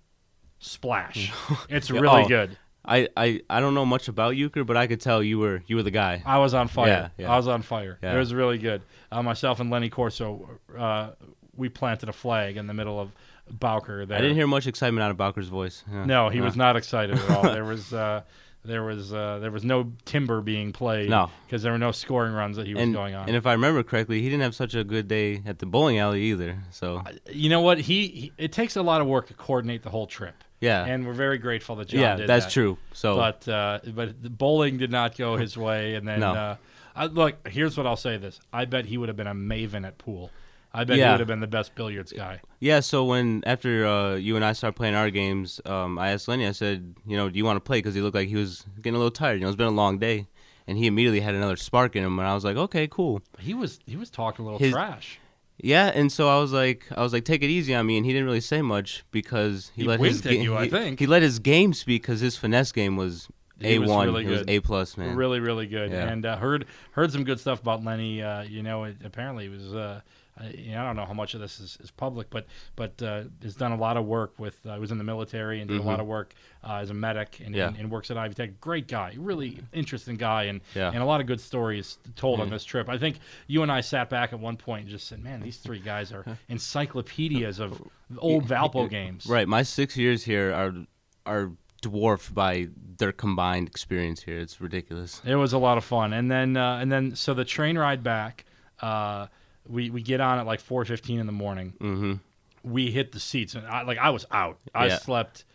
Splash. 0.59 1.31
It's 1.69 1.91
really 1.91 2.23
oh. 2.23 2.27
good. 2.27 2.57
I, 2.87 3.09
I, 3.17 3.41
I 3.49 3.59
don't 3.59 3.73
know 3.73 3.85
much 3.85 4.07
about 4.07 4.35
euchre, 4.35 4.63
but 4.63 4.77
I 4.77 4.85
could 4.85 5.01
tell 5.01 5.23
you 5.23 5.39
were 5.39 5.63
you 5.65 5.75
were 5.75 5.83
the 5.83 5.91
guy. 5.91 6.21
I 6.25 6.37
was 6.37 6.53
on 6.53 6.67
fire. 6.67 7.11
Yeah, 7.17 7.25
yeah. 7.25 7.33
I 7.33 7.37
was 7.37 7.47
on 7.47 7.63
fire. 7.63 7.97
Yeah. 8.01 8.15
It 8.15 8.17
was 8.17 8.33
really 8.33 8.59
good. 8.59 8.83
Uh, 9.11 9.23
myself 9.23 9.59
and 9.59 9.71
Lenny 9.71 9.89
Corso, 9.89 10.59
uh, 10.77 11.11
we 11.57 11.69
planted 11.69 12.09
a 12.09 12.13
flag 12.13 12.57
in 12.57 12.67
the 12.67 12.73
middle 12.73 12.99
of 12.99 13.11
Bowker. 13.49 14.05
There. 14.05 14.17
I 14.17 14.21
didn't 14.21 14.35
hear 14.37 14.47
much 14.47 14.67
excitement 14.67 15.03
out 15.03 15.11
of 15.11 15.17
Bowker's 15.17 15.47
voice. 15.47 15.83
Yeah. 15.91 16.05
No, 16.05 16.29
he 16.29 16.41
Uh, 16.41 16.45
was 16.45 16.55
not 16.55 16.75
excited 16.75 17.17
at 17.17 17.29
all. 17.29 17.43
there 17.53 17.63
was 17.65 17.93
uh, 17.93 18.21
there 18.63 18.81
was 18.83 19.13
uh, 19.13 19.37
there 19.39 19.51
was 19.51 19.63
no 19.63 19.91
timber 20.05 20.41
being 20.41 20.73
played. 20.73 21.09
No. 21.09 21.29
because 21.45 21.61
there 21.61 21.71
were 21.71 21.77
no 21.77 21.91
scoring 21.91 22.33
runs 22.33 22.57
that 22.57 22.65
he 22.65 22.73
was 22.73 22.81
and, 22.83 22.93
going 22.93 23.13
on. 23.13 23.27
and 23.27 23.35
if 23.37 23.45
I 23.45 23.51
remember 23.53 23.83
correctly, 23.83 24.21
he 24.21 24.29
didn't 24.29 24.41
have 24.41 24.55
such 24.55 24.73
a 24.73 24.83
good 24.83 25.07
day 25.07 25.43
at 25.45 25.59
the 25.59 25.65
bowling 25.67 25.99
alley 25.99 26.23
either. 26.23 26.57
So 26.71 27.03
you 27.31 27.49
know 27.49 27.61
what? 27.61 27.77
He, 27.79 28.07
he 28.07 28.31
it 28.37 28.51
takes 28.51 28.75
a 28.75 28.81
lot 28.81 29.01
of 29.01 29.07
work 29.07 29.27
to 29.27 29.33
coordinate 29.35 29.83
the 29.83 29.91
whole 29.91 30.07
trip. 30.07 30.33
yeah, 30.61 30.83
and 30.85 31.05
we're 31.05 31.13
very 31.13 31.37
grateful 31.37 31.75
that 31.75 31.89
John 31.89 31.99
did 31.99 32.03
that. 32.03 32.09
yeah, 32.09 32.15
did 32.17 32.27
that's 32.27 32.45
that. 32.45 32.51
true. 32.51 32.77
So 32.93 33.15
But 33.17 33.47
uh, 33.47 33.79
but 33.93 34.23
the 34.23 34.31
bowling 34.31 34.77
did 34.79 34.89
not 34.89 35.15
go 35.15 35.37
his 35.37 35.55
way, 35.55 35.93
and 35.93 36.07
then 36.07 36.21
No. 36.21 36.33
uh, 36.33 36.55
I, 36.95 37.05
look. 37.05 37.47
Here's 37.47 37.77
what 37.77 37.85
I'll 37.85 37.95
say: 37.97 38.17
This 38.17 38.39
I 38.51 38.65
bet 38.65 38.85
he 38.85 38.97
would 38.97 39.09
have 39.09 39.17
been 39.17 39.27
a 39.27 39.35
maven 39.35 39.85
at 39.85 39.99
pool. 39.99 40.31
I 40.75 40.83
bet 40.83 40.97
he 40.97 41.03
would 41.03 41.19
have 41.19 41.27
been 41.27 41.39
the 41.39 41.47
best 41.47 41.73
billiards 41.75 42.11
guy. 42.11 42.41
Yeah, 42.59 42.79
so 42.81 43.05
when 43.05 43.43
after 43.45 43.85
uh, 43.85 44.15
you 44.15 44.35
and 44.35 44.43
I 44.43 44.53
started 44.53 44.75
playing 44.75 44.95
our 44.95 45.09
games, 45.09 45.61
um, 45.65 45.97
I 45.97 46.11
asked 46.11 46.27
Lenny. 46.27 46.45
I 46.47 46.51
said, 46.51 46.95
you 47.07 47.15
know, 47.17 47.29
do 47.29 47.37
you 47.37 47.45
want 47.45 47.57
to 47.57 47.61
play? 47.61 47.77
Because 47.79 47.95
he 47.95 48.01
looked 48.01 48.15
like 48.15 48.27
he 48.27 48.35
was 48.35 48.65
getting 48.77 48.95
a 48.95 48.97
little 48.97 49.11
tired. 49.11 49.35
You 49.35 49.41
know, 49.41 49.47
it's 49.47 49.55
been 49.55 49.67
a 49.67 49.71
long 49.71 49.97
day, 49.99 50.27
and 50.67 50.77
he 50.77 50.87
immediately 50.87 51.19
had 51.21 51.35
another 51.35 51.55
spark 51.55 51.95
in 51.95 52.03
him. 52.03 52.19
And 52.19 52.27
I 52.27 52.33
was 52.33 52.43
like, 52.43 52.57
okay, 52.57 52.87
cool. 52.87 53.21
He 53.39 53.53
was 53.53 53.79
he 53.85 53.95
was 53.95 54.09
talking 54.09 54.43
a 54.43 54.45
little 54.45 54.59
His- 54.59 54.73
trash. 54.73 55.19
Yeah, 55.57 55.85
and 55.95 56.11
so 56.11 56.27
I 56.27 56.37
was 56.41 56.51
like, 56.51 56.85
I 56.93 57.01
was 57.01 57.13
like, 57.13 57.23
take 57.23 57.41
it 57.41 57.47
easy 57.47 57.73
on 57.73 57.85
me, 57.85 57.95
and 57.95 58.05
he 58.05 58.11
didn't 58.11 58.25
really 58.25 58.41
say 58.41 58.61
much 58.61 59.05
because 59.11 59.71
he, 59.73 59.83
He 59.83 59.87
let 59.87 60.01
his 60.01 60.15
winked 60.15 60.25
at 60.25 60.29
ga- 60.31 60.41
you, 60.43 60.55
I 60.57 60.65
he- 60.65 60.69
think. 60.69 60.99
he 60.99 61.07
let 61.07 61.21
his 61.21 61.39
game 61.39 61.73
speak 61.73 62.01
because 62.01 62.19
his 62.19 62.35
finesse 62.35 62.73
game 62.73 62.97
was 62.97 63.29
a 63.61 63.79
one, 63.79 64.05
really 64.07 64.25
it 64.25 64.29
was 64.29 64.39
good. 64.39 64.49
a 64.49 64.59
plus, 64.59 64.97
man. 64.97 65.15
Really, 65.15 65.39
really 65.39 65.65
good. 65.65 65.91
Yeah. 65.91 66.09
And 66.09 66.25
uh, 66.25 66.35
heard 66.35 66.65
heard 66.91 67.13
some 67.13 67.23
good 67.23 67.39
stuff 67.39 67.61
about 67.61 67.85
Lenny. 67.85 68.21
Uh, 68.21 68.41
you 68.41 68.63
know, 68.63 68.83
it, 68.83 68.97
apparently 69.05 69.45
it 69.45 69.51
was. 69.51 69.73
Uh, 69.73 70.01
I, 70.37 70.49
you 70.49 70.71
know, 70.73 70.81
I 70.81 70.85
don't 70.87 70.97
know 70.97 71.05
how 71.05 71.13
much 71.13 71.33
of 71.33 71.39
this 71.39 71.59
is, 71.61 71.77
is 71.81 71.91
public, 71.91 72.29
but 72.29 72.45
but 72.75 73.01
uh, 73.01 73.23
has 73.41 73.55
done 73.55 73.71
a 73.71 73.77
lot 73.77 73.95
of 73.95 74.05
work 74.05 74.37
with. 74.37 74.65
Uh, 74.65 74.75
was 74.79 74.91
in 74.91 74.97
the 74.97 75.03
military 75.03 75.61
and 75.61 75.69
did 75.69 75.79
a 75.79 75.83
lot 75.83 75.99
of 76.01 76.07
work 76.07 76.33
uh, 76.63 76.73
as 76.75 76.89
a 76.89 76.93
medic 76.93 77.39
and, 77.39 77.49
Mm-hmm. 77.49 77.55
Yeah. 77.55 77.67
and, 77.69 77.77
and 77.77 77.91
works 77.91 78.11
at 78.11 78.17
Ivy 78.17 78.33
Tech. 78.33 78.59
Great 78.59 78.87
guy, 78.89 79.13
really 79.17 79.59
interesting 79.71 80.17
guy, 80.17 80.43
and 80.43 80.59
Yeah. 80.73 80.89
and 80.93 80.97
a 81.01 81.05
lot 81.05 81.21
of 81.21 81.27
good 81.27 81.39
stories 81.39 81.97
told 82.17 82.41
on 82.41 82.49
this 82.49 82.65
trip. 82.65 82.89
I 82.89 82.97
think 82.97 83.19
you 83.47 83.63
and 83.63 83.71
I 83.71 83.79
sat 83.81 84.09
back 84.09 84.33
at 84.33 84.39
one 84.39 84.57
point 84.57 84.81
and 84.81 84.89
just 84.89 85.07
said, 85.07 85.23
"Man, 85.23 85.41
these 85.41 85.57
three 85.57 85.79
guys 85.79 86.11
are 86.11 86.25
encyclopedias 86.49 87.59
of 87.59 87.81
old 88.17 88.45
Valpo 88.45 88.89
games." 88.89 89.25
Right, 89.27 89.47
my 89.47 89.63
six 89.63 89.95
years 89.97 90.23
here 90.25 90.53
are 90.53 90.73
are 91.25 91.51
dwarfed 91.81 92.33
by 92.33 92.67
their 92.97 93.11
combined 93.11 93.67
experience 93.67 94.23
here. 94.23 94.39
It's 94.39 94.59
ridiculous. 94.59 95.21
It 95.25 95.35
was 95.35 95.53
a 95.53 95.57
lot 95.57 95.77
of 95.77 95.83
fun, 95.85 96.13
and 96.13 96.29
then 96.29 96.57
uh, 96.57 96.77
and 96.81 96.91
then 96.91 97.15
so 97.15 97.33
the 97.33 97.45
train 97.45 97.77
ride 97.77 98.03
back, 98.03 98.45
uh, 98.81 99.27
we 99.67 99.89
we 99.89 100.01
get 100.01 100.21
on 100.21 100.39
at 100.39 100.45
like 100.45 100.59
four 100.59 100.83
fifteen 100.85 101.19
in 101.19 101.25
the 101.25 101.31
morning. 101.31 101.73
Mm-hmm. 101.79 102.13
We 102.63 102.91
hit 102.91 103.11
the 103.11 103.19
seats, 103.19 103.53
and 103.55 103.65
I, 103.67 103.83
like 103.83 103.97
I 103.97 104.09
was 104.09 104.25
out. 104.31 104.57
I 104.73 104.87
Yeah. 104.87 104.97
slept 104.97 105.45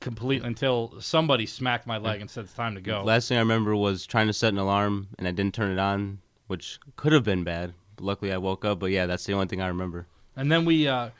completely 0.00 0.46
until 0.46 0.94
somebody 1.00 1.46
smacked 1.46 1.86
my 1.86 1.96
leg 1.98 2.20
and 2.20 2.28
said 2.30 2.44
it's 2.44 2.52
time 2.54 2.74
to 2.74 2.80
go. 2.80 3.02
Last 3.02 3.28
thing 3.28 3.38
I 3.38 3.40
remember 3.40 3.74
was 3.74 4.04
trying 4.06 4.26
to 4.26 4.32
set 4.32 4.52
an 4.52 4.58
alarm 4.58 5.08
and 5.18 5.26
I 5.26 5.30
didn't 5.30 5.54
turn 5.54 5.70
it 5.72 5.78
on, 5.78 6.18
which 6.48 6.78
could 6.96 7.12
have 7.12 7.24
been 7.24 7.44
bad. 7.44 7.72
Luckily, 7.98 8.30
I 8.32 8.36
woke 8.36 8.64
up, 8.64 8.78
but 8.78 8.90
yeah, 8.90 9.06
that's 9.06 9.24
the 9.24 9.32
only 9.32 9.46
thing 9.46 9.62
I 9.62 9.68
remember. 9.68 10.06
And 10.36 10.52
then 10.52 10.64
we 10.66 10.86
uh, 10.86 11.10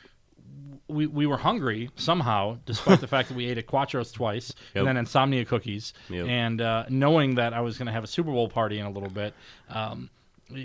we 0.87 1.07
we 1.07 1.25
were 1.25 1.37
hungry 1.37 1.89
somehow, 1.95 2.59
despite 2.65 3.01
the 3.01 3.07
fact 3.15 3.29
that 3.29 3.35
we 3.35 3.47
ate 3.47 3.57
at 3.57 3.65
Quatro's 3.67 4.11
twice 4.11 4.53
Yep. 4.75 4.81
and 4.81 4.87
then 4.87 4.97
insomnia 4.97 5.43
cookies, 5.45 5.93
Yep. 6.09 6.27
and 6.27 6.61
uh, 6.61 6.85
knowing 6.89 7.35
that 7.35 7.53
I 7.53 7.61
was 7.61 7.77
going 7.77 7.87
to 7.87 7.91
have 7.91 8.03
a 8.03 8.07
Super 8.07 8.31
Bowl 8.31 8.47
party 8.47 8.77
in 8.79 8.85
a 8.85 8.91
little 8.91 9.09
bit, 9.09 9.33
um, 9.69 10.09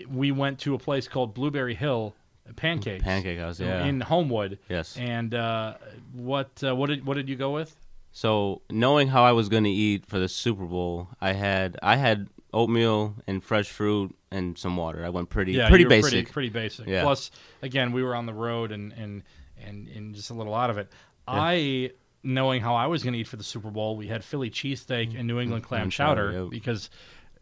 we 0.09 0.33
went 0.33 0.61
to 0.61 0.75
a 0.75 0.79
place 0.79 1.09
called 1.09 1.35
Blueberry 1.35 1.75
Hill 1.75 2.15
Pancakes. 2.57 3.03
Pancake 3.03 3.39
House, 3.39 3.61
yeah. 3.61 3.85
In 3.85 4.01
Homewood. 4.01 4.59
Yes. 4.69 4.97
And 4.97 5.35
uh, 5.35 5.75
what 6.13 6.63
uh, 6.63 6.75
what 6.75 6.89
did 6.89 7.07
what 7.07 7.15
did 7.15 7.29
you 7.29 7.37
go 7.37 7.51
with? 7.53 7.75
So 8.13 8.63
knowing 8.71 9.09
how 9.09 9.25
I 9.25 9.33
was 9.33 9.49
going 9.49 9.65
to 9.65 9.71
eat 9.71 10.07
for 10.07 10.19
the 10.19 10.29
Super 10.29 10.65
Bowl, 10.65 11.09
I 11.21 11.33
had 11.33 11.79
I 11.83 11.97
had 11.97 12.29
oatmeal 12.53 13.17
and 13.27 13.43
fresh 13.43 13.71
fruit 13.71 14.15
and 14.31 14.59
some 14.59 14.77
water. 14.77 15.05
I 15.05 15.09
went 15.09 15.31
pretty 15.31 15.53
Yeah, 15.53 15.69
pretty 15.69 15.85
basic. 15.85 16.11
Pretty, 16.11 16.33
pretty 16.33 16.49
basic. 16.51 16.87
Yeah. 16.87 17.03
Plus, 17.03 17.31
again, 17.63 17.93
we 17.93 18.03
were 18.03 18.15
on 18.15 18.27
the 18.27 18.35
road 18.35 18.73
and 18.73 18.93
and 18.93 19.23
and, 19.65 19.89
and 19.89 20.15
just 20.15 20.31
a 20.31 20.35
little 20.35 20.55
out 20.55 20.71
of 20.71 20.79
it. 20.79 20.91
I 21.27 21.93
knowing 22.25 22.61
how 22.61 22.75
I 22.75 22.87
was 22.87 23.03
going 23.03 23.15
to 23.15 23.19
eat 23.19 23.29
for 23.29 23.37
the 23.37 23.45
Super 23.45 23.71
Bowl, 23.71 23.97
we 23.97 24.09
had 24.09 24.25
Philly 24.25 24.51
cheesesteak 24.51 25.17
and 25.17 25.27
New 25.27 25.41
England 25.41 25.65
clam 25.65 25.83
Clam 25.83 25.91
chowder 25.91 26.33
chowder, 26.33 26.43
yep. 26.43 26.51
because 26.51 26.91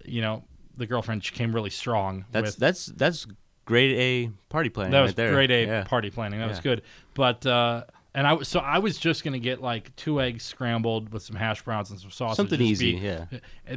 you 0.04 0.20
know 0.20 0.44
the 0.76 0.86
girlfriend 0.86 1.24
she 1.24 1.34
came 1.34 1.52
really 1.54 1.70
strong. 1.70 2.24
That's 2.32 2.52
with, 2.52 2.56
that's 2.56 2.86
that's 2.86 3.26
grade 3.64 3.96
A 3.98 4.30
party 4.48 4.68
planning 4.68 4.92
that 4.92 5.00
was 5.02 5.10
right 5.10 5.16
there. 5.16 5.32
grade 5.32 5.50
A 5.50 5.66
Yeah. 5.66 5.84
party 5.84 6.10
planning. 6.10 6.40
That 6.40 6.48
was 6.48 6.60
good. 6.60 6.82
But 7.14 7.44
uh, 7.46 7.84
and 8.14 8.26
I 8.26 8.32
was 8.32 8.48
so 8.48 8.60
I 8.60 8.78
was 8.78 8.98
just 8.98 9.22
gonna 9.24 9.38
get 9.38 9.60
like 9.62 9.94
two 9.96 10.20
eggs 10.20 10.42
scrambled 10.44 11.12
with 11.12 11.22
some 11.22 11.36
hash 11.36 11.62
browns 11.62 11.90
and 11.90 12.00
some 12.00 12.10
sausage. 12.10 12.36
Something 12.36 12.60
easy, 12.60 12.94
be- 12.96 12.98
yeah. 12.98 13.26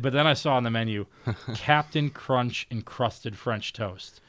But 0.01 0.13
then 0.13 0.25
I 0.25 0.33
saw 0.33 0.55
on 0.55 0.63
the 0.63 0.71
menu 0.71 1.05
Captain 1.55 2.09
Crunch 2.09 2.65
encrusted 2.71 3.37
French 3.37 3.73
toast, 3.73 4.21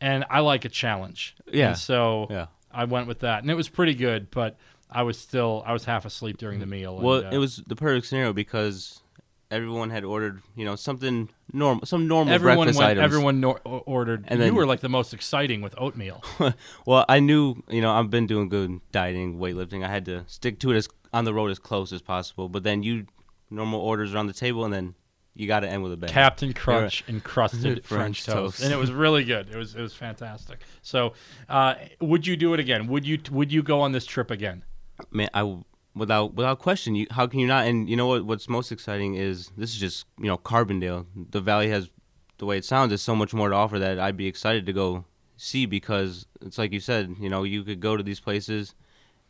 and 0.00 0.24
I 0.30 0.40
like 0.40 0.64
a 0.64 0.68
challenge. 0.68 1.34
Yeah. 1.50 1.68
And 1.70 1.78
so 1.78 2.26
Yeah. 2.30 2.46
I 2.70 2.84
went 2.84 3.06
with 3.08 3.20
that, 3.20 3.42
and 3.42 3.50
it 3.50 3.54
was 3.56 3.68
pretty 3.68 3.94
good. 3.94 4.30
But 4.30 4.56
I 4.90 5.02
was 5.02 5.18
still 5.18 5.62
I 5.66 5.72
was 5.72 5.84
half 5.86 6.04
asleep 6.04 6.36
during 6.38 6.60
the 6.60 6.66
meal. 6.66 6.94
and, 6.96 7.04
Well, 7.04 7.26
uh, 7.26 7.30
it 7.30 7.38
was 7.38 7.56
the 7.66 7.74
perfect 7.76 8.06
scenario 8.06 8.32
because 8.32 9.02
everyone 9.50 9.90
had 9.90 10.04
ordered, 10.04 10.42
you 10.56 10.64
know, 10.64 10.76
something 10.76 11.28
normal, 11.52 11.86
some 11.86 12.06
normal 12.06 12.34
Everyone 12.34 12.58
breakfast 12.58 12.78
went, 12.78 12.90
items. 12.92 13.04
everyone 13.04 13.40
nor- 13.40 13.60
ordered. 13.64 14.24
And 14.28 14.38
you 14.40 14.46
then- 14.46 14.54
were 14.54 14.66
like 14.66 14.80
the 14.80 14.88
most 14.88 15.14
exciting 15.14 15.60
with 15.62 15.74
oatmeal. 15.78 16.22
well, 16.86 17.04
I 17.08 17.20
knew, 17.20 17.62
you 17.68 17.80
know, 17.80 17.92
I've 17.92 18.10
been 18.10 18.26
doing 18.26 18.48
good 18.48 18.80
dieting, 18.92 19.38
weightlifting. 19.38 19.84
I 19.84 19.88
had 19.88 20.04
to 20.06 20.24
stick 20.26 20.58
to 20.60 20.72
it 20.72 20.76
as 20.76 20.88
on 21.12 21.24
the 21.24 21.32
road 21.32 21.50
as 21.50 21.58
close 21.58 21.92
as 21.92 22.02
possible. 22.02 22.48
But 22.48 22.62
then 22.62 22.82
you 22.82 23.06
normal 23.50 23.80
orders 23.80 24.14
are 24.14 24.18
on 24.18 24.26
the 24.26 24.32
table, 24.34 24.64
and 24.64 24.74
then 24.74 24.94
you 25.34 25.46
got 25.46 25.60
to 25.60 25.68
end 25.68 25.82
with 25.82 25.92
a 25.92 25.96
bang. 25.96 26.10
Captain 26.10 26.52
Crunch 26.52 27.02
encrusted 27.08 27.62
French, 27.84 28.22
French 28.22 28.24
toast. 28.26 28.58
toast. 28.58 28.62
and 28.64 28.72
it 28.72 28.76
was 28.76 28.92
really 28.92 29.24
good. 29.24 29.48
It 29.48 29.56
was 29.56 29.74
it 29.74 29.80
was 29.80 29.94
fantastic. 29.94 30.58
So, 30.82 31.14
uh, 31.48 31.76
would 32.00 32.26
you 32.26 32.36
do 32.36 32.52
it 32.52 32.60
again? 32.60 32.86
Would 32.88 33.06
you 33.06 33.18
would 33.30 33.50
you 33.50 33.62
go 33.62 33.80
on 33.80 33.92
this 33.92 34.04
trip 34.04 34.30
again? 34.30 34.64
man, 35.12 35.30
I 35.32 35.58
without 35.98 36.34
without 36.34 36.58
question, 36.58 36.94
you 36.94 37.06
how 37.10 37.26
can 37.26 37.40
you 37.40 37.46
not? 37.46 37.66
And 37.66 37.88
you 37.88 37.96
know 37.96 38.06
what? 38.06 38.24
What's 38.24 38.48
most 38.48 38.72
exciting 38.72 39.14
is 39.14 39.50
this 39.56 39.70
is 39.70 39.76
just 39.76 40.06
you 40.18 40.26
know 40.26 40.38
Carbondale. 40.38 41.06
The 41.30 41.40
valley 41.40 41.70
has 41.70 41.90
the 42.38 42.46
way 42.46 42.56
it 42.56 42.64
sounds 42.64 42.92
is 42.92 43.02
so 43.02 43.14
much 43.14 43.34
more 43.34 43.48
to 43.48 43.54
offer 43.54 43.78
that 43.78 43.98
I'd 43.98 44.16
be 44.16 44.26
excited 44.26 44.66
to 44.66 44.72
go 44.72 45.04
see 45.36 45.66
because 45.66 46.26
it's 46.40 46.58
like 46.58 46.72
you 46.72 46.80
said, 46.80 47.16
you 47.20 47.28
know, 47.28 47.42
you 47.42 47.62
could 47.64 47.80
go 47.80 47.96
to 47.96 48.02
these 48.02 48.20
places, 48.20 48.74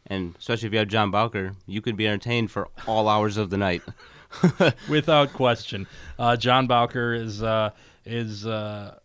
and 0.06 0.34
especially 0.38 0.66
if 0.66 0.72
you 0.72 0.78
have 0.78 0.88
John 0.88 1.10
Bowker, 1.10 1.52
you 1.66 1.80
could 1.80 1.96
be 1.96 2.06
entertained 2.06 2.50
for 2.50 2.68
all 2.86 3.08
hours 3.08 3.36
of 3.36 3.50
the 3.50 3.56
night. 3.58 3.82
Without 4.88 5.32
question, 5.32 5.86
uh, 6.18 6.36
John 6.36 6.66
Bowker 6.66 7.14
is 7.14 7.42
uh, 7.42 7.70
is 8.04 8.46
uh, 8.46 8.98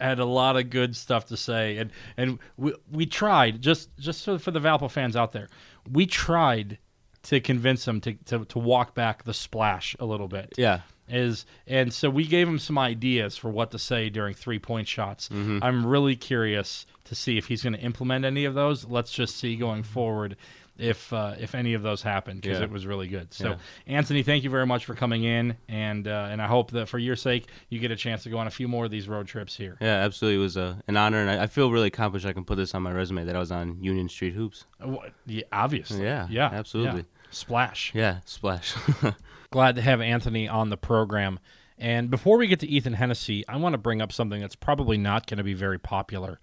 had 0.00 0.18
a 0.18 0.24
lot 0.24 0.56
of 0.56 0.70
good 0.70 0.94
stuff 0.96 1.26
to 1.26 1.36
say, 1.36 1.76
and 1.76 1.90
and 2.16 2.38
we 2.56 2.74
we 2.90 3.06
tried 3.06 3.62
just 3.62 3.96
just 3.98 4.24
for 4.24 4.50
the 4.50 4.60
Valpo 4.60 4.90
fans 4.90 5.16
out 5.16 5.32
there, 5.32 5.48
we 5.90 6.06
tried 6.06 6.78
to 7.24 7.40
convince 7.40 7.86
him 7.86 8.00
to, 8.02 8.14
to 8.26 8.44
to 8.46 8.58
walk 8.58 8.94
back 8.94 9.24
the 9.24 9.34
splash 9.34 9.94
a 10.00 10.04
little 10.04 10.28
bit. 10.28 10.54
yeah, 10.56 10.80
is 11.08 11.44
and 11.66 11.92
so 11.92 12.08
we 12.08 12.26
gave 12.26 12.48
him 12.48 12.58
some 12.58 12.78
ideas 12.78 13.36
for 13.36 13.50
what 13.50 13.70
to 13.72 13.78
say 13.78 14.08
during 14.08 14.34
three 14.34 14.58
point 14.58 14.88
shots. 14.88 15.28
Mm-hmm. 15.28 15.58
I'm 15.62 15.86
really 15.86 16.16
curious 16.16 16.86
to 17.04 17.14
see 17.14 17.36
if 17.36 17.46
he's 17.46 17.62
going 17.62 17.74
to 17.74 17.80
implement 17.80 18.24
any 18.24 18.44
of 18.44 18.54
those. 18.54 18.84
Let's 18.84 19.12
just 19.12 19.36
see 19.36 19.56
going 19.56 19.82
forward 19.82 20.36
if 20.80 21.12
uh, 21.12 21.34
if 21.38 21.54
any 21.54 21.74
of 21.74 21.82
those 21.82 22.02
happen 22.02 22.36
because 22.40 22.58
Yeah. 22.58 22.64
it 22.64 22.70
was 22.70 22.86
really 22.86 23.06
good. 23.08 23.32
So 23.34 23.50
Yeah. 23.50 23.56
Anthony, 23.86 24.22
thank 24.22 24.44
you 24.44 24.50
very 24.50 24.66
much 24.66 24.84
for 24.86 24.94
coming 24.94 25.22
in 25.24 25.56
and 25.68 26.08
uh, 26.08 26.28
and 26.30 26.40
I 26.42 26.46
hope 26.46 26.70
that 26.72 26.88
for 26.88 26.98
your 26.98 27.16
sake 27.16 27.46
you 27.68 27.78
get 27.78 27.90
a 27.90 27.96
chance 27.96 28.22
to 28.24 28.30
go 28.30 28.38
on 28.38 28.46
a 28.46 28.50
few 28.50 28.66
more 28.68 28.86
of 28.86 28.90
these 28.90 29.08
road 29.08 29.26
trips 29.26 29.56
here. 29.56 29.76
yeah, 29.80 29.96
absolutely. 30.04 30.36
It 30.38 30.42
was 30.42 30.56
a, 30.56 30.82
an 30.88 30.96
honor, 30.96 31.18
and 31.20 31.30
I, 31.30 31.44
I 31.44 31.46
feel 31.46 31.70
really 31.70 31.88
accomplished. 31.88 32.26
I 32.26 32.32
can 32.32 32.44
put 32.44 32.56
this 32.56 32.74
on 32.74 32.82
my 32.82 32.92
resume 32.92 33.24
that 33.24 33.36
I 33.36 33.38
was 33.38 33.52
on 33.52 33.82
Union 33.82 34.08
Street 34.08 34.34
Hoops. 34.34 34.64
Uh, 34.82 34.88
wha- 34.88 35.04
yeah 35.26 35.42
obviously. 35.52 36.02
Yeah, 36.02 36.26
Yeah. 36.30 36.46
absolutely. 36.52 37.00
yeah. 37.00 37.26
Splash. 37.32 37.92
Yeah, 37.94 38.20
splash. 38.24 38.74
glad 39.50 39.76
to 39.76 39.82
have 39.82 40.00
Anthony 40.00 40.48
on 40.48 40.70
the 40.70 40.76
program. 40.76 41.38
And 41.78 42.10
before 42.10 42.36
we 42.36 42.46
get 42.46 42.60
to 42.60 42.66
Ethan 42.66 42.94
Hennessy, 42.94 43.46
I 43.48 43.56
want 43.56 43.72
to 43.74 43.78
bring 43.78 44.02
up 44.02 44.12
something 44.12 44.40
that's 44.40 44.56
probably 44.56 44.98
not 44.98 45.26
going 45.26 45.38
to 45.38 45.44
be 45.44 45.54
very 45.54 45.78
popular. 45.78 46.40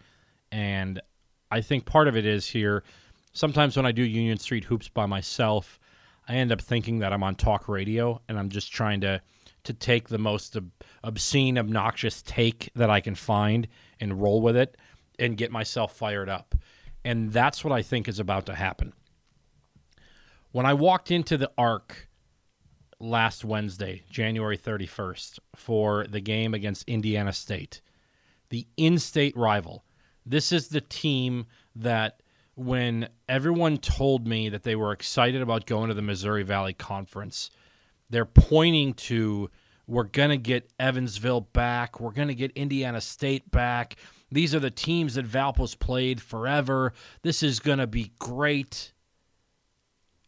And 0.52 1.02
I 1.52 1.62
think 1.62 1.86
part 1.86 2.08
of 2.08 2.15
it 2.17 2.26
is 2.26 2.47
here. 2.47 2.84
Sometimes 3.38 3.78
when 3.78 3.86
I 3.86 3.91
do 3.91 4.02
Union 4.02 4.39
Street 4.39 4.63
hoops 4.63 4.89
by 4.89 5.06
myself, 5.06 5.80
I 6.28 6.34
end 6.34 6.52
up 6.52 6.60
thinking 6.60 6.97
that 7.00 7.13
I'm 7.13 7.21
on 7.21 7.36
talk 7.36 7.67
radio 7.67 8.19
and 8.28 8.39
I'm 8.39 8.50
just 8.50 8.73
trying 8.73 9.00
to 9.02 9.21
to 9.63 9.73
take 9.73 10.10
the 10.10 10.17
most 10.17 10.58
ob- 10.58 10.71
obscene, 11.04 11.56
obnoxious 11.56 12.23
take 12.23 12.71
that 12.73 12.89
I 12.89 13.00
can 13.00 13.13
find 13.13 13.67
and 14.00 14.19
roll 14.19 14.41
with 14.41 14.58
it 14.58 14.76
and 15.19 15.38
get 15.38 15.52
myself 15.52 15.95
fired 15.95 16.30
up. 16.30 16.56
And 17.06 17.32
that's 17.32 17.63
what 17.63 17.71
I 17.71 17.84
think 17.84 18.08
is 18.08 18.17
about 18.17 18.47
to 18.47 18.56
happen 18.56 18.93
When 20.52 20.65
I 20.65 20.73
walked 20.73 21.12
into 21.12 21.38
the 21.38 21.52
Arc 21.60 22.08
last 23.00 23.45
Wednesday, 23.45 24.02
January 24.10 24.58
31st, 24.58 25.38
for 25.56 26.08
the 26.08 26.21
game 26.21 26.56
against 26.56 26.89
Indiana 26.89 27.34
State, 27.34 27.82
the 28.50 28.65
in 28.78 28.97
state 28.97 29.38
rival, 29.38 29.84
this 30.26 30.52
is 30.52 30.69
the 30.69 30.82
team 30.82 31.45
that 31.76 32.23
when 32.58 33.08
everyone 33.30 33.78
told 33.78 34.28
me 34.28 34.50
that 34.50 34.63
they 34.63 34.76
were 34.76 34.91
excited 34.91 35.43
about 35.43 35.67
going 35.67 35.89
to 35.89 35.93
the 35.93 36.02
Missouri 36.02 36.41
Valley 36.41 36.74
Conference, 36.74 37.52
they're 38.10 38.26
pointing 38.26 38.96
to 38.96 39.52
we're 39.86 40.04
going 40.04 40.32
to 40.32 40.38
get 40.38 40.70
Evansville 40.80 41.41
back, 41.41 42.00
we're 42.00 42.12
going 42.12 42.30
to 42.30 42.36
get 42.36 42.52
Indiana 42.54 43.00
State 43.00 43.52
back. 43.52 43.96
These 44.32 44.56
are 44.56 44.60
the 44.60 44.72
teams 44.72 45.13
that 45.13 45.26
Valpo's 45.26 45.76
played 45.76 46.20
forever. 46.20 46.93
This 47.22 47.43
is 47.43 47.60
going 47.60 47.78
to 47.78 47.88
be 47.88 48.12
great 48.17 48.91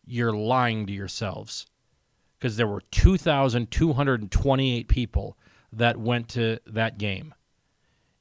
you're 0.05 0.31
lying 0.31 0.85
to 0.85 0.93
yourselves 0.93 1.65
because 2.37 2.57
there 2.57 2.67
were 2.67 2.81
2,228 2.91 4.87
people 4.87 5.37
that 5.73 5.97
went 5.97 6.29
to 6.29 6.59
that 6.67 6.99
game. 6.99 7.33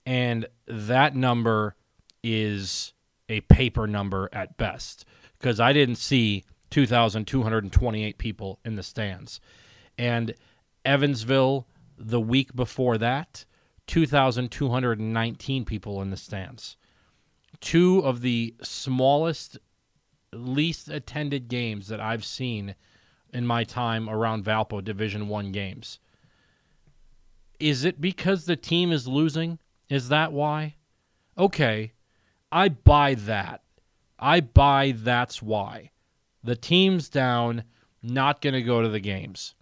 And 0.07 0.47
that 0.67 1.15
number 1.15 1.77
is 2.23 2.95
a 3.29 3.41
paper 3.43 3.87
number 3.87 4.29
at 4.33 4.57
best 4.57 5.05
because 5.39 5.61
I 5.61 5.73
didn't 5.73 5.97
see 5.97 6.45
2,228 6.71 8.19
people 8.19 8.59
in 8.65 8.77
the 8.77 8.83
stands. 8.83 9.41
And 9.97 10.35
Evansville, 10.85 11.67
the 11.97 12.21
week 12.21 12.55
before 12.55 12.99
that, 12.99 13.45
2,219 13.87 15.65
people 15.65 16.03
in 16.03 16.11
the 16.11 16.17
stands. 16.17 16.77
Two 17.61 18.01
of 18.01 18.21
the 18.21 18.55
smallest 18.63 19.59
least 20.33 20.89
attended 20.89 21.49
games 21.49 21.89
that 21.89 22.01
I've 22.01 22.25
seen 22.25 22.75
in 23.33 23.47
my 23.47 23.65
time 23.65 24.09
around 24.09 24.45
Valpo 24.45 24.83
Division 24.83 25.29
1 25.29 25.53
games. 25.53 25.99
Is 27.59 27.85
it 27.85 28.01
because 28.01 28.45
the 28.45 28.57
team 28.57 28.93
is 28.93 29.09
losing? 29.09 29.59
Is 29.89 30.09
that 30.11 30.33
why? 30.33 30.77
Okay. 31.37 31.93
I 32.51 32.69
buy 32.69 33.15
that. 33.15 33.63
I 34.19 34.41
buy 34.41 34.93
that's 34.97 35.43
why. 35.43 35.91
The 36.43 36.57
team's 36.57 37.09
down, 37.09 37.65
not 38.03 38.41
going 38.41 38.55
to 38.55 38.63
go 38.63 38.83
to 38.83 38.89
the 38.89 39.01
games. 39.01 39.55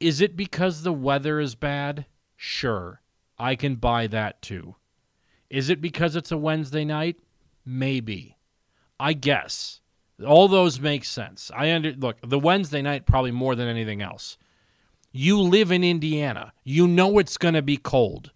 Is 0.00 0.20
it 0.20 0.36
because 0.36 0.82
the 0.82 0.92
weather 0.92 1.38
is 1.38 1.54
bad? 1.54 2.06
Sure. 2.36 3.02
I 3.38 3.54
can 3.54 3.76
buy 3.76 4.06
that 4.08 4.42
too. 4.42 4.76
Is 5.50 5.68
it 5.68 5.80
because 5.80 6.16
it's 6.16 6.32
a 6.32 6.38
Wednesday 6.38 6.84
night? 6.84 7.16
Maybe. 7.64 8.38
I 8.98 9.12
guess 9.12 9.80
all 10.26 10.48
those 10.48 10.80
make 10.80 11.04
sense. 11.04 11.50
I 11.54 11.72
under 11.72 11.92
look 11.92 12.16
the 12.22 12.38
Wednesday 12.38 12.82
night 12.82 13.06
probably 13.06 13.30
more 13.30 13.54
than 13.54 13.68
anything 13.68 14.02
else. 14.02 14.38
You 15.12 15.40
live 15.40 15.70
in 15.70 15.84
Indiana. 15.84 16.52
You 16.64 16.88
know 16.88 17.18
it's 17.18 17.36
going 17.36 17.54
to 17.54 17.62
be 17.62 17.76
cold. 17.76 18.32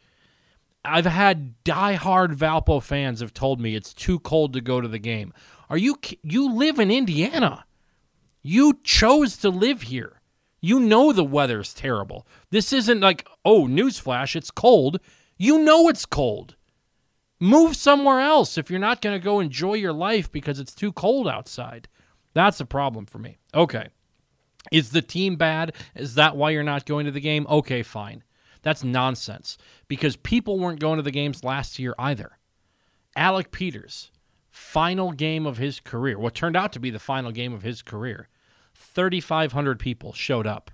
I've 0.86 1.06
had 1.06 1.62
die-hard 1.64 2.32
Valpo 2.32 2.82
fans 2.82 3.20
have 3.20 3.34
told 3.34 3.60
me 3.60 3.74
it's 3.74 3.92
too 3.92 4.18
cold 4.20 4.52
to 4.52 4.60
go 4.60 4.80
to 4.80 4.88
the 4.88 4.98
game. 4.98 5.32
Are 5.68 5.76
you 5.76 5.96
you 6.22 6.52
live 6.52 6.78
in 6.78 6.90
Indiana? 6.90 7.64
You 8.42 8.78
chose 8.84 9.36
to 9.38 9.50
live 9.50 9.82
here. 9.82 10.20
You 10.60 10.80
know 10.80 11.12
the 11.12 11.24
weather's 11.24 11.74
terrible. 11.74 12.26
This 12.50 12.72
isn't 12.72 13.00
like, 13.00 13.26
oh, 13.44 13.66
newsflash, 13.66 14.36
it's 14.36 14.50
cold. 14.50 15.00
You 15.36 15.58
know 15.58 15.88
it's 15.88 16.06
cold. 16.06 16.56
Move 17.38 17.76
somewhere 17.76 18.20
else 18.20 18.56
if 18.56 18.70
you're 18.70 18.78
not 18.78 19.02
going 19.02 19.18
to 19.18 19.24
go 19.24 19.40
enjoy 19.40 19.74
your 19.74 19.92
life 19.92 20.32
because 20.32 20.58
it's 20.58 20.74
too 20.74 20.92
cold 20.92 21.28
outside. 21.28 21.88
That's 22.32 22.60
a 22.60 22.66
problem 22.66 23.06
for 23.06 23.18
me. 23.18 23.38
Okay. 23.54 23.88
Is 24.72 24.90
the 24.90 25.02
team 25.02 25.36
bad? 25.36 25.74
Is 25.94 26.14
that 26.14 26.36
why 26.36 26.50
you're 26.50 26.62
not 26.62 26.86
going 26.86 27.06
to 27.06 27.12
the 27.12 27.20
game? 27.20 27.46
Okay, 27.48 27.82
fine. 27.82 28.22
That's 28.66 28.82
nonsense 28.82 29.56
because 29.86 30.16
people 30.16 30.58
weren't 30.58 30.80
going 30.80 30.96
to 30.96 31.02
the 31.02 31.12
games 31.12 31.44
last 31.44 31.78
year 31.78 31.94
either. 32.00 32.38
Alec 33.14 33.52
Peters, 33.52 34.10
final 34.50 35.12
game 35.12 35.46
of 35.46 35.56
his 35.56 35.78
career, 35.78 36.18
what 36.18 36.34
turned 36.34 36.56
out 36.56 36.72
to 36.72 36.80
be 36.80 36.90
the 36.90 36.98
final 36.98 37.30
game 37.30 37.52
of 37.52 37.62
his 37.62 37.80
career, 37.80 38.28
3,500 38.74 39.78
people 39.78 40.12
showed 40.12 40.48
up 40.48 40.72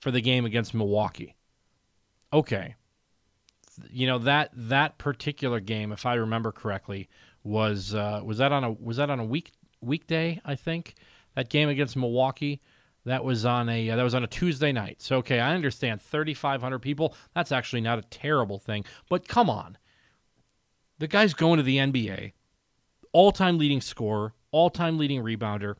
for 0.00 0.10
the 0.10 0.20
game 0.20 0.44
against 0.44 0.74
Milwaukee. 0.74 1.36
Okay 2.32 2.74
you 3.90 4.06
know 4.06 4.18
that 4.18 4.50
that 4.54 4.98
particular 4.98 5.60
game, 5.60 5.92
if 5.92 6.06
I 6.06 6.14
remember 6.14 6.52
correctly, 6.52 7.08
was 7.42 7.94
uh, 7.94 8.22
was 8.24 8.38
that 8.38 8.52
on 8.52 8.64
a 8.64 8.72
was 8.72 8.96
that 8.96 9.10
on 9.10 9.20
a 9.20 9.24
week 9.24 9.52
weekday? 9.80 10.40
I 10.44 10.54
think 10.54 10.94
that 11.34 11.48
game 11.48 11.68
against 11.68 11.96
Milwaukee. 11.96 12.60
That 13.08 13.24
was 13.24 13.44
on 13.44 13.68
a 13.68 13.90
uh, 13.90 13.96
that 13.96 14.02
was 14.02 14.14
on 14.14 14.24
a 14.24 14.28
Tuesday 14.28 14.72
night. 14.72 15.02
So 15.02 15.16
okay, 15.18 15.40
I 15.40 15.54
understand 15.54 16.00
3500 16.00 16.78
people. 16.78 17.14
That's 17.34 17.52
actually 17.52 17.80
not 17.80 17.98
a 17.98 18.02
terrible 18.02 18.58
thing, 18.58 18.84
but 19.08 19.26
come 19.28 19.50
on. 19.50 19.76
The 20.98 21.08
guy's 21.08 21.34
going 21.34 21.58
to 21.58 21.62
the 21.62 21.76
NBA. 21.76 22.32
All-time 23.12 23.56
leading 23.56 23.80
scorer, 23.80 24.34
all-time 24.50 24.98
leading 24.98 25.22
rebounder. 25.22 25.74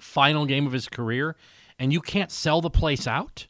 Final 0.00 0.46
game 0.46 0.66
of 0.66 0.72
his 0.72 0.88
career 0.88 1.36
and 1.82 1.92
you 1.92 2.00
can't 2.00 2.30
sell 2.30 2.60
the 2.60 2.70
place 2.70 3.08
out? 3.08 3.48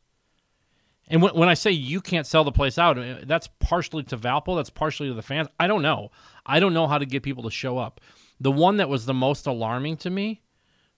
And 1.07 1.21
when, 1.21 1.35
when 1.35 1.51
I 1.51 1.55
say 1.55 1.71
you 1.71 2.01
can't 2.01 2.27
sell 2.27 2.45
the 2.45 2.51
place 2.51 2.79
out, 2.79 2.99
uh, 2.99 3.17
that's 3.25 3.49
partially 3.59 4.05
to 4.05 4.17
Valpo, 4.17 4.57
that's 4.57 4.71
partially 4.71 5.09
to 5.09 5.15
the 5.15 5.23
fans. 5.23 5.49
I 5.61 5.67
don't 5.67 5.83
know. 5.83 6.11
I 6.47 6.59
don't 6.59 6.73
know 6.73 6.87
how 6.87 6.97
to 6.97 7.05
get 7.05 7.23
people 7.23 7.43
to 7.43 7.51
show 7.51 7.77
up. 7.77 8.01
The 8.41 8.51
one 8.51 8.79
that 8.79 8.89
was 8.89 9.05
the 9.05 9.15
most 9.15 9.47
alarming 9.47 9.99
to 9.99 10.11
me 10.11 10.41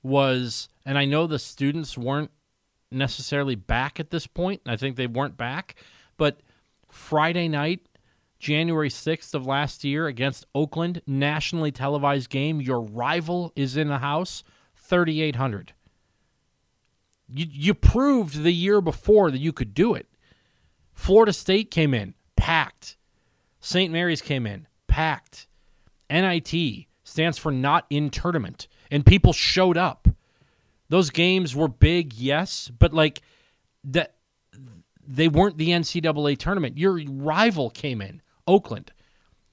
was, 0.03 0.69
and 0.85 0.99
I 0.99 1.05
know 1.05 1.27
the 1.27 1.39
students 1.39 1.97
weren't 1.97 2.31
necessarily 2.91 3.55
back 3.55 3.99
at 3.99 4.11
this 4.11 4.27
point. 4.27 4.63
I 4.67 4.77
think 4.77 4.97
they 4.97 5.07
weren't 5.07 5.37
back, 5.37 5.77
but 6.17 6.41
Friday 6.89 7.49
night, 7.49 7.89
January 8.39 8.91
6th 8.91 9.35
of 9.35 9.47
last 9.47 9.85
year 9.85 10.07
against 10.07 10.47
Oakland, 10.55 11.03
nationally 11.07 11.73
televised 11.73 12.29
game. 12.29 12.61
Your 12.61 12.81
rival 12.81 13.53
is 13.57 13.77
in 13.77 13.89
the 13.89 13.99
house, 13.99 14.45
3,800. 14.77 15.73
You, 17.29 17.47
you 17.51 17.75
proved 17.75 18.43
the 18.43 18.53
year 18.53 18.81
before 18.81 19.31
that 19.31 19.39
you 19.39 19.53
could 19.53 19.75
do 19.75 19.95
it. 19.95 20.09
Florida 20.93 21.33
State 21.33 21.71
came 21.71 21.95
in, 21.95 22.15
packed. 22.37 22.97
St. 23.61 23.91
Mary's 23.93 24.21
came 24.21 24.47
in, 24.47 24.69
packed. 24.87 25.49
NIT 26.11 26.87
stands 27.03 27.39
for 27.39 27.51
not 27.51 27.87
in 27.89 28.11
tournament, 28.11 28.69
and 28.91 29.07
people 29.07 29.33
showed 29.33 29.77
up. 29.77 30.04
Those 30.95 31.11
games 31.11 31.57
were 31.57 31.67
big, 31.67 32.15
yes, 32.15 32.71
but 32.79 32.95
like 32.95 33.21
that 33.83 34.15
they 35.05 35.27
weren't 35.27 35.59
the 35.59 35.71
NCAA 35.71 36.39
tournament. 36.39 36.79
Your 36.79 37.03
rival 37.09 37.69
came 37.69 38.01
in, 38.01 38.23
Oakland. 38.47 38.93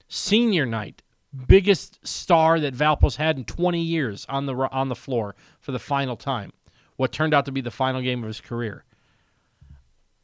Senior 0.06 0.66
night, 0.66 1.02
biggest 1.48 2.06
star 2.06 2.60
that 2.60 2.76
Valpo's 2.76 3.16
had 3.16 3.38
in 3.38 3.44
20 3.44 3.82
years 3.82 4.24
on 4.28 4.46
the 4.46 4.54
on 4.54 4.88
the 4.88 4.94
floor 4.94 5.34
for 5.58 5.72
the 5.72 5.80
final 5.80 6.14
time 6.14 6.52
what 6.94 7.10
turned 7.10 7.34
out 7.34 7.44
to 7.46 7.50
be 7.50 7.60
the 7.60 7.72
final 7.72 8.02
game 8.02 8.22
of 8.22 8.28
his 8.28 8.40
career. 8.40 8.84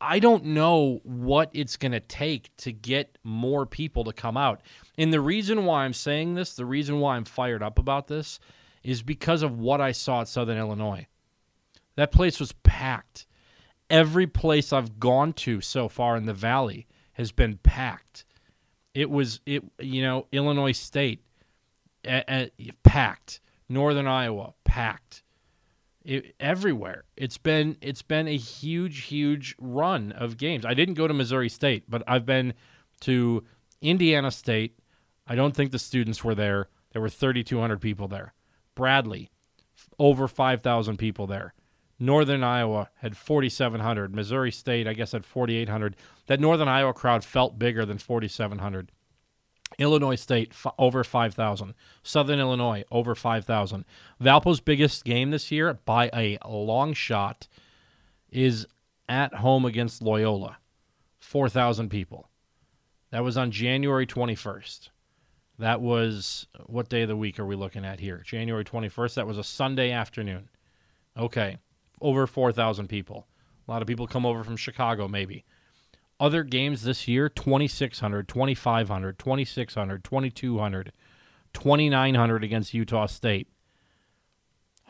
I 0.01 0.21
don't 0.21 0.45
know 0.45 1.01
what 1.03 1.51
it's 1.53 1.77
going 1.77 1.91
to 1.91 1.99
take 1.99 2.57
to 2.59 2.71
get 2.71 3.19
more 3.25 3.67
people 3.67 4.05
to 4.05 4.13
come 4.13 4.37
out. 4.37 4.61
And 4.97 5.13
the 5.13 5.21
reason 5.21 5.65
why 5.65 5.85
I'm 5.85 5.95
saying 5.95 6.37
this, 6.37 6.55
the 6.55 6.65
reason 6.65 7.01
why 7.01 7.17
I'm 7.17 7.25
fired 7.25 7.65
up 7.65 7.77
about 7.77 8.07
this, 8.07 8.39
is 8.83 9.03
because 9.03 9.43
of 9.43 9.59
what 9.59 9.81
I 9.81 9.93
saw 9.93 10.23
at 10.23 10.29
Southern 10.29 10.59
Illinois. 10.59 11.07
That 11.97 12.13
place 12.13 12.39
was 12.39 12.53
packed. 12.53 13.27
Every 13.91 14.27
place 14.27 14.73
I've 14.73 15.01
gone 15.01 15.33
to 15.35 15.61
so 15.61 15.89
far 15.89 16.17
in 16.17 16.27
the 16.27 16.35
valley 16.35 16.87
has 17.15 17.33
been 17.33 17.59
packed. 17.59 18.25
It 18.95 19.11
was 19.11 19.41
it 19.47 19.65
you 19.81 20.03
know 20.03 20.27
Illinois 20.33 20.73
State 20.73 21.23
packed, 22.83 23.41
Northern 23.69 24.07
Iowa 24.07 24.55
packed, 24.65 25.23
it, 26.05 26.35
everywhere. 26.39 27.05
It's 27.17 27.39
been 27.39 27.77
it's 27.81 28.03
been 28.03 28.29
a 28.29 28.37
huge 28.37 29.05
huge 29.05 29.55
run 29.59 30.13
of 30.13 30.37
games. 30.37 30.65
I 30.65 30.75
didn't 30.75 30.95
go 30.95 31.07
to 31.07 31.15
Missouri 31.15 31.49
State, 31.49 31.85
but 31.89 32.03
I've 32.07 32.25
been 32.25 32.55
to 33.01 33.45
Indiana 33.83 34.31
State. 34.31 34.79
I 35.27 35.35
don't 35.35 35.55
think 35.55 35.73
the 35.73 35.79
students 35.79 36.25
were 36.25 36.35
there. 36.35 36.69
There 36.93 37.03
were 37.03 37.11
3200 37.11 37.81
people 37.81 38.09
there. 38.09 38.33
Bradley 38.79 39.29
over 39.99 40.29
5000 40.29 40.97
people 40.99 41.27
there. 41.27 41.53
Northern 41.99 42.45
Iowa 42.45 42.91
had 43.01 43.17
4700. 43.17 44.15
Missouri 44.15 44.53
State 44.53 44.87
I 44.87 44.93
guess 44.93 45.11
had 45.13 45.25
4800. 45.25 45.97
That 46.29 46.39
Northern 46.39 46.69
Iowa 46.69 46.95
crowd 46.95 47.25
felt 47.25 47.59
bigger 47.59 47.85
than 47.85 47.99
4700. 47.99 48.93
Illinois 49.79 50.15
State 50.15 50.53
f- 50.53 50.73
over 50.79 51.03
5,000. 51.03 51.75
Southern 52.05 52.39
Illinois 52.39 52.85
over 52.93 53.17
5,000. 53.17 53.85
Valpo's 54.21 54.61
biggest 54.61 55.05
game 55.05 55.33
this 55.33 55.51
year 55.51 55.75
by 55.85 56.09
a 56.15 56.39
long 56.49 56.95
shot 56.95 57.49
is 58.31 58.65
at 59.09 59.35
home 59.35 59.65
against 59.65 60.01
Loyola. 60.01 60.59
4,000 61.19 61.89
people. 61.89 62.29
That 63.11 63.25
was 63.25 63.37
on 63.37 63.51
January 63.51 64.07
21st. 64.07 64.91
That 65.59 65.81
was 65.81 66.47
what 66.67 66.89
day 66.89 67.03
of 67.03 67.09
the 67.09 67.17
week 67.17 67.39
are 67.39 67.45
we 67.45 67.57
looking 67.57 67.85
at 67.85 68.01
here? 68.01 68.23
January 68.25 68.65
21st. 68.65 69.15
That 69.15 69.27
was 69.27 69.39
a 69.39 69.45
Sunday 69.45 69.91
afternoon. 69.91 70.49
Okay. 71.17 71.59
Over 72.01 72.27
4,000 72.27 72.89
people. 72.89 73.27
A 73.67 73.71
lot 73.71 73.83
of 73.83 73.89
people 73.89 74.07
come 74.07 74.25
over 74.25 74.45
from 74.45 74.57
Chicago, 74.57 75.09
maybe. 75.09 75.45
Other 76.21 76.43
games 76.45 76.83
this 76.83 77.09
year 77.09 77.29
2,600, 77.29 78.29
2,500, 78.29 79.19
2,600, 79.19 80.05
2,200, 80.05 80.93
2,900 81.53 82.45
against 82.45 82.75
Utah 82.75 83.07
State. 83.07 83.49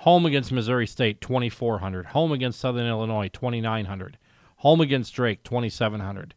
Home 0.03 0.27
against 0.27 0.53
Missouri 0.53 0.87
State, 0.87 1.21
2,400. 1.21 2.07
Home 2.07 2.33
against 2.33 2.61
Southern 2.61 2.87
Illinois, 2.87 3.29
2,900. 3.29 4.19
Home 4.59 4.81
against 4.81 5.15
Drake, 5.15 5.43
2,700. 5.43 6.35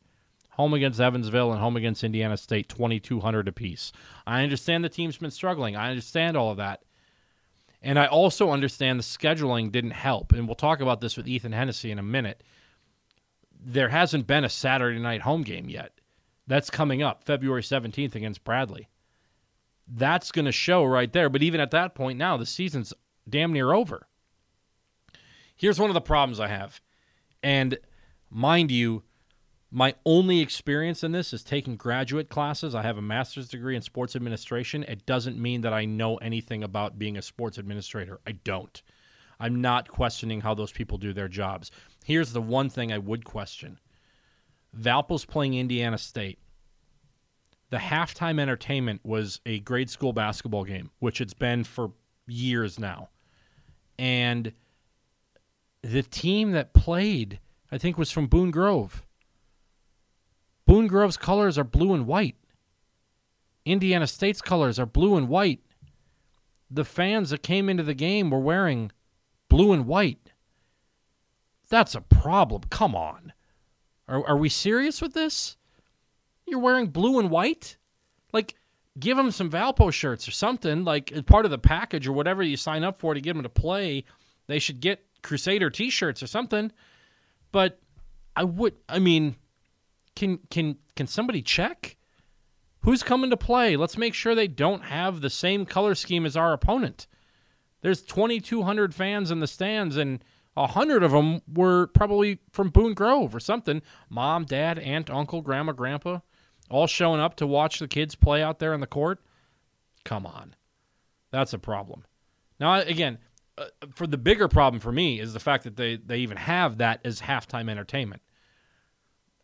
Home 0.51 0.73
against 0.73 0.99
Evansville 0.99 1.51
and 1.51 1.61
home 1.61 1.77
against 1.77 2.03
Indiana 2.03 2.37
State, 2.37 2.67
2,200 2.69 3.47
apiece. 3.47 3.91
I 4.27 4.43
understand 4.43 4.83
the 4.83 4.89
team's 4.89 5.17
been 5.17 5.31
struggling. 5.31 5.75
I 5.75 5.89
understand 5.89 6.35
all 6.35 6.51
of 6.51 6.57
that. 6.57 6.83
And 7.81 7.97
I 7.97 8.05
also 8.05 8.51
understand 8.51 8.99
the 8.99 9.03
scheduling 9.03 9.71
didn't 9.71 9.91
help. 9.91 10.33
And 10.33 10.47
we'll 10.47 10.55
talk 10.55 10.81
about 10.81 11.01
this 11.01 11.17
with 11.17 11.27
Ethan 11.27 11.53
Hennessy 11.53 11.89
in 11.89 11.97
a 11.97 12.03
minute. 12.03 12.43
There 13.59 13.89
hasn't 13.89 14.27
been 14.27 14.43
a 14.43 14.49
Saturday 14.49 14.99
night 14.99 15.21
home 15.21 15.43
game 15.43 15.69
yet. 15.69 15.99
That's 16.47 16.69
coming 16.69 17.01
up 17.01 17.23
February 17.23 17.61
17th 17.61 18.13
against 18.13 18.43
Bradley. 18.43 18.89
That's 19.87 20.31
going 20.31 20.45
to 20.45 20.51
show 20.51 20.83
right 20.83 21.11
there. 21.11 21.29
But 21.29 21.43
even 21.43 21.59
at 21.59 21.71
that 21.71 21.95
point 21.95 22.19
now, 22.19 22.37
the 22.37 22.45
season's 22.45 22.93
damn 23.27 23.53
near 23.53 23.73
over. 23.73 24.07
Here's 25.55 25.79
one 25.79 25.89
of 25.89 25.93
the 25.93 26.01
problems 26.01 26.39
I 26.39 26.47
have. 26.47 26.81
And 27.41 27.77
mind 28.29 28.71
you, 28.71 29.03
my 29.71 29.95
only 30.05 30.41
experience 30.41 31.01
in 31.01 31.13
this 31.13 31.31
is 31.31 31.43
taking 31.43 31.77
graduate 31.77 32.27
classes. 32.27 32.75
I 32.75 32.81
have 32.81 32.97
a 32.97 33.01
master's 33.01 33.47
degree 33.47 33.77
in 33.77 33.81
sports 33.81 34.17
administration. 34.17 34.83
It 34.83 35.05
doesn't 35.05 35.39
mean 35.39 35.61
that 35.61 35.71
I 35.71 35.85
know 35.85 36.17
anything 36.17 36.61
about 36.61 36.99
being 36.99 37.17
a 37.17 37.21
sports 37.21 37.57
administrator. 37.57 38.19
I 38.27 38.33
don't. 38.33 38.81
I'm 39.39 39.61
not 39.61 39.87
questioning 39.87 40.41
how 40.41 40.53
those 40.53 40.73
people 40.73 40.97
do 40.97 41.13
their 41.13 41.29
jobs. 41.29 41.71
Here's 42.03 42.33
the 42.33 42.41
one 42.41 42.69
thing 42.69 42.91
I 42.91 42.97
would 42.97 43.23
question 43.23 43.79
Valpo's 44.73 45.23
playing 45.23 45.53
Indiana 45.53 45.97
State. 45.97 46.39
The 47.69 47.77
halftime 47.77 48.41
entertainment 48.41 48.99
was 49.05 49.39
a 49.45 49.59
grade 49.59 49.89
school 49.89 50.11
basketball 50.11 50.65
game, 50.65 50.91
which 50.99 51.21
it's 51.21 51.33
been 51.33 51.63
for 51.63 51.93
years 52.27 52.77
now. 52.77 53.09
And 53.97 54.51
the 55.81 56.03
team 56.03 56.51
that 56.51 56.73
played, 56.73 57.39
I 57.71 57.77
think, 57.77 57.97
was 57.97 58.11
from 58.11 58.27
Boone 58.27 58.51
Grove 58.51 59.05
Boone 60.65 60.87
Grove's 60.87 61.17
colors 61.17 61.57
are 61.57 61.63
blue 61.63 61.93
and 61.93 62.07
white. 62.07 62.35
Indiana 63.65 64.07
State's 64.07 64.41
colors 64.41 64.79
are 64.79 64.85
blue 64.85 65.15
and 65.15 65.27
white. 65.27 65.61
The 66.69 66.85
fans 66.85 67.29
that 67.29 67.43
came 67.43 67.69
into 67.69 67.83
the 67.83 67.93
game 67.93 68.29
were 68.29 68.39
wearing 68.39 68.91
blue 69.49 69.73
and 69.73 69.85
white. 69.85 70.31
That's 71.69 71.95
a 71.95 72.01
problem. 72.01 72.63
Come 72.69 72.95
on. 72.95 73.33
Are, 74.07 74.25
are 74.27 74.37
we 74.37 74.49
serious 74.49 75.01
with 75.01 75.13
this? 75.13 75.57
You're 76.45 76.59
wearing 76.59 76.87
blue 76.87 77.19
and 77.19 77.29
white? 77.29 77.77
Like, 78.33 78.55
give 78.99 79.17
them 79.17 79.31
some 79.31 79.49
Valpo 79.49 79.91
shirts 79.91 80.27
or 80.27 80.31
something. 80.31 80.83
Like, 80.83 81.25
part 81.25 81.45
of 81.45 81.51
the 81.51 81.57
package 81.57 82.07
or 82.07 82.13
whatever 82.13 82.43
you 82.43 82.57
sign 82.57 82.83
up 82.83 82.99
for 82.99 83.13
to 83.13 83.21
get 83.21 83.33
them 83.33 83.43
to 83.43 83.49
play, 83.49 84.03
they 84.47 84.59
should 84.59 84.79
get 84.79 85.05
Crusader 85.21 85.69
t 85.69 85.89
shirts 85.89 86.21
or 86.23 86.27
something. 86.27 86.71
But 87.51 87.79
I 88.35 88.43
would, 88.43 88.75
I 88.89 88.99
mean, 88.99 89.35
can 90.21 90.37
can 90.51 90.77
can 90.95 91.07
somebody 91.07 91.41
check 91.41 91.97
who's 92.81 93.01
coming 93.01 93.31
to 93.31 93.37
play? 93.37 93.75
Let's 93.75 93.97
make 93.97 94.13
sure 94.13 94.35
they 94.35 94.47
don't 94.47 94.83
have 94.83 95.21
the 95.21 95.31
same 95.31 95.65
color 95.65 95.95
scheme 95.95 96.27
as 96.27 96.37
our 96.37 96.53
opponent. 96.53 97.07
There's 97.81 98.03
2,200 98.03 98.93
fans 98.93 99.31
in 99.31 99.39
the 99.39 99.47
stands, 99.47 99.97
and 99.97 100.23
a 100.55 100.67
hundred 100.67 101.01
of 101.01 101.09
them 101.09 101.41
were 101.51 101.87
probably 101.87 102.37
from 102.51 102.69
Boone 102.69 102.93
Grove 102.93 103.33
or 103.33 103.39
something. 103.39 103.81
Mom, 104.09 104.45
dad, 104.45 104.77
aunt, 104.77 105.09
uncle, 105.09 105.41
grandma, 105.41 105.71
grandpa, 105.71 106.19
all 106.69 106.85
showing 106.85 107.19
up 107.19 107.35
to 107.37 107.47
watch 107.47 107.79
the 107.79 107.87
kids 107.87 108.13
play 108.13 108.43
out 108.43 108.59
there 108.59 108.75
in 108.75 108.79
the 108.79 108.87
court. 108.87 109.23
Come 110.05 110.27
on, 110.27 110.55
that's 111.31 111.53
a 111.53 111.59
problem. 111.59 112.05
Now, 112.59 112.79
again, 112.79 113.17
uh, 113.57 113.65
for 113.95 114.05
the 114.05 114.19
bigger 114.19 114.47
problem 114.47 114.79
for 114.79 114.91
me 114.91 115.19
is 115.19 115.33
the 115.33 115.39
fact 115.39 115.63
that 115.63 115.77
they 115.77 115.95
they 115.95 116.19
even 116.19 116.37
have 116.37 116.77
that 116.77 117.01
as 117.03 117.21
halftime 117.21 117.71
entertainment. 117.71 118.21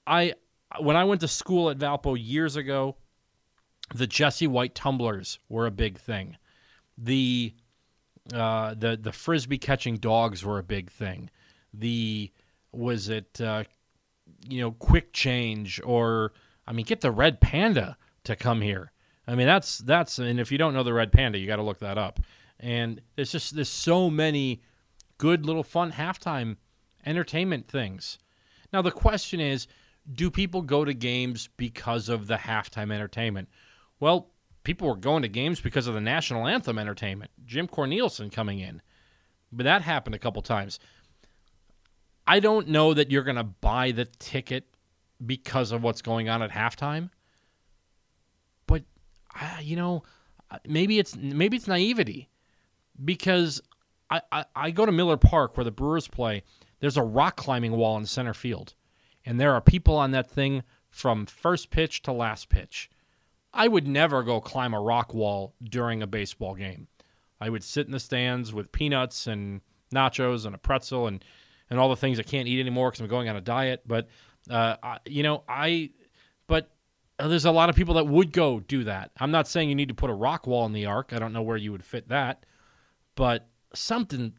I 0.05 0.36
when 0.80 0.95
I 0.95 1.03
went 1.03 1.22
to 1.22 1.28
school 1.28 1.70
at 1.70 1.78
Valpo 1.78 2.18
years 2.20 2.55
ago, 2.55 2.97
the 3.93 4.07
Jesse 4.07 4.47
White 4.47 4.76
tumblers 4.76 5.39
were 5.49 5.65
a 5.65 5.72
big 5.72 5.97
thing. 5.97 6.38
The 6.97 7.53
uh, 8.34 8.74
the 8.74 8.97
the 8.97 9.11
frisbee 9.11 9.57
catching 9.57 9.97
dogs 9.97 10.43
were 10.43 10.59
a 10.59 10.63
big 10.63 10.91
thing. 10.91 11.30
The 11.74 12.32
was 12.72 13.09
it 13.09 13.39
uh, 13.39 13.63
you 14.47 14.61
know 14.61 14.72
quick 14.72 15.13
change 15.13 15.80
or 15.84 16.34
I 16.68 16.74
mean 16.74 16.86
get 16.86 17.01
the 17.01 17.11
red 17.11 17.39
panda 17.39 17.97
to 18.26 18.36
come 18.36 18.61
here. 18.61 18.91
I 19.28 19.36
mean 19.36 19.47
that's 19.47 19.78
that's 19.78 20.20
and 20.20 20.39
if 20.39 20.51
you 20.51 20.57
don't 20.57 20.74
know 20.74 20.84
the 20.84 20.93
red 20.93 21.11
panda, 21.11 21.38
you 21.38 21.47
got 21.47 21.57
to 21.57 21.63
look 21.63 21.80
that 21.80 21.97
up. 21.97 22.20
And 22.59 23.01
there's 23.15 23.32
just 23.32 23.55
there's 23.55 23.70
so 23.70 24.09
many 24.09 24.61
good 25.18 25.45
little 25.45 25.63
fun 25.63 25.93
halftime 25.93 26.57
entertainment 27.05 27.68
things. 27.68 28.18
Now 28.74 28.82
the 28.82 28.91
question 28.91 29.39
is 29.39 29.68
do 30.12 30.32
people 30.32 30.62
go 30.62 30.86
to 30.86 30.93
games 30.93 31.49
because 31.58 32.10
of 32.10 32.28
the 32.28 32.36
halftime 32.36 32.93
entertainment? 32.93 33.49
Well, 33.99 34.30
people 34.64 34.88
were 34.88 34.95
going 34.95 35.22
to 35.22 35.28
games 35.28 35.60
because 35.60 35.88
of 35.88 35.93
the 35.93 36.01
national 36.01 36.47
anthem 36.47 36.78
entertainment. 36.78 37.32
Jim 37.45 37.68
Cornelison 37.68 38.32
coming 38.32 38.60
in. 38.60 38.82
But 39.51 39.64
that 39.64 39.82
happened 39.82 40.16
a 40.16 40.20
couple 40.20 40.41
times. 40.41 40.80
I 42.26 42.39
don't 42.39 42.68
know 42.68 42.93
that 42.93 43.10
you're 43.10 43.24
going 43.24 43.38
to 43.38 43.43
buy 43.43 43.91
the 43.91 44.05
ticket 44.05 44.66
because 45.26 45.72
of 45.72 45.84
what's 45.84 46.01
going 46.01 46.30
on 46.30 46.41
at 46.41 46.51
halftime. 46.51 47.10
But 48.68 48.84
uh, 49.39 49.60
you 49.62 49.76
know, 49.76 50.03
maybe 50.68 50.99
it's 50.99 51.16
maybe 51.16 51.58
it's 51.58 51.68
naivety 51.68 52.30
because 53.03 53.62
I, 54.10 54.22
I, 54.32 54.45
I 54.55 54.72
go 54.72 54.86
to 54.86 54.91
Miller 54.91 55.18
Park 55.18 55.55
where 55.58 55.64
the 55.64 55.72
Brewers 55.72 56.08
play. 56.08 56.43
There's 56.80 56.97
a 56.97 57.03
rock 57.03 57.38
climbing 57.38 57.72
wall 57.72 57.97
in 57.97 58.05
center 58.05 58.34
field 58.34 58.76
and 59.28 59.41
there 59.41 59.53
are 59.53 59.59
people 59.59 59.97
on 59.97 60.11
that 60.11 60.32
thing 60.32 60.63
from 60.89 61.25
first 61.25 61.69
pitch 61.69 62.01
to 62.03 62.13
last 62.13 62.47
pitch. 62.47 62.89
I 63.53 63.67
would 63.67 63.86
never 63.86 64.23
go 64.23 64.39
climb 64.39 64.73
a 64.73 64.80
rock 64.80 65.13
wall 65.13 65.53
during 65.61 66.01
a 66.01 66.07
baseball 66.07 66.55
game. 66.55 66.88
I 67.41 67.49
would 67.49 67.63
sit 67.63 67.88
in 67.88 67.91
the 67.91 67.99
stands 67.99 68.53
with 68.53 68.71
peanuts 68.71 69.28
and 69.28 69.59
nachos 69.93 70.45
and 70.45 70.55
a 70.55 70.57
pretzel 70.57 71.07
and, 71.07 71.23
and 71.69 71.78
all 71.78 71.89
the 71.89 71.97
things 71.97 72.19
I 72.19 72.23
can't 72.23 72.47
eat 72.47 72.61
anymore 72.61 72.89
because 72.89 73.01
I'm 73.01 73.09
going 73.09 73.28
on 73.28 73.36
a 73.36 73.41
diet. 73.41 73.82
But, 73.86 74.07
uh, 74.49 74.78
I, 74.82 74.99
you 75.05 75.23
know, 75.23 75.43
I, 75.45 75.89
but 76.47 76.71
there's 77.19 77.45
a 77.45 77.51
lot 77.51 77.69
of 77.69 77.75
people 77.75 77.95
that 77.95 78.07
would 78.07 78.32
go 78.32 78.61
do 78.61 78.86
that. 78.86 79.11
I'm 79.19 79.32
not 79.32 79.49
saying 79.49 79.67
you 79.67 79.75
need 79.75 79.89
to 79.89 79.93
put 79.93 80.09
a 80.09 80.13
rock 80.13 80.47
wall 80.47 80.65
in 80.65 80.71
the 80.71 80.86
arc. 80.86 81.11
I 81.11 81.19
don't 81.19 81.34
know 81.34 81.41
where 81.41 81.57
you 81.57 81.73
would 81.73 81.84
fit 81.84 82.07
that, 82.07 82.45
but 83.15 83.49
something, 83.73 84.36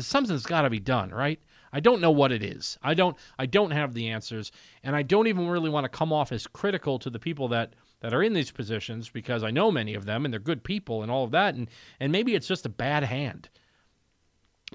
something's 0.00 0.46
got 0.46 0.62
to 0.62 0.70
be 0.70 0.80
done, 0.80 1.10
right? 1.10 1.38
I 1.72 1.80
don't 1.80 2.00
know 2.00 2.10
what 2.10 2.32
it 2.32 2.42
is. 2.42 2.78
I 2.82 2.94
don't 2.94 3.16
I 3.38 3.46
don't 3.46 3.70
have 3.70 3.94
the 3.94 4.08
answers 4.10 4.52
and 4.82 4.94
I 4.94 5.02
don't 5.02 5.26
even 5.26 5.48
really 5.48 5.70
want 5.70 5.84
to 5.84 5.88
come 5.88 6.12
off 6.12 6.30
as 6.30 6.46
critical 6.46 6.98
to 6.98 7.08
the 7.08 7.18
people 7.18 7.48
that 7.48 7.74
that 8.00 8.12
are 8.12 8.22
in 8.22 8.34
these 8.34 8.50
positions 8.50 9.08
because 9.08 9.42
I 9.42 9.50
know 9.50 9.70
many 9.70 9.94
of 9.94 10.04
them 10.04 10.24
and 10.24 10.32
they're 10.32 10.40
good 10.40 10.64
people 10.64 11.02
and 11.02 11.10
all 11.10 11.24
of 11.24 11.30
that 11.30 11.54
and 11.54 11.68
and 11.98 12.12
maybe 12.12 12.34
it's 12.34 12.46
just 12.46 12.66
a 12.66 12.70
bad 12.70 13.04
hand. 13.04 13.48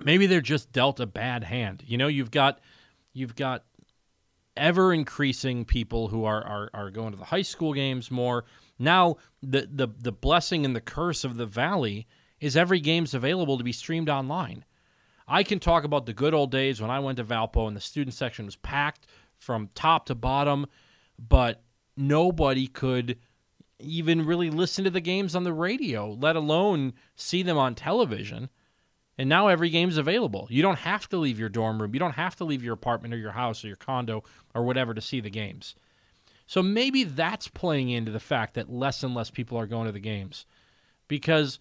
Maybe 0.03 0.27
they're 0.27 0.41
just 0.41 0.71
dealt 0.71 0.99
a 0.99 1.07
bad 1.07 1.43
hand. 1.43 1.83
You 1.85 1.97
know, 1.97 2.07
you've 2.07 2.31
got 2.31 2.59
you've 3.13 3.35
got 3.35 3.63
ever 4.55 4.91
increasing 4.91 5.65
people 5.65 6.07
who 6.07 6.25
are, 6.25 6.43
are 6.43 6.69
are 6.73 6.89
going 6.89 7.11
to 7.11 7.17
the 7.17 7.25
high 7.25 7.43
school 7.43 7.73
games 7.73 8.09
more. 8.09 8.43
Now 8.79 9.17
the 9.43 9.69
the 9.71 9.87
the 9.87 10.11
blessing 10.11 10.65
and 10.65 10.75
the 10.75 10.81
curse 10.81 11.23
of 11.23 11.37
the 11.37 11.45
valley 11.45 12.07
is 12.39 12.57
every 12.57 12.79
game's 12.79 13.13
available 13.13 13.57
to 13.57 13.63
be 13.63 13.71
streamed 13.71 14.09
online. 14.09 14.65
I 15.27 15.43
can 15.43 15.59
talk 15.59 15.83
about 15.83 16.05
the 16.05 16.13
good 16.13 16.33
old 16.33 16.51
days 16.51 16.81
when 16.81 16.89
I 16.89 16.99
went 16.99 17.17
to 17.17 17.23
Valpo 17.23 17.67
and 17.67 17.75
the 17.75 17.81
student 17.81 18.13
section 18.13 18.45
was 18.45 18.55
packed 18.55 19.07
from 19.37 19.69
top 19.75 20.05
to 20.05 20.15
bottom, 20.15 20.67
but 21.19 21.61
nobody 21.95 22.67
could 22.67 23.17
even 23.79 24.25
really 24.25 24.49
listen 24.49 24.83
to 24.85 24.89
the 24.89 25.01
games 25.01 25.35
on 25.35 25.43
the 25.43 25.53
radio, 25.53 26.09
let 26.11 26.35
alone 26.35 26.93
see 27.15 27.43
them 27.43 27.57
on 27.57 27.75
television. 27.75 28.49
And 29.17 29.27
now 29.27 29.47
every 29.47 29.69
game's 29.69 29.97
available. 29.97 30.47
You 30.49 30.61
don't 30.61 30.79
have 30.79 31.09
to 31.09 31.17
leave 31.17 31.39
your 31.39 31.49
dorm 31.49 31.81
room. 31.81 31.93
You 31.93 31.99
don't 31.99 32.11
have 32.13 32.35
to 32.37 32.45
leave 32.45 32.63
your 32.63 32.73
apartment 32.73 33.13
or 33.13 33.17
your 33.17 33.31
house 33.31 33.63
or 33.63 33.67
your 33.67 33.75
condo 33.75 34.23
or 34.53 34.63
whatever 34.63 34.93
to 34.93 35.01
see 35.01 35.19
the 35.19 35.29
games. 35.29 35.75
So 36.45 36.63
maybe 36.63 37.03
that's 37.03 37.47
playing 37.47 37.89
into 37.89 38.11
the 38.11 38.19
fact 38.19 38.53
that 38.53 38.71
less 38.71 39.03
and 39.03 39.13
less 39.13 39.29
people 39.29 39.57
are 39.57 39.67
going 39.67 39.87
to 39.87 39.91
the 39.91 39.99
games. 39.99 40.45
Because 41.07 41.59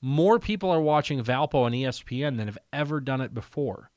more 0.00 0.38
people 0.38 0.70
are 0.70 0.80
watching 0.80 1.22
Valpo 1.22 1.64
on 1.64 1.72
ESPN 1.72 2.36
than 2.36 2.46
have 2.46 2.58
ever 2.72 3.00
done 3.00 3.20
it 3.20 3.34
before 3.34 3.90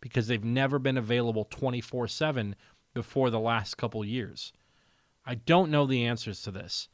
because 0.00 0.26
they've 0.26 0.44
never 0.44 0.78
been 0.78 0.98
available 0.98 1.44
24 1.44 2.08
7 2.08 2.54
before 2.94 3.30
the 3.30 3.40
last 3.40 3.76
couple 3.76 4.04
years. 4.04 4.52
I 5.24 5.34
don't 5.34 5.70
know 5.70 5.86
the 5.86 6.04
answers 6.04 6.42
to 6.42 6.50
this. 6.50 6.88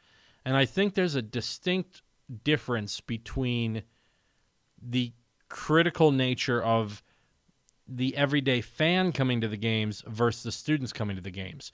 And 0.45 0.57
I 0.57 0.65
think 0.65 0.95
there's 0.95 1.15
a 1.15 1.23
distinct 1.23 2.03
difference 2.45 3.01
between 3.01 3.83
the 4.81 5.13
critical 5.49 6.11
nature 6.11 6.63
of 6.63 7.03
the 7.87 8.17
everyday 8.17 8.61
fan 8.61 9.13
coming 9.13 9.41
to 9.41 9.49
the 9.49 9.57
games 9.57 10.03
versus 10.07 10.43
the 10.43 10.53
students 10.53 10.93
coming 10.93 11.17
to 11.17 11.23
the 11.23 11.31
games. 11.31 11.73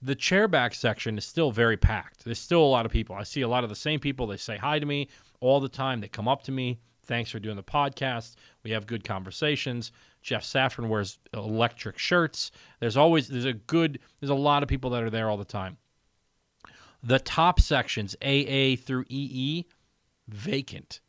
The 0.00 0.16
chairback 0.16 0.74
section 0.74 1.18
is 1.18 1.26
still 1.26 1.50
very 1.50 1.76
packed. 1.76 2.24
There's 2.24 2.38
still 2.38 2.62
a 2.62 2.64
lot 2.64 2.86
of 2.86 2.92
people. 2.92 3.16
I 3.16 3.24
see 3.24 3.42
a 3.42 3.48
lot 3.48 3.64
of 3.64 3.70
the 3.70 3.76
same 3.76 4.00
people. 4.00 4.26
They 4.26 4.36
say 4.36 4.56
hi 4.56 4.78
to 4.78 4.86
me 4.86 5.08
all 5.40 5.60
the 5.60 5.68
time. 5.68 6.00
They 6.00 6.08
come 6.08 6.28
up 6.28 6.42
to 6.44 6.52
me. 6.52 6.80
Thanks 7.04 7.30
for 7.30 7.40
doing 7.40 7.56
the 7.56 7.62
podcast. 7.62 8.36
We 8.62 8.70
have 8.70 8.86
good 8.86 9.04
conversations. 9.04 9.90
Jeff 10.22 10.44
Safran 10.44 10.88
wears 10.88 11.18
electric 11.34 11.98
shirts. 11.98 12.50
There's 12.78 12.96
always 12.96 13.28
there's 13.28 13.44
a 13.44 13.52
good 13.52 13.98
there's 14.20 14.30
a 14.30 14.34
lot 14.34 14.62
of 14.62 14.68
people 14.68 14.90
that 14.90 15.02
are 15.02 15.10
there 15.10 15.28
all 15.28 15.36
the 15.36 15.44
time. 15.44 15.78
The 17.02 17.18
top 17.18 17.60
sections, 17.60 18.14
AA 18.22 18.76
through 18.76 19.06
EE, 19.08 19.64
vacant. 20.28 21.00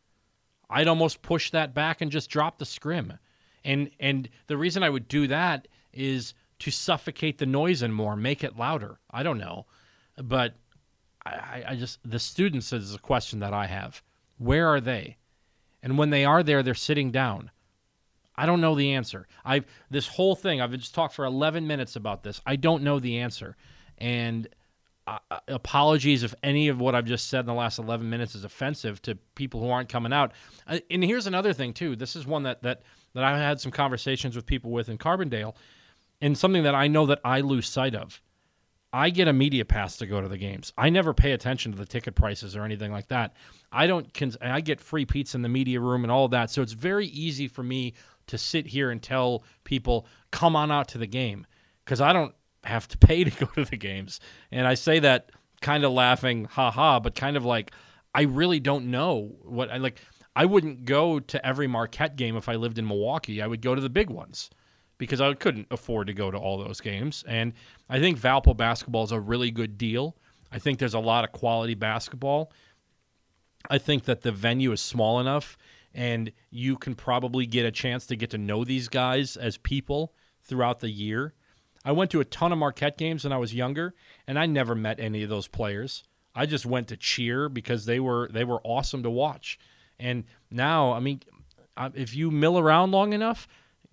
I'd 0.69 0.87
almost 0.87 1.21
push 1.21 1.51
that 1.51 1.73
back 1.73 2.01
and 2.01 2.09
just 2.09 2.29
drop 2.29 2.57
the 2.57 2.65
scrim. 2.65 3.19
And 3.63 3.91
and 3.99 4.29
the 4.47 4.57
reason 4.57 4.83
I 4.83 4.89
would 4.89 5.07
do 5.07 5.27
that 5.27 5.67
is 5.93 6.33
to 6.59 6.71
suffocate 6.71 7.37
the 7.37 7.45
noise 7.45 7.81
and 7.81 7.93
more, 7.93 8.15
make 8.15 8.43
it 8.43 8.57
louder. 8.57 8.99
I 9.11 9.23
don't 9.23 9.37
know. 9.37 9.65
But 10.17 10.55
I, 11.25 11.63
I 11.67 11.75
just 11.75 11.99
the 12.03 12.19
students 12.19 12.71
is 12.71 12.95
a 12.95 12.99
question 12.99 13.39
that 13.39 13.53
I 13.53 13.67
have. 13.67 14.01
Where 14.41 14.67
are 14.67 14.81
they? 14.81 15.17
And 15.83 15.99
when 15.99 16.09
they 16.09 16.25
are 16.25 16.41
there, 16.41 16.63
they're 16.63 16.73
sitting 16.73 17.11
down. 17.11 17.51
I 18.35 18.47
don't 18.47 18.59
know 18.59 18.73
the 18.73 18.93
answer. 18.93 19.27
I've 19.45 19.65
this 19.91 20.07
whole 20.07 20.35
thing. 20.35 20.61
I've 20.61 20.71
just 20.71 20.95
talked 20.95 21.13
for 21.13 21.25
11 21.25 21.67
minutes 21.67 21.95
about 21.95 22.23
this. 22.23 22.41
I 22.43 22.55
don't 22.55 22.81
know 22.81 22.99
the 22.99 23.19
answer, 23.19 23.55
and 23.99 24.47
uh, 25.05 25.19
uh, 25.29 25.39
apologies 25.47 26.23
if 26.23 26.33
any 26.41 26.69
of 26.69 26.79
what 26.81 26.95
I've 26.95 27.05
just 27.05 27.27
said 27.27 27.41
in 27.41 27.45
the 27.45 27.53
last 27.53 27.77
11 27.77 28.09
minutes 28.09 28.33
is 28.33 28.43
offensive 28.43 28.99
to 29.03 29.15
people 29.35 29.59
who 29.59 29.69
aren't 29.69 29.89
coming 29.89 30.13
out. 30.13 30.31
Uh, 30.65 30.79
and 30.89 31.03
here's 31.03 31.27
another 31.27 31.53
thing 31.53 31.73
too. 31.73 31.95
This 31.95 32.15
is 32.15 32.25
one 32.25 32.43
that 32.43 32.63
that 32.63 32.81
that 33.13 33.23
I 33.23 33.37
had 33.37 33.61
some 33.61 33.71
conversations 33.71 34.35
with 34.35 34.47
people 34.47 34.71
with 34.71 34.89
in 34.89 34.97
Carbondale, 34.97 35.55
and 36.19 36.35
something 36.35 36.63
that 36.63 36.73
I 36.73 36.87
know 36.87 37.05
that 37.05 37.19
I 37.23 37.41
lose 37.41 37.67
sight 37.67 37.93
of. 37.93 38.21
I 38.93 39.09
get 39.09 39.27
a 39.27 39.33
media 39.33 39.65
pass 39.65 39.97
to 39.97 40.05
go 40.05 40.19
to 40.19 40.27
the 40.27 40.37
games. 40.37 40.73
I 40.77 40.89
never 40.89 41.13
pay 41.13 41.31
attention 41.31 41.71
to 41.71 41.77
the 41.77 41.85
ticket 41.85 42.15
prices 42.15 42.55
or 42.55 42.63
anything 42.63 42.91
like 42.91 43.07
that. 43.07 43.33
I 43.71 43.87
don't. 43.87 44.13
Cons- 44.13 44.37
I 44.41 44.61
get 44.61 44.81
free 44.81 45.05
pizza 45.05 45.37
in 45.37 45.41
the 45.41 45.49
media 45.49 45.79
room 45.79 46.03
and 46.03 46.11
all 46.11 46.27
that, 46.29 46.49
so 46.49 46.61
it's 46.61 46.73
very 46.73 47.07
easy 47.07 47.47
for 47.47 47.63
me 47.63 47.93
to 48.27 48.37
sit 48.37 48.67
here 48.67 48.89
and 48.91 49.01
tell 49.01 49.43
people, 49.63 50.07
come 50.31 50.55
on 50.55 50.71
out 50.71 50.87
to 50.89 50.97
the 50.97 51.07
game 51.07 51.45
because 51.83 52.01
I 52.01 52.13
don't 52.13 52.33
have 52.63 52.87
to 52.89 52.97
pay 52.97 53.23
to 53.23 53.45
go 53.45 53.45
to 53.55 53.65
the 53.65 53.77
games. 53.77 54.19
And 54.51 54.67
I 54.67 54.73
say 54.73 54.99
that 54.99 55.31
kind 55.61 55.83
of 55.83 55.91
laughing, 55.91 56.45
ha 56.45 56.71
ha, 56.71 56.99
but 56.99 57.15
kind 57.15 57.37
of 57.37 57.45
like, 57.45 57.71
I 58.13 58.23
really 58.23 58.59
don't 58.59 58.91
know 58.91 59.35
what 59.43 59.71
I 59.71 59.77
like. 59.77 60.01
I 60.35 60.45
wouldn't 60.45 60.85
go 60.85 61.19
to 61.19 61.45
every 61.45 61.67
Marquette 61.67 62.15
game 62.15 62.37
if 62.37 62.47
I 62.47 62.55
lived 62.55 62.77
in 62.77 62.87
Milwaukee. 62.87 63.41
I 63.41 63.47
would 63.47 63.61
go 63.61 63.75
to 63.75 63.81
the 63.81 63.89
big 63.89 64.09
ones 64.09 64.49
because 64.97 65.19
I 65.19 65.33
couldn't 65.33 65.67
afford 65.71 66.07
to 66.07 66.13
go 66.13 66.31
to 66.31 66.37
all 66.37 66.57
those 66.57 66.79
games. 66.79 67.23
And 67.27 67.53
I 67.89 67.99
think 67.99 68.17
Valpo 68.17 68.55
basketball 68.55 69.03
is 69.03 69.11
a 69.11 69.19
really 69.19 69.51
good 69.51 69.77
deal. 69.77 70.15
I 70.51 70.59
think 70.59 70.79
there's 70.79 70.93
a 70.93 70.99
lot 70.99 71.23
of 71.23 71.31
quality 71.31 71.73
basketball. 71.73 72.51
I 73.69 73.77
think 73.77 74.05
that 74.05 74.21
the 74.21 74.31
venue 74.31 74.71
is 74.71 74.81
small 74.81 75.19
enough 75.19 75.57
and 75.93 76.31
you 76.49 76.77
can 76.77 76.95
probably 76.95 77.45
get 77.45 77.65
a 77.65 77.71
chance 77.71 78.05
to 78.07 78.15
get 78.15 78.29
to 78.31 78.37
know 78.37 78.63
these 78.63 78.87
guys 78.87 79.35
as 79.35 79.57
people 79.57 80.13
throughout 80.43 80.79
the 80.79 80.89
year. 80.89 81.33
I 81.83 81.91
went 81.91 82.11
to 82.11 82.19
a 82.19 82.25
ton 82.25 82.51
of 82.51 82.57
Marquette 82.59 82.97
games 82.97 83.23
when 83.23 83.33
I 83.33 83.37
was 83.37 83.53
younger, 83.53 83.95
and 84.27 84.37
I 84.37 84.45
never 84.45 84.75
met 84.75 84.99
any 84.99 85.23
of 85.23 85.29
those 85.29 85.47
players. 85.47 86.03
I 86.35 86.45
just 86.45 86.65
went 86.65 86.87
to 86.89 86.97
cheer 86.97 87.49
because 87.49 87.85
they 87.85 87.99
were 87.99 88.29
they 88.31 88.43
were 88.43 88.61
awesome 88.63 89.03
to 89.03 89.09
watch. 89.09 89.59
And 89.99 90.23
now, 90.49 90.93
I 90.93 90.99
mean, 90.99 91.21
uh, 91.75 91.89
if 91.93 92.15
you 92.15 92.31
mill 92.31 92.57
around 92.57 92.91
long 92.91 93.13
enough, 93.13 93.47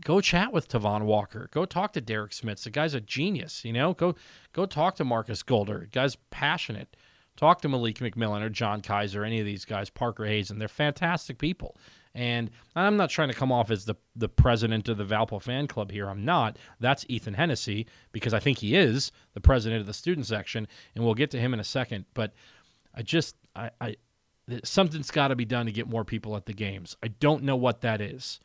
go 0.04 0.20
chat 0.20 0.52
with 0.52 0.68
Tevonn 0.68 1.02
Walker. 1.02 1.48
Go 1.50 1.64
talk 1.64 1.92
to 1.94 2.00
Derrik 2.00 2.30
Smits. 2.30 2.62
The 2.62 2.70
guy's 2.70 2.94
a 2.94 3.00
genius. 3.00 3.64
You 3.64 3.72
know, 3.72 3.94
go 3.94 4.14
go 4.52 4.66
talk 4.66 4.96
to 4.96 5.04
Markus 5.04 5.42
Golder. 5.42 5.80
The 5.80 5.86
guy's 5.86 6.16
passionate. 6.30 6.96
Talk 7.38 7.60
to 7.60 7.68
Malik 7.68 8.00
McMillan 8.00 8.42
or 8.42 8.48
John 8.48 8.80
Kiser, 8.82 9.24
any 9.24 9.38
of 9.38 9.46
these 9.46 9.64
guys, 9.64 9.90
Parker 9.90 10.26
Hayes, 10.26 10.50
and 10.50 10.60
they're 10.60 10.66
fantastic 10.66 11.38
people. 11.38 11.76
And 12.12 12.50
I'm 12.74 12.96
not 12.96 13.10
trying 13.10 13.28
to 13.28 13.34
come 13.34 13.52
off 13.52 13.70
as 13.70 13.84
the 13.84 13.94
the 14.16 14.28
president 14.28 14.88
of 14.88 14.96
the 14.96 15.04
Valpo 15.04 15.40
fan 15.40 15.68
club 15.68 15.92
here. 15.92 16.10
I'm 16.10 16.24
not. 16.24 16.58
That's 16.80 17.06
Ethan 17.08 17.34
Hennessy 17.34 17.86
because 18.10 18.34
I 18.34 18.40
think 18.40 18.58
he 18.58 18.74
is 18.74 19.12
the 19.34 19.40
president 19.40 19.80
of 19.80 19.86
the 19.86 19.94
student 19.94 20.26
section, 20.26 20.66
and 20.96 21.04
we'll 21.04 21.14
get 21.14 21.30
to 21.30 21.38
him 21.38 21.54
in 21.54 21.60
a 21.60 21.64
second. 21.64 22.06
But 22.12 22.34
I 22.92 23.02
just 23.02 23.36
I, 23.54 23.70
I 23.80 23.96
something's 24.64 25.12
got 25.12 25.28
to 25.28 25.36
be 25.36 25.44
done 25.44 25.66
to 25.66 25.72
get 25.72 25.88
more 25.88 26.04
people 26.04 26.34
at 26.34 26.46
the 26.46 26.52
games. 26.52 26.96
I 27.04 27.06
don't 27.06 27.44
know 27.44 27.54
what 27.54 27.82
that 27.82 28.00
is, 28.00 28.40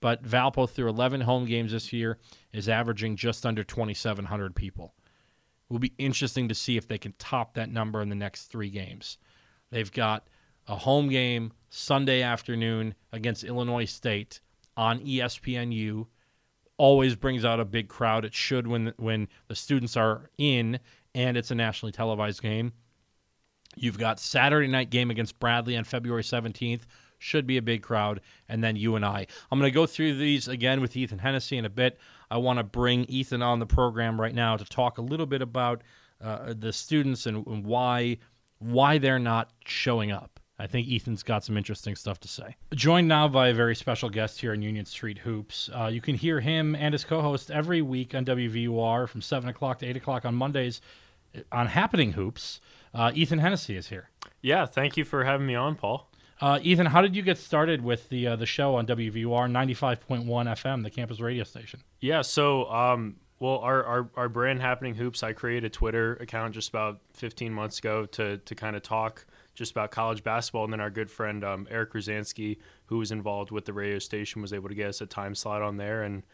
but 0.00 0.24
Valpo 0.24 0.68
through 0.68 0.88
11 0.88 1.20
home 1.20 1.44
games 1.44 1.70
this 1.70 1.92
year 1.92 2.18
is 2.52 2.68
averaging 2.68 3.14
just 3.14 3.46
under 3.46 3.62
2,700 3.62 4.56
people 4.56 4.94
will 5.72 5.78
be 5.78 5.94
interesting 5.96 6.48
to 6.48 6.54
see 6.54 6.76
if 6.76 6.86
they 6.86 6.98
can 6.98 7.14
top 7.18 7.54
that 7.54 7.72
number 7.72 8.02
in 8.02 8.10
the 8.10 8.14
next 8.14 8.44
three 8.44 8.68
games. 8.68 9.16
They've 9.70 9.90
got 9.90 10.28
a 10.68 10.76
home 10.76 11.08
game 11.08 11.52
Sunday 11.70 12.20
afternoon 12.20 12.94
against 13.10 13.42
Illinois 13.42 13.86
State 13.86 14.40
on 14.76 15.00
ESPNU. 15.00 16.06
Always 16.76 17.16
brings 17.16 17.42
out 17.42 17.58
a 17.58 17.64
big 17.64 17.88
crowd. 17.88 18.26
It 18.26 18.34
should 18.34 18.66
when 18.66 18.92
when 18.98 19.28
the 19.48 19.56
students 19.56 19.96
are 19.96 20.30
in 20.36 20.78
and 21.14 21.38
it's 21.38 21.50
a 21.50 21.54
nationally 21.54 21.92
televised 21.92 22.42
game. 22.42 22.72
You've 23.74 23.98
got 23.98 24.20
Saturday 24.20 24.68
night 24.68 24.90
game 24.90 25.10
against 25.10 25.38
Bradley 25.38 25.74
on 25.78 25.84
February 25.84 26.22
17th. 26.22 26.82
Should 27.18 27.46
be 27.46 27.56
a 27.56 27.62
big 27.62 27.82
crowd. 27.82 28.20
And 28.46 28.62
then 28.62 28.76
you 28.76 28.94
and 28.94 29.06
I. 29.06 29.26
I'm 29.50 29.58
going 29.58 29.70
to 29.70 29.74
go 29.74 29.86
through 29.86 30.18
these 30.18 30.48
again 30.48 30.82
with 30.82 30.94
Ethan 30.96 31.20
Hennessy 31.20 31.56
in 31.56 31.64
a 31.64 31.70
bit. 31.70 31.98
I 32.32 32.38
want 32.38 32.58
to 32.58 32.64
bring 32.64 33.04
Ethan 33.04 33.42
on 33.42 33.58
the 33.58 33.66
program 33.66 34.18
right 34.18 34.34
now 34.34 34.56
to 34.56 34.64
talk 34.64 34.96
a 34.96 35.02
little 35.02 35.26
bit 35.26 35.42
about 35.42 35.82
uh, 36.18 36.54
the 36.56 36.72
students 36.72 37.26
and, 37.26 37.46
and 37.46 37.64
why 37.64 38.16
why 38.58 38.96
they're 38.96 39.18
not 39.18 39.50
showing 39.66 40.10
up. 40.10 40.40
I 40.58 40.66
think 40.66 40.88
Ethan's 40.90 41.22
got 41.22 41.44
some 41.44 41.58
interesting 41.58 41.94
stuff 41.94 42.20
to 42.20 42.28
say. 42.28 42.56
Joined 42.74 43.08
now 43.08 43.28
by 43.28 43.48
a 43.48 43.54
very 43.54 43.74
special 43.74 44.08
guest 44.08 44.40
here 44.40 44.54
in 44.54 44.62
Union 44.62 44.86
Street 44.86 45.18
Hoops. 45.18 45.68
Uh, 45.74 45.90
you 45.92 46.00
can 46.00 46.14
hear 46.14 46.40
him 46.40 46.74
and 46.74 46.94
his 46.94 47.04
co 47.04 47.20
host 47.20 47.50
every 47.50 47.82
week 47.82 48.14
on 48.14 48.24
WVUR 48.24 49.08
from 49.08 49.20
7 49.20 49.50
o'clock 49.50 49.80
to 49.80 49.86
8 49.86 49.96
o'clock 49.96 50.24
on 50.24 50.34
Mondays 50.34 50.80
uh, 51.36 51.40
on 51.50 51.66
Happening 51.66 52.12
Hoops. 52.12 52.60
Uh, 52.94 53.10
Ethan 53.14 53.40
Hennessy 53.40 53.76
is 53.76 53.88
here. 53.88 54.08
Yeah, 54.40 54.64
thank 54.64 54.96
you 54.96 55.04
for 55.04 55.24
having 55.24 55.46
me 55.46 55.54
on, 55.54 55.74
Paul. 55.74 56.08
Uh, 56.42 56.58
Ethan, 56.60 56.86
how 56.86 57.00
did 57.00 57.14
you 57.14 57.22
get 57.22 57.38
started 57.38 57.84
with 57.84 58.08
the 58.08 58.26
uh, 58.26 58.36
the 58.36 58.46
show 58.46 58.74
on 58.74 58.84
WVUR 58.84 59.48
95.1 59.48 60.26
FM, 60.26 60.82
the 60.82 60.90
campus 60.90 61.20
radio 61.20 61.44
station? 61.44 61.80
Yeah, 62.00 62.22
so 62.22 62.68
um, 62.68 63.14
well, 63.38 63.58
our, 63.58 63.84
our 63.84 64.10
our 64.16 64.28
brand 64.28 64.60
happening 64.60 64.96
hoops. 64.96 65.22
I 65.22 65.34
created 65.34 65.64
a 65.64 65.70
Twitter 65.70 66.14
account 66.14 66.54
just 66.54 66.68
about 66.68 66.98
15 67.14 67.52
months 67.52 67.78
ago 67.78 68.06
to 68.06 68.38
to 68.38 68.54
kind 68.56 68.74
of 68.74 68.82
talk 68.82 69.24
just 69.54 69.70
about 69.70 69.92
college 69.92 70.24
basketball, 70.24 70.64
and 70.64 70.72
then 70.72 70.80
our 70.80 70.90
good 70.90 71.12
friend 71.12 71.44
um, 71.44 71.68
Eric 71.70 71.92
Rosansky, 71.92 72.58
who 72.86 72.98
was 72.98 73.12
involved 73.12 73.52
with 73.52 73.64
the 73.64 73.72
radio 73.72 74.00
station, 74.00 74.42
was 74.42 74.52
able 74.52 74.68
to 74.68 74.74
get 74.74 74.88
us 74.88 75.00
a 75.00 75.06
time 75.06 75.36
slot 75.36 75.62
on 75.62 75.76
there, 75.76 76.02
and 76.02 76.24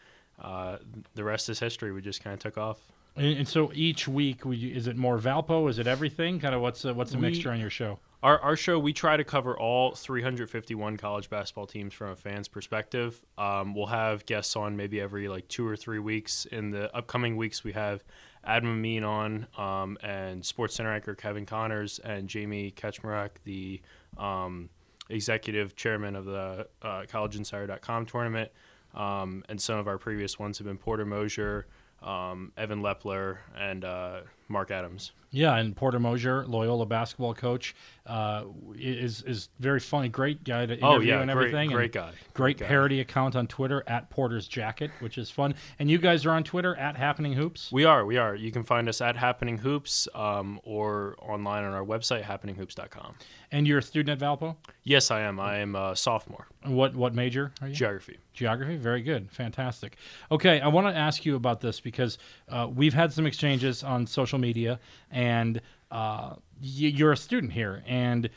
uh, 0.41 0.77
the 1.13 1.23
rest 1.23 1.49
is 1.49 1.59
history. 1.59 1.91
We 1.91 2.01
just 2.01 2.23
kind 2.23 2.33
of 2.33 2.39
took 2.39 2.57
off. 2.57 2.79
And, 3.15 3.39
and 3.39 3.47
so 3.47 3.71
each 3.75 4.07
week, 4.07 4.43
we, 4.45 4.57
is 4.57 4.87
it 4.87 4.95
more 4.95 5.19
Valpo? 5.19 5.69
Is 5.69 5.77
it 5.77 5.85
everything? 5.85 6.39
Kind 6.39 6.55
of 6.55 6.61
what's 6.61 6.81
the, 6.81 6.93
what's 6.93 7.11
the 7.11 7.17
We- 7.17 7.29
mixture 7.29 7.51
on 7.51 7.59
your 7.59 7.69
show? 7.69 7.99
Our, 8.21 8.37
our 8.39 8.55
show, 8.57 8.77
we 8.77 8.91
try 8.91 9.15
to 9.15 9.23
cover 9.23 9.57
all 9.57 9.91
351 9.91 10.97
college 10.97 11.29
basketball 11.29 11.67
teams 11.67 11.93
from 11.93 12.09
a 12.09 12.15
fan's 12.17 12.49
perspective. 12.49 13.21
Um, 13.37 13.73
we'll 13.73 13.85
have 13.85 14.25
guests 14.25 14.57
on 14.57 14.75
maybe 14.75 14.99
every 14.99 15.29
like 15.29 15.47
two 15.47 15.65
or 15.65 15.77
three 15.77 15.99
weeks. 15.99 16.45
In 16.45 16.69
the 16.69 16.93
upcoming 16.93 17.37
weeks, 17.37 17.63
we 17.63 17.71
have 17.71 18.03
Adam 18.43 18.71
Amin 18.71 19.05
on 19.05 19.47
um, 19.57 19.97
and 20.03 20.45
Sports 20.45 20.75
Center 20.75 20.91
anchor 20.91 21.15
Kevin 21.15 21.45
Connors 21.45 21.99
and 21.99 22.27
Jamie 22.27 22.71
Ketchmarek, 22.71 23.29
the 23.45 23.81
um, 24.17 24.69
executive 25.09 25.77
chairman 25.77 26.17
of 26.17 26.25
the 26.25 26.67
uh, 26.81 27.03
CollegeInsider.com 27.03 28.05
tournament. 28.05 28.51
Um, 28.95 29.45
and 29.47 29.61
some 29.61 29.77
of 29.77 29.87
our 29.87 29.97
previous 29.97 30.37
ones 30.37 30.57
have 30.57 30.67
been 30.67 30.77
Porter 30.77 31.05
Moser, 31.05 31.67
um, 32.01 32.51
Evan 32.57 32.81
Lepler, 32.81 33.37
and 33.57 33.85
uh, 33.85 34.21
Mark 34.49 34.71
Adams. 34.71 35.11
Yeah, 35.31 35.55
and 35.57 35.75
Porter 35.75 35.99
Moser, 35.99 36.43
Loyola 36.47 36.87
basketball 36.87 37.35
coach, 37.35 37.75
uh, 38.07 38.45
is 38.75 39.21
is 39.21 39.49
very 39.59 39.79
funny, 39.79 40.09
great 40.09 40.43
guy 40.43 40.65
to 40.65 40.73
interview 40.73 40.87
Oh 40.87 40.99
yeah, 40.99 41.21
and 41.21 41.29
everything. 41.29 41.69
great 41.69 41.95
and 41.95 42.05
guy. 42.05 42.11
Great 42.33 42.57
guy. 42.57 42.65
parody 42.65 42.99
account 42.99 43.35
on 43.35 43.45
Twitter 43.45 43.83
at 43.85 44.09
Porter's 44.09 44.47
Jacket, 44.47 44.89
which 45.01 45.19
is 45.19 45.29
fun. 45.29 45.53
And 45.77 45.87
you 45.91 45.99
guys 45.99 46.25
are 46.25 46.31
on 46.31 46.43
Twitter 46.43 46.75
at 46.77 46.97
Happening 46.97 47.33
Hoops. 47.33 47.71
We 47.71 47.85
are, 47.85 48.03
we 48.05 48.17
are. 48.17 48.33
You 48.33 48.51
can 48.51 48.63
find 48.63 48.89
us 48.89 49.01
at 49.01 49.15
Happening 49.17 49.59
Hoops 49.59 50.07
um, 50.15 50.59
or 50.63 51.15
online 51.21 51.63
on 51.63 51.73
our 51.73 51.85
website, 51.85 52.23
happeninghoops.com. 52.23 53.13
And 53.51 53.67
you're 53.67 53.79
a 53.79 53.83
student 53.83 54.19
at 54.19 54.27
Valpo. 54.27 54.55
Yes, 54.83 55.11
I 55.11 55.21
am. 55.21 55.39
I 55.39 55.57
am 55.57 55.75
a 55.75 55.95
sophomore, 55.95 56.47
What 56.65 56.95
what 56.95 57.13
major 57.13 57.51
are 57.61 57.67
you? 57.67 57.75
geography. 57.75 58.17
Geography, 58.33 58.77
very 58.77 59.01
good, 59.03 59.29
fantastic. 59.29 59.97
Okay, 60.31 60.59
I 60.61 60.69
want 60.69 60.87
to 60.87 60.95
ask 60.97 61.23
you 61.25 61.35
about 61.35 61.59
this 61.61 61.79
because 61.81 62.17
uh, 62.47 62.67
we've 62.73 62.93
had 62.93 63.11
some 63.13 63.25
exchanges 63.27 63.83
on 63.83 64.07
social 64.07 64.38
media, 64.39 64.79
and 65.11 65.61
uh, 65.91 66.35
you're 66.61 67.11
a 67.11 67.17
student 67.17 67.53
here, 67.53 67.83
and 67.87 68.29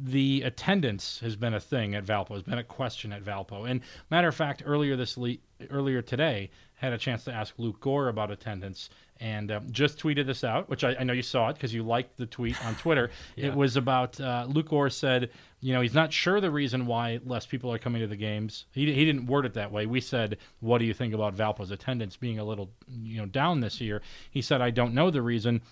the 0.00 0.42
attendance 0.42 1.20
has 1.20 1.36
been 1.36 1.54
a 1.54 1.60
thing 1.60 1.94
at 1.94 2.04
Valpo, 2.04 2.30
has 2.30 2.42
been 2.42 2.58
a 2.58 2.64
question 2.64 3.12
at 3.12 3.22
Valpo. 3.22 3.68
And 3.68 3.80
matter 4.10 4.28
of 4.28 4.34
fact, 4.34 4.62
earlier 4.64 4.96
this 4.96 5.16
le- 5.16 5.36
earlier 5.70 6.02
today, 6.02 6.50
had 6.76 6.92
a 6.92 6.98
chance 6.98 7.24
to 7.24 7.32
ask 7.32 7.54
Luke 7.58 7.80
Gore 7.80 8.08
about 8.08 8.30
attendance, 8.30 8.90
and 9.20 9.50
um, 9.52 9.66
just 9.70 9.98
tweeted 9.98 10.26
this 10.26 10.44
out, 10.44 10.68
which 10.68 10.84
I, 10.84 10.96
I 10.98 11.04
know 11.04 11.12
you 11.12 11.22
saw 11.22 11.48
it 11.48 11.54
because 11.54 11.72
you 11.72 11.82
liked 11.82 12.16
the 12.16 12.26
tweet 12.26 12.62
on 12.64 12.74
Twitter. 12.76 13.10
Yeah. 13.36 13.48
It 13.48 13.54
was 13.54 13.76
about 13.76 14.20
uh, 14.20 14.46
Luke 14.48 14.68
Gore 14.68 14.90
said, 14.90 15.30
you 15.60 15.72
know, 15.72 15.80
he's 15.80 15.94
not 15.94 16.12
sure 16.12 16.40
the 16.40 16.50
reason 16.50 16.86
why 16.86 17.20
less 17.24 17.46
people 17.46 17.72
are 17.72 17.78
coming 17.78 18.00
to 18.00 18.06
the 18.06 18.16
games. 18.16 18.66
He, 18.72 18.92
he 18.92 19.04
didn't 19.04 19.26
word 19.26 19.44
it 19.44 19.54
that 19.54 19.72
way. 19.72 19.86
We 19.86 20.00
said, 20.00 20.38
what 20.60 20.78
do 20.78 20.84
you 20.84 20.94
think 20.94 21.14
about 21.14 21.34
Valpo's 21.34 21.70
attendance 21.70 22.16
being 22.16 22.38
a 22.38 22.44
little, 22.44 22.70
you 23.02 23.18
know, 23.18 23.26
down 23.26 23.60
this 23.60 23.80
year? 23.80 24.02
He 24.30 24.40
said, 24.40 24.60
I 24.60 24.70
don't 24.70 24.94
know 24.94 25.10
the 25.10 25.22
reason. 25.22 25.62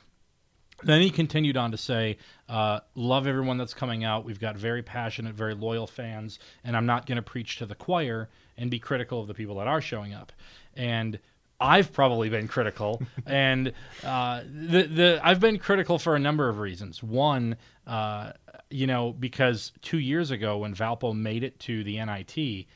Then 0.83 1.03
he 1.03 1.11
continued 1.11 1.57
on 1.57 1.71
to 1.71 1.77
say, 1.77 2.17
uh, 2.49 2.81
Love 2.95 3.27
everyone 3.27 3.59
that's 3.59 3.75
coming 3.75 4.03
out. 4.03 4.25
We've 4.25 4.41
got 4.41 4.57
very 4.57 4.83
passionate, 4.83 5.35
very 5.35 5.55
loyal 5.55 5.87
fans, 5.87 6.39
and 6.65 6.77
I'm 6.77 6.87
not 6.87 7.07
going 7.07 7.17
to 7.17 7.23
preach 7.23 7.59
to 7.59 7.67
the 7.67 7.75
choir 7.75 8.29
and 8.57 8.71
be 8.71 8.79
critical 8.79 9.21
of 9.21 9.29
the 9.29 9.35
people 9.35 9.57
that 9.57 9.69
are 9.69 9.81
showing 9.81 10.13
up. 10.13 10.33
And 10.75 11.19
I've 11.63 11.93
probably 11.93 12.29
been 12.29 12.49
critical, 12.49 13.01
and 13.27 13.73
uh, 14.05 14.43
the 14.45 14.83
the 14.83 15.21
I've 15.23 15.41
been 15.41 15.59
critical 15.59 15.99
for 15.99 16.17
a 16.17 16.19
number 16.19 16.49
of 16.49 16.59
reasons. 16.59 17.03
One, 17.03 17.57
uh, 17.87 18.33
you 18.71 18.87
know, 18.87 19.13
because 19.13 19.73
two 19.81 19.99
years 19.99 20.31
ago 20.31 20.59
when 20.59 20.75
Valpo 20.75 21.15
made 21.15 21.45
it 21.45 21.61
to 21.61 21.85
the 21.85 22.05
NIT, 22.05 22.67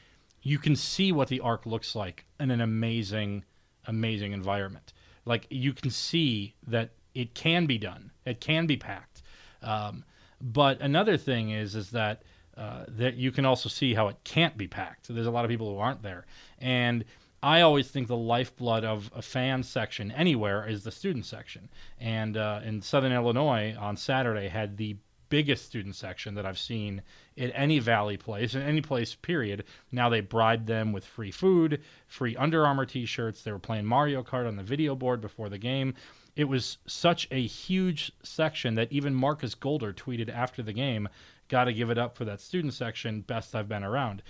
you 0.42 0.58
can 0.58 0.76
see 0.76 1.10
what 1.10 1.28
the 1.28 1.40
arc 1.40 1.66
looks 1.66 1.96
like 1.96 2.26
in 2.38 2.50
an 2.52 2.60
amazing, 2.60 3.44
amazing 3.86 4.32
environment. 4.32 4.92
Like 5.24 5.46
you 5.50 5.72
can 5.72 5.90
see 5.90 6.54
that 6.66 6.90
it 7.14 7.34
can 7.34 7.66
be 7.66 7.78
done. 7.78 8.12
It 8.24 8.40
can 8.40 8.66
be 8.66 8.76
packed. 8.76 9.22
Um, 9.62 10.04
but 10.40 10.80
another 10.80 11.16
thing 11.16 11.50
is, 11.50 11.74
is 11.74 11.90
that 11.90 12.22
uh, 12.56 12.84
that 12.88 13.16
you 13.16 13.32
can 13.32 13.44
also 13.44 13.68
see 13.68 13.94
how 13.94 14.08
it 14.08 14.16
can't 14.24 14.56
be 14.56 14.66
packed. 14.66 15.08
There's 15.08 15.26
a 15.26 15.30
lot 15.30 15.44
of 15.44 15.50
people 15.50 15.70
who 15.70 15.78
aren't 15.78 16.02
there, 16.02 16.24
and 16.58 17.04
I 17.42 17.60
always 17.60 17.88
think 17.88 18.08
the 18.08 18.16
lifeblood 18.16 18.84
of 18.84 19.10
a 19.14 19.22
fan 19.22 19.62
section 19.62 20.10
anywhere 20.10 20.66
is 20.66 20.84
the 20.84 20.90
student 20.90 21.26
section. 21.26 21.68
And 22.00 22.36
uh, 22.36 22.60
in 22.64 22.82
Southern 22.82 23.12
Illinois 23.12 23.76
on 23.78 23.96
Saturday 23.96 24.48
had 24.48 24.76
the 24.76 24.96
biggest 25.28 25.66
student 25.66 25.96
section 25.96 26.34
that 26.34 26.46
I've 26.46 26.58
seen 26.58 27.02
at 27.36 27.50
any 27.54 27.78
Valley 27.78 28.16
place, 28.16 28.54
in 28.54 28.62
any 28.62 28.80
place, 28.80 29.14
period. 29.14 29.64
Now 29.90 30.08
they 30.08 30.20
bribed 30.20 30.66
them 30.66 30.92
with 30.92 31.04
free 31.04 31.30
food, 31.30 31.82
free 32.06 32.36
Under 32.36 32.64
Armour 32.64 32.86
t 32.86 33.04
shirts. 33.06 33.42
They 33.42 33.52
were 33.52 33.58
playing 33.58 33.86
Mario 33.86 34.22
Kart 34.22 34.46
on 34.46 34.56
the 34.56 34.62
video 34.62 34.94
board 34.94 35.20
before 35.20 35.48
the 35.48 35.58
game. 35.58 35.94
It 36.36 36.44
was 36.44 36.78
such 36.86 37.26
a 37.30 37.46
huge 37.46 38.12
section 38.22 38.74
that 38.74 38.92
even 38.92 39.14
Markus 39.14 39.54
Golder 39.54 39.92
tweeted 39.92 40.28
after 40.28 40.62
the 40.62 40.74
game, 40.74 41.08
Got 41.48 41.64
to 41.64 41.72
give 41.72 41.90
it 41.90 41.98
up 41.98 42.16
for 42.16 42.24
that 42.24 42.40
student 42.40 42.74
section, 42.74 43.20
best 43.20 43.54
I've 43.54 43.68
been 43.68 43.84
around. 43.84 44.22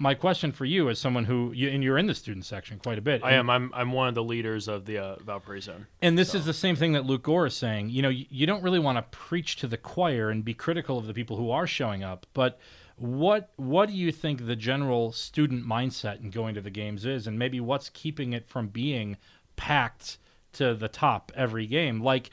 My 0.00 0.14
question 0.14 0.52
for 0.52 0.64
you, 0.64 0.88
as 0.88 1.00
someone 1.00 1.24
who, 1.24 1.50
you, 1.52 1.68
and 1.68 1.82
you're 1.82 1.98
in 1.98 2.06
the 2.06 2.14
student 2.14 2.44
section 2.44 2.78
quite 2.78 2.98
a 2.98 3.02
bit. 3.02 3.22
I 3.24 3.32
am. 3.32 3.50
I'm. 3.50 3.72
I'm 3.74 3.90
one 3.90 4.06
of 4.06 4.14
the 4.14 4.22
leaders 4.22 4.68
of 4.68 4.84
the 4.84 4.98
uh, 4.98 5.16
Valparaiso. 5.16 5.86
And 6.00 6.16
this 6.16 6.34
is 6.36 6.44
the 6.44 6.54
same 6.54 6.76
thing 6.76 6.92
that 6.92 7.04
Luke 7.04 7.24
Gore 7.24 7.46
is 7.46 7.56
saying. 7.56 7.90
You 7.90 8.02
know, 8.02 8.08
you, 8.08 8.26
you 8.30 8.46
don't 8.46 8.62
really 8.62 8.78
want 8.78 8.96
to 8.98 9.02
preach 9.16 9.56
to 9.56 9.66
the 9.66 9.76
choir 9.76 10.30
and 10.30 10.44
be 10.44 10.54
critical 10.54 10.98
of 10.98 11.08
the 11.08 11.14
people 11.14 11.36
who 11.36 11.50
are 11.50 11.66
showing 11.66 12.04
up, 12.04 12.26
but 12.32 12.60
what 12.98 13.50
what 13.56 13.88
do 13.88 13.94
you 13.94 14.10
think 14.10 14.46
the 14.46 14.56
general 14.56 15.12
student 15.12 15.64
mindset 15.64 16.20
in 16.20 16.30
going 16.30 16.54
to 16.54 16.60
the 16.60 16.70
games 16.70 17.04
is, 17.04 17.26
and 17.26 17.38
maybe 17.38 17.60
what's 17.60 17.88
keeping 17.88 18.32
it 18.32 18.48
from 18.48 18.68
being 18.68 19.16
packed 19.56 20.18
to 20.52 20.74
the 20.74 20.88
top 20.88 21.30
every 21.34 21.66
game, 21.66 22.00
like 22.00 22.30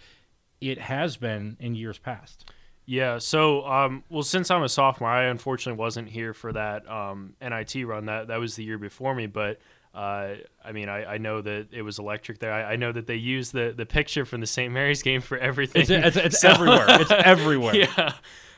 it 0.61 0.80
has 0.80 1.18
been 1.18 1.57
in 1.59 1.76
years 1.76 1.97
past? 1.97 2.51
Yeah. 2.86 3.18
So, 3.18 3.66
um, 3.66 4.04
well, 4.10 4.24
since 4.24 4.52
I'm 4.52 4.64
a 4.64 4.70
sophomore, 4.70 5.10
I 5.10 5.24
unfortunately 5.26 5.80
wasn't 5.80 6.10
here 6.10 6.34
for 6.34 6.54
that 6.54 6.90
um, 6.90 7.34
NIT 7.42 7.76
run. 7.88 8.06
That 8.06 8.28
that 8.28 8.40
was 8.40 8.56
the 8.56 8.64
year 8.64 8.78
before 8.78 9.14
me, 9.16 9.28
but. 9.28 9.60
Uh, 9.94 10.36
I 10.62 10.74
mean, 10.74 10.90
I, 10.90 11.06
I 11.14 11.18
know 11.20 11.40
that 11.40 11.68
it 11.72 11.82
was 11.82 12.00
electric 12.00 12.40
there. 12.40 12.52
I, 12.52 12.74
I 12.74 12.76
know 12.76 12.92
that 12.92 13.08
they 13.08 13.16
used 13.16 13.54
the, 13.54 13.74
the 13.74 13.86
picture 13.86 14.26
from 14.26 14.42
the 14.42 14.46
St. 14.46 14.74
Mary's 14.74 15.02
game 15.02 15.22
for 15.22 15.38
everything. 15.38 15.84
It's, 15.84 15.90
it's, 15.90 16.18
it's 16.18 16.42
So- 16.42 16.50
everywhere. 16.50 16.86
It's 16.90 17.12
everywhere. 17.12 17.76
yeah, 17.76 18.12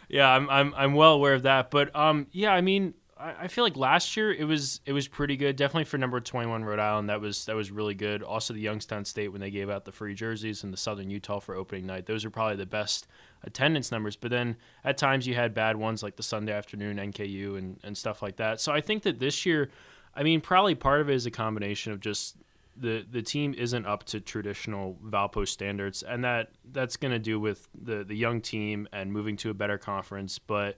yeah, 0.10 0.28
I'm 0.28 0.50
I'm 0.50 0.74
I'm 0.76 0.94
well 0.96 1.14
aware 1.14 1.36
of 1.36 1.44
that. 1.44 1.70
But 1.70 1.96
um, 1.96 2.26
yeah, 2.32 2.52
I 2.52 2.62
mean, 2.62 2.96
I, 3.20 3.34
I 3.42 3.48
feel 3.50 3.64
like 3.64 3.78
last 3.78 4.18
year 4.18 4.34
it 4.34 4.46
was 4.46 4.82
it 4.88 4.94
was 4.94 5.08
pretty 5.08 5.38
good. 5.38 5.58
Definitely 5.58 5.84
for 5.84 6.00
number 6.00 6.20
21 6.20 6.66
Rhode 6.66 6.80
Island, 6.80 7.10
that 7.10 7.22
was 7.22 7.46
that 7.46 7.56
was 7.56 7.70
really 7.70 7.94
good. 7.94 8.24
Also, 8.24 8.56
the 8.56 8.60
Youngstown 8.62 9.06
State 9.06 9.28
when 9.28 9.40
they 9.40 9.52
gave 9.52 9.70
out 9.70 9.86
the 9.86 9.92
free 9.92 10.16
jerseys 10.16 10.64
and 10.64 10.74
the 10.74 10.78
Southern 10.78 11.12
Utah 11.12 11.40
for 11.40 11.54
opening 11.54 11.86
night, 11.86 12.08
those 12.08 12.26
are 12.26 12.32
probably 12.32 12.56
the 12.58 12.66
best 12.66 13.06
attendance 13.48 13.91
numbers. 13.91 14.16
But 14.16 14.30
then 14.30 14.58
at 14.84 14.98
times 14.98 15.26
you 15.26 15.34
had 15.34 15.56
bad 15.56 15.78
ones 15.78 16.04
like 16.04 16.16
the 16.16 16.24
Sunday 16.24 16.54
afternoon 16.54 16.98
NKU 16.98 17.58
and 17.58 17.80
and 17.84 17.98
stuff 17.98 18.22
like 18.22 18.36
that. 18.36 18.62
So 18.62 18.72
I 18.72 18.82
think 18.82 19.04
that 19.04 19.20
this 19.20 19.45
year, 19.45 19.72
I 20.14 20.22
mean, 20.22 20.41
probably 20.41 20.76
part 20.76 21.02
of 21.02 21.10
it 21.10 21.16
is 21.16 21.26
a 21.26 21.32
combination 21.32 21.91
of 21.93 22.00
just 22.00 22.38
the 22.80 23.06
the 23.10 23.22
team 23.22 23.54
isn't 23.58 23.86
up 23.86 24.04
to 24.06 24.20
traditional 24.20 24.98
Valpo 25.04 25.48
standards, 25.48 26.04
and 26.04 26.24
that 26.24 26.52
that's 26.72 26.98
going 26.98 27.12
to 27.12 27.20
do 27.20 27.39
with 27.39 27.68
the 27.74 28.04
the 28.04 28.16
young 28.16 28.41
team 28.41 28.88
and 28.93 29.12
moving 29.12 29.38
to 29.38 29.50
a 29.50 29.54
better 29.54 29.78
conference. 29.78 30.39
But 30.39 30.78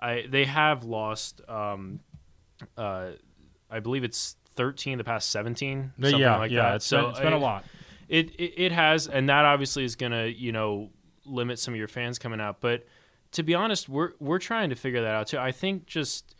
I 0.00 0.26
they 0.28 0.44
have 0.44 0.84
lost, 0.84 1.40
um, 1.48 2.00
uh, 2.76 3.10
I 3.70 3.80
believe 3.80 4.04
it's 4.04 4.36
thirteen 4.56 4.98
the 4.98 5.04
past 5.04 5.30
seventeen, 5.30 5.92
something 6.00 6.20
yeah, 6.20 6.36
like 6.36 6.50
yeah. 6.50 6.62
that. 6.62 6.76
It's 6.76 6.86
so 6.86 7.02
been, 7.02 7.10
it's 7.10 7.20
been 7.20 7.32
a 7.32 7.36
I- 7.36 7.40
lot. 7.40 7.64
It, 8.08 8.30
it 8.36 8.54
it 8.56 8.72
has, 8.72 9.08
and 9.08 9.28
that 9.28 9.44
obviously 9.44 9.84
is 9.84 9.96
going 9.96 10.12
to 10.12 10.32
you 10.32 10.52
know 10.52 10.90
limit 11.26 11.58
some 11.58 11.74
of 11.74 11.78
your 11.78 11.88
fans 11.88 12.18
coming 12.18 12.40
out. 12.40 12.60
But 12.60 12.86
to 13.32 13.42
be 13.42 13.54
honest, 13.54 13.88
we're 13.88 14.12
we're 14.18 14.38
trying 14.38 14.70
to 14.70 14.76
figure 14.76 15.02
that 15.02 15.14
out 15.14 15.28
too. 15.28 15.38
I 15.38 15.52
think 15.52 15.86
just 15.86 16.34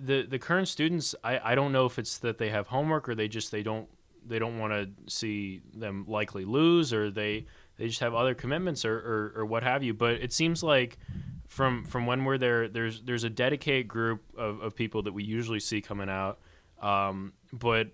the 0.00 0.22
the 0.22 0.38
current 0.38 0.68
students 0.68 1.14
I, 1.22 1.52
I 1.52 1.54
don't 1.54 1.72
know 1.72 1.86
if 1.86 1.98
it's 1.98 2.18
that 2.18 2.38
they 2.38 2.50
have 2.50 2.68
homework 2.68 3.08
or 3.08 3.14
they 3.14 3.28
just 3.28 3.50
they 3.50 3.62
don't 3.62 3.88
they 4.26 4.38
don't 4.38 4.58
want 4.58 4.72
to 4.72 4.88
see 5.12 5.60
them 5.74 6.04
likely 6.08 6.44
lose 6.44 6.92
or 6.92 7.10
they 7.10 7.46
they 7.76 7.86
just 7.86 8.00
have 8.00 8.14
other 8.14 8.34
commitments 8.34 8.84
or, 8.84 8.96
or, 8.96 9.40
or 9.40 9.46
what 9.46 9.62
have 9.62 9.82
you 9.82 9.92
but 9.94 10.14
it 10.14 10.32
seems 10.32 10.62
like 10.62 10.98
from 11.46 11.84
from 11.84 12.06
when 12.06 12.24
we're 12.24 12.38
there 12.38 12.68
there's 12.68 13.02
there's 13.02 13.24
a 13.24 13.30
dedicated 13.30 13.88
group 13.88 14.22
of, 14.36 14.60
of 14.60 14.74
people 14.74 15.02
that 15.02 15.12
we 15.12 15.22
usually 15.22 15.60
see 15.60 15.80
coming 15.80 16.08
out 16.08 16.38
um, 16.80 17.32
but 17.52 17.88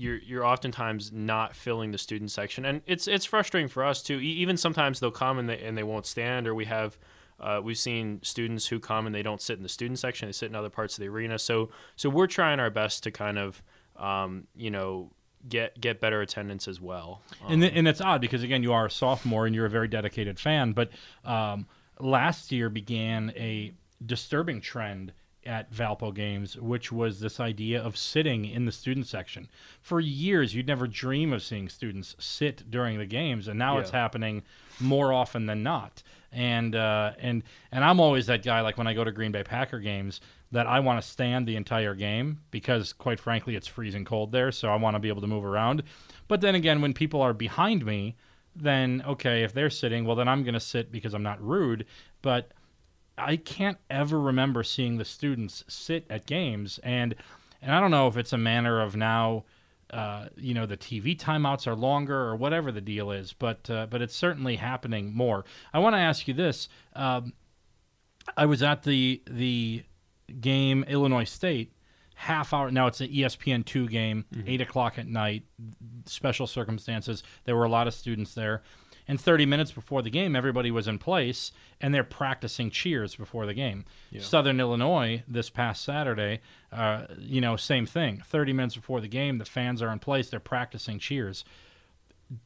you're 0.00 0.18
you're 0.18 0.44
oftentimes 0.44 1.12
not 1.12 1.54
filling 1.54 1.90
the 1.92 1.98
student 1.98 2.30
section, 2.30 2.64
and 2.64 2.80
it's 2.86 3.06
it's 3.06 3.24
frustrating 3.24 3.68
for 3.68 3.84
us 3.84 4.02
too. 4.02 4.18
E- 4.20 4.24
Even 4.42 4.56
sometimes 4.56 4.98
they'll 5.00 5.10
come 5.10 5.38
and 5.38 5.48
they 5.48 5.60
and 5.60 5.76
they 5.76 5.82
won't 5.82 6.06
stand, 6.06 6.46
or 6.48 6.54
we 6.54 6.64
have 6.64 6.98
uh, 7.38 7.60
we've 7.62 7.78
seen 7.78 8.20
students 8.22 8.66
who 8.66 8.78
come 8.80 9.06
and 9.06 9.14
they 9.14 9.22
don't 9.22 9.40
sit 9.40 9.56
in 9.56 9.62
the 9.62 9.68
student 9.68 9.98
section; 9.98 10.28
they 10.28 10.32
sit 10.32 10.48
in 10.50 10.54
other 10.54 10.70
parts 10.70 10.96
of 10.96 11.02
the 11.02 11.08
arena. 11.08 11.38
So 11.38 11.70
so 11.96 12.08
we're 12.10 12.26
trying 12.26 12.60
our 12.60 12.70
best 12.70 13.02
to 13.04 13.10
kind 13.10 13.38
of 13.38 13.62
um, 13.96 14.46
you 14.56 14.70
know 14.70 15.10
get 15.48 15.80
get 15.80 16.00
better 16.00 16.20
attendance 16.20 16.66
as 16.68 16.80
well. 16.80 17.22
Um, 17.44 17.52
and, 17.52 17.62
th- 17.62 17.72
and 17.76 17.88
it's 17.88 18.00
odd 18.00 18.20
because 18.20 18.42
again 18.42 18.62
you 18.62 18.72
are 18.72 18.86
a 18.86 18.90
sophomore 18.90 19.46
and 19.46 19.54
you're 19.54 19.66
a 19.66 19.70
very 19.70 19.88
dedicated 19.88 20.38
fan 20.38 20.72
but 20.72 20.90
um, 21.24 21.66
last 21.98 22.52
year 22.52 22.68
began 22.68 23.32
a 23.36 23.72
disturbing 24.04 24.60
trend 24.60 25.12
at 25.46 25.72
valpo 25.72 26.14
games 26.14 26.56
which 26.56 26.92
was 26.92 27.20
this 27.20 27.40
idea 27.40 27.82
of 27.82 27.96
sitting 27.96 28.44
in 28.44 28.66
the 28.66 28.72
student 28.72 29.06
section. 29.06 29.48
For 29.80 29.98
years 29.98 30.54
you'd 30.54 30.66
never 30.66 30.86
dream 30.86 31.32
of 31.32 31.42
seeing 31.42 31.68
students 31.68 32.14
sit 32.18 32.70
during 32.70 32.98
the 32.98 33.06
games 33.06 33.48
and 33.48 33.58
now 33.58 33.78
it's 33.78 33.90
happening 33.90 34.42
more 34.78 35.12
often 35.12 35.46
than 35.46 35.62
not. 35.62 36.02
And 36.32 36.76
uh, 36.76 37.12
and 37.18 37.42
and 37.72 37.84
i'm 37.84 37.98
always 37.98 38.26
that 38.26 38.44
guy 38.44 38.60
like 38.60 38.78
when 38.78 38.86
i 38.86 38.94
go 38.94 39.02
to 39.02 39.10
green 39.10 39.32
bay 39.32 39.42
packer 39.42 39.80
games 39.80 40.20
that 40.52 40.66
i 40.66 40.78
want 40.78 41.02
to 41.02 41.08
stand 41.08 41.46
the 41.46 41.56
entire 41.56 41.94
game 41.94 42.40
because 42.50 42.92
quite 42.92 43.18
frankly 43.18 43.56
it's 43.56 43.66
freezing 43.66 44.04
cold 44.04 44.30
there 44.30 44.52
so 44.52 44.68
i 44.68 44.76
want 44.76 44.94
to 44.94 45.00
be 45.00 45.08
able 45.08 45.22
to 45.22 45.26
move 45.26 45.44
around. 45.44 45.82
But 46.28 46.40
then 46.40 46.54
again 46.54 46.80
when 46.80 46.92
people 46.92 47.20
are 47.22 47.32
behind 47.32 47.84
me 47.84 48.16
then 48.54 49.02
okay 49.06 49.42
if 49.42 49.52
they're 49.52 49.70
sitting 49.70 50.04
well 50.04 50.16
then 50.16 50.28
i'm 50.28 50.42
going 50.42 50.54
to 50.54 50.60
sit 50.60 50.92
because 50.92 51.14
i'm 51.14 51.22
not 51.22 51.42
rude. 51.42 51.86
But 52.22 52.52
I 53.18 53.36
can't 53.36 53.78
ever 53.88 54.18
remember 54.20 54.62
seeing 54.62 54.98
the 54.98 55.04
students 55.04 55.64
sit 55.68 56.06
at 56.08 56.26
games, 56.26 56.78
and 56.82 57.14
and 57.62 57.72
I 57.72 57.80
don't 57.80 57.90
know 57.90 58.08
if 58.08 58.16
it's 58.16 58.32
a 58.32 58.38
manner 58.38 58.80
of 58.80 58.96
now, 58.96 59.44
uh, 59.90 60.28
you 60.36 60.54
know, 60.54 60.66
the 60.66 60.76
TV 60.76 61.18
timeouts 61.18 61.66
are 61.66 61.74
longer 61.74 62.16
or 62.16 62.36
whatever 62.36 62.72
the 62.72 62.80
deal 62.80 63.10
is, 63.10 63.32
but 63.32 63.68
uh, 63.68 63.86
but 63.86 64.00
it's 64.00 64.16
certainly 64.16 64.56
happening 64.56 65.14
more. 65.14 65.44
I 65.72 65.78
want 65.78 65.94
to 65.94 66.00
ask 66.00 66.26
you 66.26 66.34
this: 66.34 66.68
um, 66.94 67.34
I 68.36 68.46
was 68.46 68.62
at 68.62 68.84
the 68.84 69.22
the 69.26 69.84
game 70.40 70.84
Illinois 70.84 71.24
State 71.24 71.72
half 72.20 72.52
hour. 72.52 72.70
Now 72.70 72.86
it's 72.86 73.00
an 73.00 73.08
ESPN 73.08 73.64
two 73.64 73.88
game, 73.88 74.26
eight 74.46 74.60
o'clock 74.60 74.98
at 74.98 75.06
night. 75.06 75.44
Special 76.06 76.46
circumstances. 76.46 77.22
There 77.44 77.56
were 77.56 77.64
a 77.64 77.70
lot 77.70 77.86
of 77.86 77.94
students 77.94 78.34
there. 78.34 78.62
And 79.10 79.20
30 79.20 79.44
minutes 79.44 79.72
before 79.72 80.02
the 80.02 80.08
game, 80.08 80.36
everybody 80.36 80.70
was 80.70 80.86
in 80.86 80.96
place 80.96 81.50
and 81.80 81.92
they're 81.92 82.04
practicing 82.04 82.70
cheers 82.70 83.16
before 83.16 83.44
the 83.44 83.54
game. 83.54 83.84
Southern 84.22 84.60
Illinois 84.60 85.24
this 85.26 85.50
past 85.50 85.82
Saturday, 85.82 86.38
uh, 86.70 87.06
you 87.18 87.40
know, 87.40 87.56
same 87.56 87.86
thing. 87.86 88.22
30 88.24 88.52
minutes 88.52 88.76
before 88.76 89.00
the 89.00 89.08
game, 89.08 89.38
the 89.38 89.44
fans 89.44 89.82
are 89.82 89.90
in 89.90 89.98
place, 89.98 90.30
they're 90.30 90.38
practicing 90.38 91.00
cheers. 91.00 91.44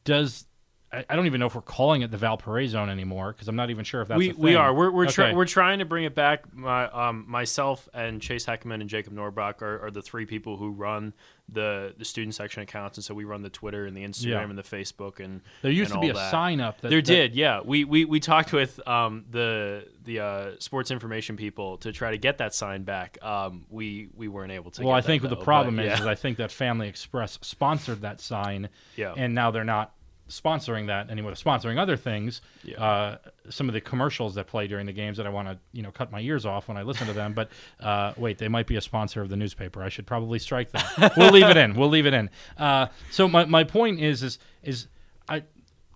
Does 0.05 0.45
I, 0.93 1.03
I 1.09 1.15
don't 1.15 1.25
even 1.25 1.39
know 1.39 1.47
if 1.47 1.55
we're 1.55 1.61
calling 1.61 2.03
it 2.03 2.11
the 2.11 2.17
Valparaiso 2.17 2.73
zone 2.73 2.89
anymore 2.89 3.33
because 3.33 3.47
I'm 3.47 3.55
not 3.55 3.69
even 3.69 3.83
sure 3.83 4.01
if 4.01 4.07
that's 4.07 4.17
we 4.17 4.31
we 4.33 4.55
are 4.55 4.73
we're 4.73 4.91
we're, 4.91 5.07
try- 5.07 5.27
Okay. 5.27 5.35
we're 5.35 5.45
trying 5.45 5.79
to 5.79 5.85
bring 5.85 6.03
it 6.03 6.13
back. 6.15 6.53
My 6.53 6.85
um 6.89 7.25
myself 7.27 7.89
and 7.93 8.21
Chase 8.21 8.45
Heckman 8.45 8.81
and 8.81 8.89
Jacob 8.89 9.13
Norbach 9.13 9.61
are, 9.61 9.85
are 9.85 9.91
the 9.91 10.01
three 10.01 10.25
people 10.25 10.57
who 10.57 10.69
run 10.69 11.13
the 11.49 11.93
the 11.97 12.05
student 12.05 12.33
section 12.35 12.61
accounts, 12.63 12.97
and 12.97 13.03
so 13.03 13.13
we 13.13 13.23
run 13.23 13.41
the 13.41 13.49
Twitter 13.49 13.85
and 13.85 13.95
the 13.97 14.03
Instagram 14.03 14.25
Yeah. 14.29 14.43
and 14.43 14.57
the 14.57 14.63
Facebook 14.63 15.19
and 15.19 15.41
There 15.61 15.71
used 15.71 15.91
and 15.91 16.01
to 16.01 16.05
be 16.05 16.09
a 16.09 16.13
that. 16.13 16.31
sign 16.31 16.61
up 16.61 16.81
that 16.81 16.89
there 16.89 17.01
that- 17.01 17.05
did, 17.05 17.35
yeah. 17.35 17.61
We, 17.63 17.83
we 17.83 18.05
we 18.05 18.19
talked 18.19 18.53
with 18.53 18.85
um, 18.87 19.25
the 19.31 19.87
the 20.03 20.19
uh, 20.19 20.51
sports 20.59 20.91
information 20.91 21.35
people 21.35 21.77
to 21.79 21.91
try 21.91 22.11
to 22.11 22.17
get 22.17 22.37
that 22.37 22.53
sign 22.53 22.83
back. 22.83 23.17
Um, 23.23 23.65
we 23.69 24.07
we 24.15 24.27
weren't 24.27 24.51
able 24.51 24.71
to. 24.71 24.83
Well, 24.83 24.93
I 24.95 25.01
think 25.01 25.23
though, 25.23 25.29
the 25.29 25.35
problem 25.35 25.75
but, 25.77 25.85
is, 25.85 25.89
yeah. 25.93 25.99
is 26.01 26.05
I 26.05 26.15
think 26.15 26.37
that 26.37 26.51
Family 26.51 26.87
Express 26.87 27.37
sponsored 27.41 28.01
that 28.01 28.21
sign, 28.21 28.69
Yeah. 28.95 29.13
and 29.17 29.33
now 29.35 29.51
they're 29.51 29.63
not 29.63 29.91
sponsoring 30.29 30.87
that 30.87 31.09
anymore. 31.09 31.31
Sponsoring 31.33 31.77
other 31.77 31.97
things. 31.97 32.41
Yeah. 32.63 32.83
Uh, 32.83 33.17
some 33.49 33.67
of 33.69 33.73
the 33.73 33.81
commercials 33.81 34.35
that 34.35 34.47
play 34.47 34.67
during 34.67 34.85
the 34.85 34.93
games 34.93 35.17
that 35.17 35.25
I 35.27 35.29
want 35.29 35.47
to, 35.47 35.57
you 35.71 35.81
know, 35.83 35.91
cut 35.91 36.11
my 36.11 36.19
ears 36.19 36.45
off 36.45 36.67
when 36.67 36.77
I 36.77 36.81
listen 36.83 37.07
to 37.07 37.13
them. 37.13 37.33
But 37.33 37.49
uh, 37.79 38.13
wait, 38.17 38.37
they 38.37 38.47
might 38.47 38.67
be 38.67 38.75
a 38.75 38.81
sponsor 38.81 39.21
of 39.21 39.29
the 39.29 39.35
newspaper. 39.35 39.83
I 39.83 39.89
should 39.89 40.07
probably 40.07 40.39
strike 40.39 40.71
that. 40.71 41.13
we'll 41.17 41.31
leave 41.31 41.45
it 41.49 41.57
in. 41.57 41.75
We'll 41.75 41.89
leave 41.89 42.05
it 42.05 42.13
in. 42.13 42.29
Uh, 42.57 42.87
so 43.11 43.27
my, 43.27 43.45
my 43.45 43.63
point 43.63 43.99
is 43.99 44.23
is 44.23 44.39
is 44.63 44.87
I. 45.29 45.43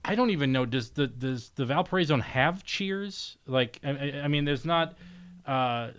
I 0.06 0.16
don't 0.16 0.30
even 0.30 0.54
know. 0.54 0.66
Does 0.66 0.92
the 0.92 1.08
does 1.08 1.50
the 1.56 1.66
Valparaiso 1.66 2.18
have 2.18 2.64
cheers? 2.64 3.36
Like, 3.46 3.80
I- 3.84 4.22
I 4.24 4.28
mean, 4.30 4.46
there's 4.46 4.64
not. 4.66 4.98
Uh, 5.50 5.92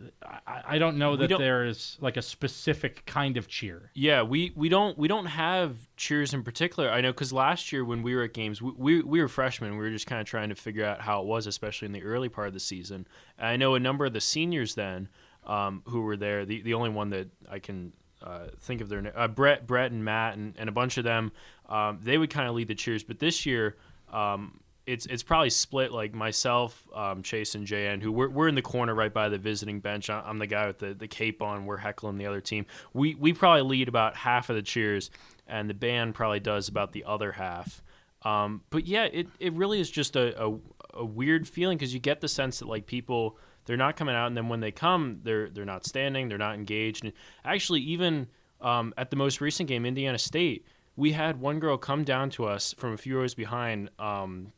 I, 0.46 0.62
I 0.74 0.78
don't 0.78 0.96
know 0.96 1.16
that 1.16 1.28
don't- 1.28 1.40
there 1.40 1.64
is 1.64 1.96
like 2.00 2.16
a 2.16 2.22
specific 2.22 3.04
kind 3.06 3.36
of 3.36 3.48
cheer. 3.48 3.90
Yeah, 3.94 4.22
we, 4.22 4.52
we 4.54 4.68
don't 4.68 4.96
we 4.96 5.08
don't 5.08 5.26
have 5.26 5.76
cheers 5.96 6.32
in 6.32 6.42
particular. 6.44 6.88
I 6.88 7.00
know 7.00 7.10
because 7.12 7.32
last 7.32 7.72
year 7.72 7.84
when 7.84 8.02
we 8.02 8.14
were 8.14 8.22
at 8.22 8.32
games, 8.32 8.62
we, 8.62 8.72
we, 8.76 9.02
we 9.02 9.20
were 9.20 9.28
freshmen. 9.28 9.72
We 9.72 9.78
were 9.78 9.90
just 9.90 10.06
kind 10.06 10.20
of 10.20 10.26
trying 10.26 10.50
to 10.50 10.54
figure 10.54 10.84
out 10.84 11.00
how 11.00 11.20
it 11.20 11.26
was, 11.26 11.46
especially 11.48 11.86
in 11.86 11.92
the 11.92 12.02
early 12.04 12.28
part 12.28 12.46
of 12.48 12.54
the 12.54 12.60
season. 12.60 13.06
And 13.38 13.48
I 13.48 13.56
know 13.56 13.74
a 13.74 13.80
number 13.80 14.04
of 14.06 14.12
the 14.12 14.20
seniors 14.20 14.76
then 14.76 15.08
um, 15.44 15.82
who 15.86 16.02
were 16.02 16.16
there. 16.16 16.44
The 16.44 16.62
the 16.62 16.74
only 16.74 16.90
one 16.90 17.10
that 17.10 17.28
I 17.50 17.58
can 17.58 17.92
uh, 18.22 18.48
think 18.60 18.80
of 18.80 18.88
their 18.88 19.00
name, 19.02 19.12
uh, 19.16 19.26
Brett 19.26 19.66
Brett 19.66 19.90
and 19.90 20.04
Matt 20.04 20.36
and, 20.36 20.54
and 20.58 20.68
a 20.68 20.72
bunch 20.72 20.96
of 20.96 21.02
them. 21.04 21.32
Um, 21.68 21.98
they 22.02 22.18
would 22.18 22.30
kind 22.30 22.48
of 22.48 22.54
lead 22.54 22.68
the 22.68 22.74
cheers, 22.76 23.02
but 23.02 23.18
this 23.18 23.44
year. 23.46 23.76
Um, 24.12 24.60
it's 24.86 25.06
it's 25.06 25.22
probably 25.22 25.50
split 25.50 25.92
like 25.92 26.14
myself, 26.14 26.86
um, 26.94 27.22
Chase, 27.22 27.54
and 27.54 27.66
JN, 27.66 28.02
who 28.02 28.10
we're, 28.12 28.28
we're 28.28 28.48
in 28.48 28.54
the 28.54 28.62
corner 28.62 28.94
right 28.94 29.12
by 29.12 29.28
the 29.28 29.38
visiting 29.38 29.80
bench. 29.80 30.10
I'm 30.10 30.38
the 30.38 30.46
guy 30.46 30.66
with 30.66 30.78
the, 30.78 30.94
the 30.94 31.08
cape 31.08 31.42
on. 31.42 31.66
We're 31.66 31.76
heckling 31.76 32.18
the 32.18 32.26
other 32.26 32.40
team. 32.40 32.66
We 32.92 33.14
we 33.14 33.32
probably 33.32 33.62
lead 33.62 33.88
about 33.88 34.16
half 34.16 34.50
of 34.50 34.56
the 34.56 34.62
cheers, 34.62 35.10
and 35.46 35.68
the 35.68 35.74
band 35.74 36.14
probably 36.14 36.40
does 36.40 36.68
about 36.68 36.92
the 36.92 37.04
other 37.04 37.32
half. 37.32 37.82
Um, 38.22 38.62
but 38.70 38.86
yeah, 38.86 39.04
it, 39.04 39.28
it 39.38 39.52
really 39.54 39.80
is 39.80 39.90
just 39.90 40.14
a, 40.14 40.44
a, 40.44 40.58
a 40.94 41.04
weird 41.04 41.48
feeling 41.48 41.78
because 41.78 41.94
you 41.94 42.00
get 42.00 42.20
the 42.20 42.28
sense 42.28 42.58
that 42.58 42.68
like 42.68 42.86
people 42.86 43.38
they're 43.66 43.76
not 43.76 43.96
coming 43.96 44.14
out, 44.14 44.26
and 44.26 44.36
then 44.36 44.48
when 44.48 44.60
they 44.60 44.72
come, 44.72 45.20
they're 45.22 45.48
they're 45.48 45.64
not 45.64 45.86
standing, 45.86 46.28
they're 46.28 46.38
not 46.38 46.54
engaged. 46.54 47.04
And 47.04 47.12
actually, 47.44 47.80
even 47.82 48.28
um, 48.60 48.92
at 48.96 49.10
the 49.10 49.16
most 49.16 49.40
recent 49.40 49.68
game, 49.68 49.86
Indiana 49.86 50.18
State, 50.18 50.66
we 50.96 51.12
had 51.12 51.40
one 51.40 51.60
girl 51.60 51.76
come 51.78 52.04
down 52.04 52.30
to 52.30 52.46
us 52.46 52.74
from 52.76 52.92
a 52.92 52.96
few 52.96 53.16
rows 53.16 53.34
behind. 53.34 53.90
Um, 53.98 54.52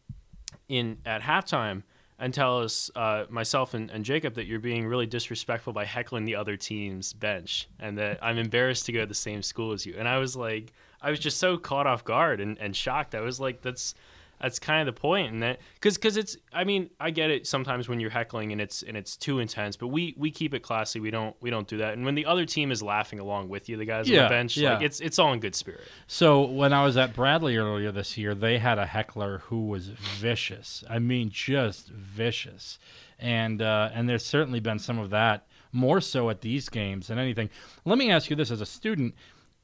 in 0.69 0.99
at 1.05 1.23
halftime 1.23 1.83
and 2.19 2.33
tell 2.33 2.61
us, 2.61 2.91
uh, 2.95 3.25
myself 3.29 3.75
and, 3.75 3.91
and 3.91 4.05
Jacob, 4.05 4.35
that 4.35 4.47
you're 4.47 4.61
being 4.61 4.87
really 4.87 5.07
disrespectful 5.07 5.73
by 5.73 5.85
heckling 5.85 6.25
the 6.25 6.37
other 6.37 6.57
team's 6.57 7.13
bench, 7.13 7.69
and 7.81 7.99
that 7.99 8.19
I'm 8.23 8.39
embarrassed 8.39 8.87
to 8.87 8.93
go 8.93 9.01
to 9.01 9.07
the 9.07 9.15
same 9.15 9.43
school 9.43 9.73
as 9.73 9.85
you. 9.87 9.97
And 9.99 10.07
I 10.07 10.19
was 10.19 10.37
like, 10.37 10.73
I 11.01 11.11
was 11.11 11.19
just 11.19 11.39
so 11.39 11.57
caught 11.57 11.87
off 11.87 12.05
guard 12.05 12.41
and, 12.41 12.57
and 12.59 12.77
shocked. 12.77 13.17
I 13.17 13.21
was 13.23 13.41
like, 13.41 13.61
that's 13.61 13.97
that's 14.43 14.59
kind 14.59 14.87
of 14.87 14.93
the 14.93 15.01
point, 15.01 15.33
and 15.33 15.43
that 15.43 15.61
because 15.75 15.97
because 15.97 16.17
it's. 16.17 16.37
I 16.53 16.65
mean, 16.65 16.91
I 16.99 17.11
get 17.11 17.31
it 17.31 17.47
sometimes 17.47 17.89
when 17.89 18.01
you're 18.01 18.11
heckling 18.11 18.51
and 18.51 18.61
it's 18.61 18.83
and 18.83 18.97
it's 18.97 19.17
too 19.17 19.39
intense, 19.39 19.77
but 19.77 19.87
we 19.87 20.15
we 20.19 20.33
keep 20.33 20.53
it 20.53 20.61
classy. 20.61 20.99
We 20.99 21.13
don't 21.13 21.37
we 21.41 21.49
don't 21.49 21.69
do 21.69 21.79
that. 21.79 21.95
And 21.95 22.05
when 22.05 22.17
the 22.17 22.27
other 22.27 22.45
team 22.45 22.73
is 22.73 22.83
laughing 22.83 23.21
along 23.21 23.49
with 23.49 23.69
you, 23.69 23.77
the 23.77 23.85
guys 23.85 24.11
on 24.11 24.17
the 24.17 24.29
bench, 24.29 24.57
yeah. 24.57 24.75
like 24.75 24.83
it's 24.83 25.01
it's 25.01 25.21
all 25.21 25.33
in 25.33 25.39
good 25.39 25.55
spirit. 25.55 25.83
So 26.09 26.43
when 26.43 26.73
I 26.73 26.85
was 26.85 26.97
at 26.97 27.15
Bradley 27.15 27.57
earlier 27.57 27.93
this 27.93 28.19
year, 28.19 28.35
they 28.35 28.59
had 28.59 28.79
a 28.79 28.87
heckler 28.87 29.39
who 29.47 29.69
was 29.69 29.87
vicious. 29.87 30.83
I 30.91 30.99
mean, 30.99 31.31
just 31.31 31.89
vicious. 31.89 32.81
And 33.21 33.63
uh, 33.63 33.91
and 33.95 34.09
there's 34.09 34.27
certainly 34.27 34.59
been 34.59 34.81
some 34.81 34.99
of 34.99 35.11
that, 35.11 35.47
more 35.71 36.01
so 36.01 36.29
at 36.31 36.41
these 36.41 36.69
games 36.69 37.07
than 37.07 37.19
anything. 37.19 37.49
Let 37.85 37.97
me 37.97 38.11
ask 38.11 38.29
you 38.29 38.35
this: 38.35 38.51
as 38.51 38.61
a 38.61 38.67
student, 38.67 39.15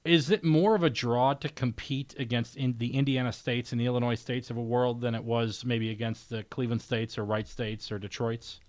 is 0.08 0.30
it 0.30 0.44
more 0.44 0.74
of 0.74 0.82
a 0.82 0.90
draw 0.90 1.34
to 1.34 1.48
compete 1.48 2.14
against 2.18 2.56
in 2.56 2.76
the 2.78 2.94
Indiana 2.94 3.32
states 3.32 3.72
and 3.72 3.80
the 3.80 3.86
Illinois 3.86 4.14
states 4.14 4.50
of 4.50 4.56
a 4.56 4.62
world 4.62 5.00
than 5.00 5.14
it 5.14 5.24
was 5.24 5.64
maybe 5.64 5.90
against 5.90 6.30
the 6.30 6.42
Cleveland 6.44 6.82
states 6.82 7.18
or 7.18 7.24
Wright 7.24 7.46
states 7.46 7.92
or 7.92 7.98
Detroit's? 7.98 8.60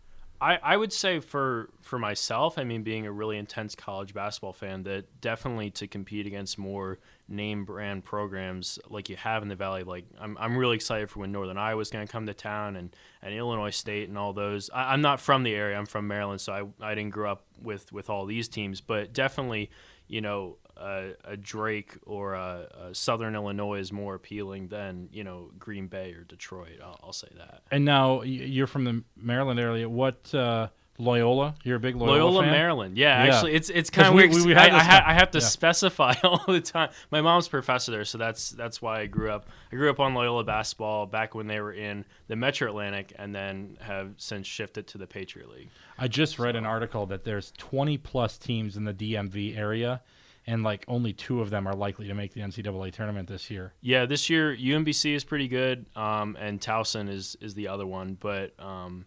I, 0.42 0.58
I 0.64 0.78
would 0.78 0.94
say 0.94 1.20
for 1.20 1.70
for 1.82 2.00
myself, 2.00 2.58
I 2.58 2.64
mean, 2.64 2.82
being 2.82 3.06
a 3.06 3.12
really 3.12 3.38
intense 3.38 3.76
college 3.76 4.14
basketball 4.14 4.54
fan, 4.54 4.84
that 4.84 5.20
definitely 5.20 5.70
to 5.72 5.88
compete 5.88 6.26
against 6.26 6.58
more 6.58 7.00
name 7.28 7.66
brand 7.66 8.06
programs 8.06 8.80
like 8.90 9.10
you 9.10 9.18
have 9.18 9.44
in 9.44 9.50
the 9.50 9.56
Valley, 9.56 9.84
like 9.84 10.06
I'm, 10.20 10.38
I'm 10.40 10.58
really 10.58 10.76
excited 10.76 11.10
for 11.10 11.20
when 11.20 11.34
Northern 11.34 11.58
Iowa 11.58 11.82
is 11.82 11.90
going 11.90 12.08
to 12.08 12.12
come 12.12 12.26
to 12.28 12.34
town 12.34 12.78
and, 12.78 12.96
and 13.22 13.34
Illinois 13.34 13.72
State 13.72 14.08
and 14.08 14.18
all 14.18 14.32
those. 14.32 14.70
I, 14.74 14.94
I'm 14.94 15.02
not 15.02 15.20
from 15.20 15.44
the 15.44 15.54
area; 15.54 15.78
I'm 15.78 15.86
from 15.86 16.08
Maryland, 16.08 16.40
so 16.40 16.54
I, 16.54 16.92
I 16.92 16.96
didn't 16.96 17.12
grow 17.12 17.34
up 17.34 17.46
with 17.62 17.92
with 17.92 18.10
all 18.10 18.26
these 18.26 18.48
teams, 18.48 18.80
but 18.80 19.12
definitely, 19.12 19.70
you 20.08 20.22
know, 20.22 20.56
a, 20.80 21.11
a 21.25 21.38
Drake 21.38 21.97
or 22.05 22.34
a, 22.34 22.67
a 22.89 22.95
Southern 22.95 23.36
Illinois 23.36 23.80
is 23.80 23.91
more 23.91 24.15
appealing 24.15 24.67
than 24.69 25.09
you 25.11 25.23
know 25.23 25.51
Green 25.59 25.88
Bay 25.88 26.13
or 26.13 26.23
Detroit. 26.23 26.80
I'll, 26.84 26.99
I'll 27.03 27.13
say 27.13 27.30
that. 27.38 27.61
And 27.71 27.86
now 27.86 28.21
you're 28.23 28.67
from 28.67 28.84
the 28.86 29.03
Maryland 29.15 29.59
area. 29.59 29.88
What 29.89 30.34
uh, 30.34 30.69
Loyola? 31.01 31.55
You're 31.63 31.77
a 31.77 31.80
big 31.80 31.95
Loyola, 31.95 32.11
Loyola, 32.17 32.43
fan? 32.43 32.51
Maryland. 32.51 32.97
Yeah, 32.97 33.23
Yeah. 33.23 33.34
actually, 33.36 33.53
it's 33.53 33.69
it's 33.69 33.89
kind 33.89 34.07
of 34.09 34.13
weird. 34.13 34.34
we- 34.34 34.45
we 34.47 34.51
had 34.53 34.71
I, 34.71 34.77
I, 34.77 34.84
ha- 34.84 35.03
I 35.07 35.13
have 35.13 35.32
to 35.32 35.39
yeah. 35.39 35.45
specify 35.45 36.13
all 36.23 36.43
the 36.47 36.59
time. 36.59 36.89
My 37.09 37.21
mom's 37.21 37.47
professor 37.47 37.91
there, 37.91 38.03
so 38.05 38.17
that's 38.17 38.49
that's 38.49 38.82
why 38.82 38.99
I 39.01 39.05
grew 39.05 39.32
up. 39.32 39.47
I 39.71 39.75
grew 39.77 39.89
up 39.89 39.99
on 40.01 40.13
Loyola 40.13 40.43
basketball 40.43 41.05
back 41.05 41.36
when 41.36 41.47
they 41.47 41.61
were 41.61 41.71
in 41.73 42.03
the 42.27 42.36
Metro 42.36 42.67
Atlantic, 42.69 43.13
and 43.17 43.34
then 43.34 43.77
have 43.80 44.13
since 44.17 44.45
shifted 44.45 44.88
to 44.88 44.97
the 44.97 45.07
Patriot 45.07 45.49
League. 45.49 45.69
I 45.97 46.07
just 46.09 46.38
read 46.38 46.55
an 46.57 46.65
article 46.65 47.05
that 47.07 47.23
there's 47.23 47.51
20 47.57 47.97
plus 47.97 48.38
teams 48.38 48.75
in 48.77 48.84
the 48.86 48.93
DMV 48.93 49.57
area, 49.57 50.01
and 50.50 50.64
like 50.64 50.84
only 50.88 51.14
two 51.14 51.41
of 51.41 51.52
them 51.52 51.68
are 51.68 51.76
likely 51.76 52.08
to 52.08 52.16
make 52.16 52.34
the 52.34 52.41
NCAA 52.41 52.91
tournament 52.91 53.30
this 53.30 53.52
year. 53.52 53.74
Yeah, 53.82 54.08
this 54.08 54.32
year 54.32 54.56
UMBC 54.56 55.14
is 55.14 55.24
pretty 55.24 55.47
good, 55.47 55.86
um, 55.95 56.36
and 56.39 56.60
Towson 56.60 57.08
is 57.08 57.38
is 57.39 57.54
the 57.54 57.68
other 57.68 57.86
one. 57.86 58.18
But 58.20 58.60
um, 58.60 59.06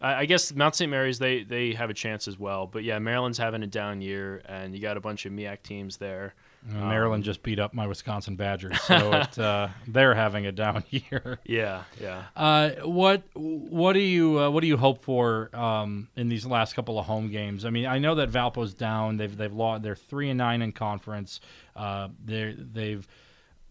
I, 0.00 0.14
I 0.14 0.24
guess 0.26 0.52
Mount 0.52 0.74
St. 0.74 0.90
Mary's 0.90 1.20
they 1.20 1.44
they 1.44 1.74
have 1.74 1.90
a 1.90 1.94
chance 1.94 2.26
as 2.26 2.40
well. 2.40 2.66
But 2.66 2.82
yeah, 2.82 2.98
Maryland's 2.98 3.38
having 3.38 3.62
a 3.62 3.68
down 3.68 4.02
year, 4.02 4.42
and 4.46 4.74
you 4.74 4.82
got 4.82 4.96
a 4.96 5.00
bunch 5.00 5.26
of 5.26 5.32
MIAC 5.32 5.62
teams 5.62 5.98
there. 5.98 6.34
Maryland 6.66 7.24
just 7.24 7.42
beat 7.42 7.58
up 7.58 7.74
my 7.74 7.86
Wisconsin 7.86 8.36
Badgers, 8.36 8.80
so 8.82 9.12
it, 9.12 9.38
uh, 9.38 9.68
they're 9.86 10.14
having 10.14 10.46
a 10.46 10.52
down 10.52 10.82
year. 10.90 11.38
Yeah, 11.44 11.84
yeah. 12.00 12.24
Uh, 12.34 12.70
what 12.84 13.22
what 13.34 13.92
do 13.92 14.00
you 14.00 14.40
uh, 14.40 14.50
what 14.50 14.62
do 14.62 14.66
you 14.66 14.78
hope 14.78 15.02
for 15.02 15.54
um, 15.54 16.08
in 16.16 16.28
these 16.28 16.46
last 16.46 16.74
couple 16.74 16.98
of 16.98 17.06
home 17.06 17.30
games? 17.30 17.64
I 17.64 17.70
mean, 17.70 17.86
I 17.86 17.98
know 17.98 18.14
that 18.14 18.30
Valpo's 18.30 18.72
down. 18.72 19.18
They've 19.18 19.36
they've 19.36 19.52
lost. 19.52 19.82
They're 19.82 19.94
three 19.94 20.30
and 20.30 20.38
nine 20.38 20.62
in 20.62 20.72
conference. 20.72 21.40
Uh, 21.76 22.08
they 22.24 22.54
they've 22.56 23.06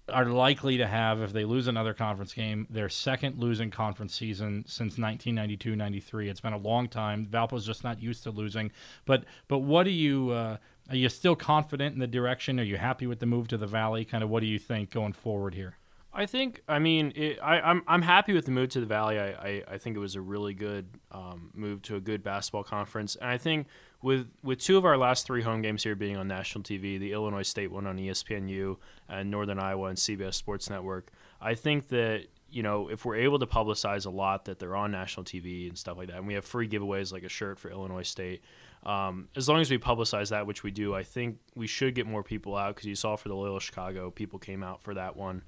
are 0.09 0.25
likely 0.25 0.77
to 0.77 0.85
have 0.85 1.21
if 1.21 1.31
they 1.31 1.45
lose 1.45 1.67
another 1.67 1.93
conference 1.93 2.33
game 2.33 2.67
their 2.69 2.89
second 2.89 3.37
losing 3.37 3.71
conference 3.71 4.13
season 4.13 4.65
since 4.67 4.97
1992-93 4.97 6.27
it's 6.27 6.41
been 6.41 6.51
a 6.51 6.57
long 6.57 6.89
time 6.89 7.25
valpo's 7.25 7.65
just 7.65 7.85
not 7.85 8.01
used 8.01 8.21
to 8.23 8.29
losing 8.29 8.69
but 9.05 9.23
but 9.47 9.59
what 9.59 9.83
do 9.83 9.91
you 9.91 10.29
uh, 10.31 10.57
are 10.89 10.95
you 10.95 11.09
still 11.09 11.35
confident 11.35 11.93
in 11.93 11.99
the 11.99 12.07
direction 12.07 12.59
are 12.59 12.63
you 12.63 12.77
happy 12.77 13.07
with 13.07 13.19
the 13.19 13.25
move 13.25 13.47
to 13.47 13.57
the 13.57 13.67
valley 13.67 14.05
kind 14.05 14.23
of 14.23 14.29
what 14.29 14.41
do 14.41 14.47
you 14.47 14.59
think 14.59 14.91
going 14.91 15.13
forward 15.13 15.53
here 15.53 15.77
I 16.15 16.27
think, 16.27 16.61
I 16.67 16.77
mean, 16.77 17.11
it, 17.15 17.39
I, 17.41 17.59
I'm 17.59 17.81
I'm 17.87 18.03
happy 18.03 18.33
with 18.33 18.45
the 18.45 18.51
move 18.51 18.69
to 18.69 18.79
the 18.79 18.85
Valley. 18.85 19.19
I, 19.19 19.29
I, 19.29 19.63
I 19.71 19.77
think 19.79 19.95
it 19.95 19.99
was 19.99 20.15
a 20.15 20.21
really 20.21 20.53
good 20.53 20.87
um, 21.11 21.49
move 21.55 21.81
to 21.83 21.95
a 21.95 21.99
good 21.99 22.23
basketball 22.23 22.63
conference, 22.63 23.15
and 23.15 23.29
I 23.29 23.39
think 23.39 23.67
with 24.03 24.27
with 24.43 24.59
two 24.59 24.77
of 24.77 24.85
our 24.85 24.95
last 24.95 25.25
three 25.25 25.41
home 25.41 25.63
games 25.63 25.83
here 25.83 25.95
being 25.95 26.15
on 26.15 26.27
national 26.27 26.63
TV, 26.63 26.99
the 26.99 27.13
Illinois 27.13 27.41
State 27.41 27.71
one 27.71 27.87
on 27.87 27.97
ESPNU 27.97 28.77
and 29.09 29.31
Northern 29.31 29.57
Iowa 29.57 29.87
and 29.87 29.97
CBS 29.97 30.35
Sports 30.35 30.69
Network, 30.69 31.09
I 31.41 31.55
think 31.55 31.87
that 31.87 32.27
you 32.47 32.61
know 32.61 32.89
if 32.89 33.05
we're 33.05 33.15
able 33.15 33.39
to 33.39 33.47
publicize 33.47 34.05
a 34.05 34.11
lot 34.11 34.45
that 34.45 34.59
they're 34.59 34.75
on 34.75 34.91
national 34.91 35.23
TV 35.23 35.67
and 35.67 35.77
stuff 35.77 35.97
like 35.97 36.09
that, 36.09 36.17
and 36.17 36.27
we 36.27 36.35
have 36.35 36.45
free 36.45 36.69
giveaways 36.69 37.11
like 37.11 37.23
a 37.23 37.29
shirt 37.29 37.57
for 37.57 37.71
Illinois 37.71 38.03
State. 38.03 38.43
Um, 38.85 39.29
as 39.35 39.47
long 39.47 39.61
as 39.61 39.71
we 39.71 39.77
publicize 39.77 40.29
that, 40.29 40.45
which 40.45 40.63
we 40.63 40.71
do, 40.71 40.93
I 40.93 41.03
think 41.03 41.37
we 41.55 41.67
should 41.67 41.95
get 41.95 42.05
more 42.05 42.23
people 42.23 42.55
out 42.55 42.75
because 42.75 42.87
you 42.87 42.95
saw 42.95 43.15
for 43.15 43.29
the 43.29 43.35
Loyola 43.35 43.61
Chicago, 43.61 44.11
people 44.11 44.39
came 44.39 44.63
out 44.63 44.81
for 44.81 44.93
that 44.93 45.15
one. 45.15 45.43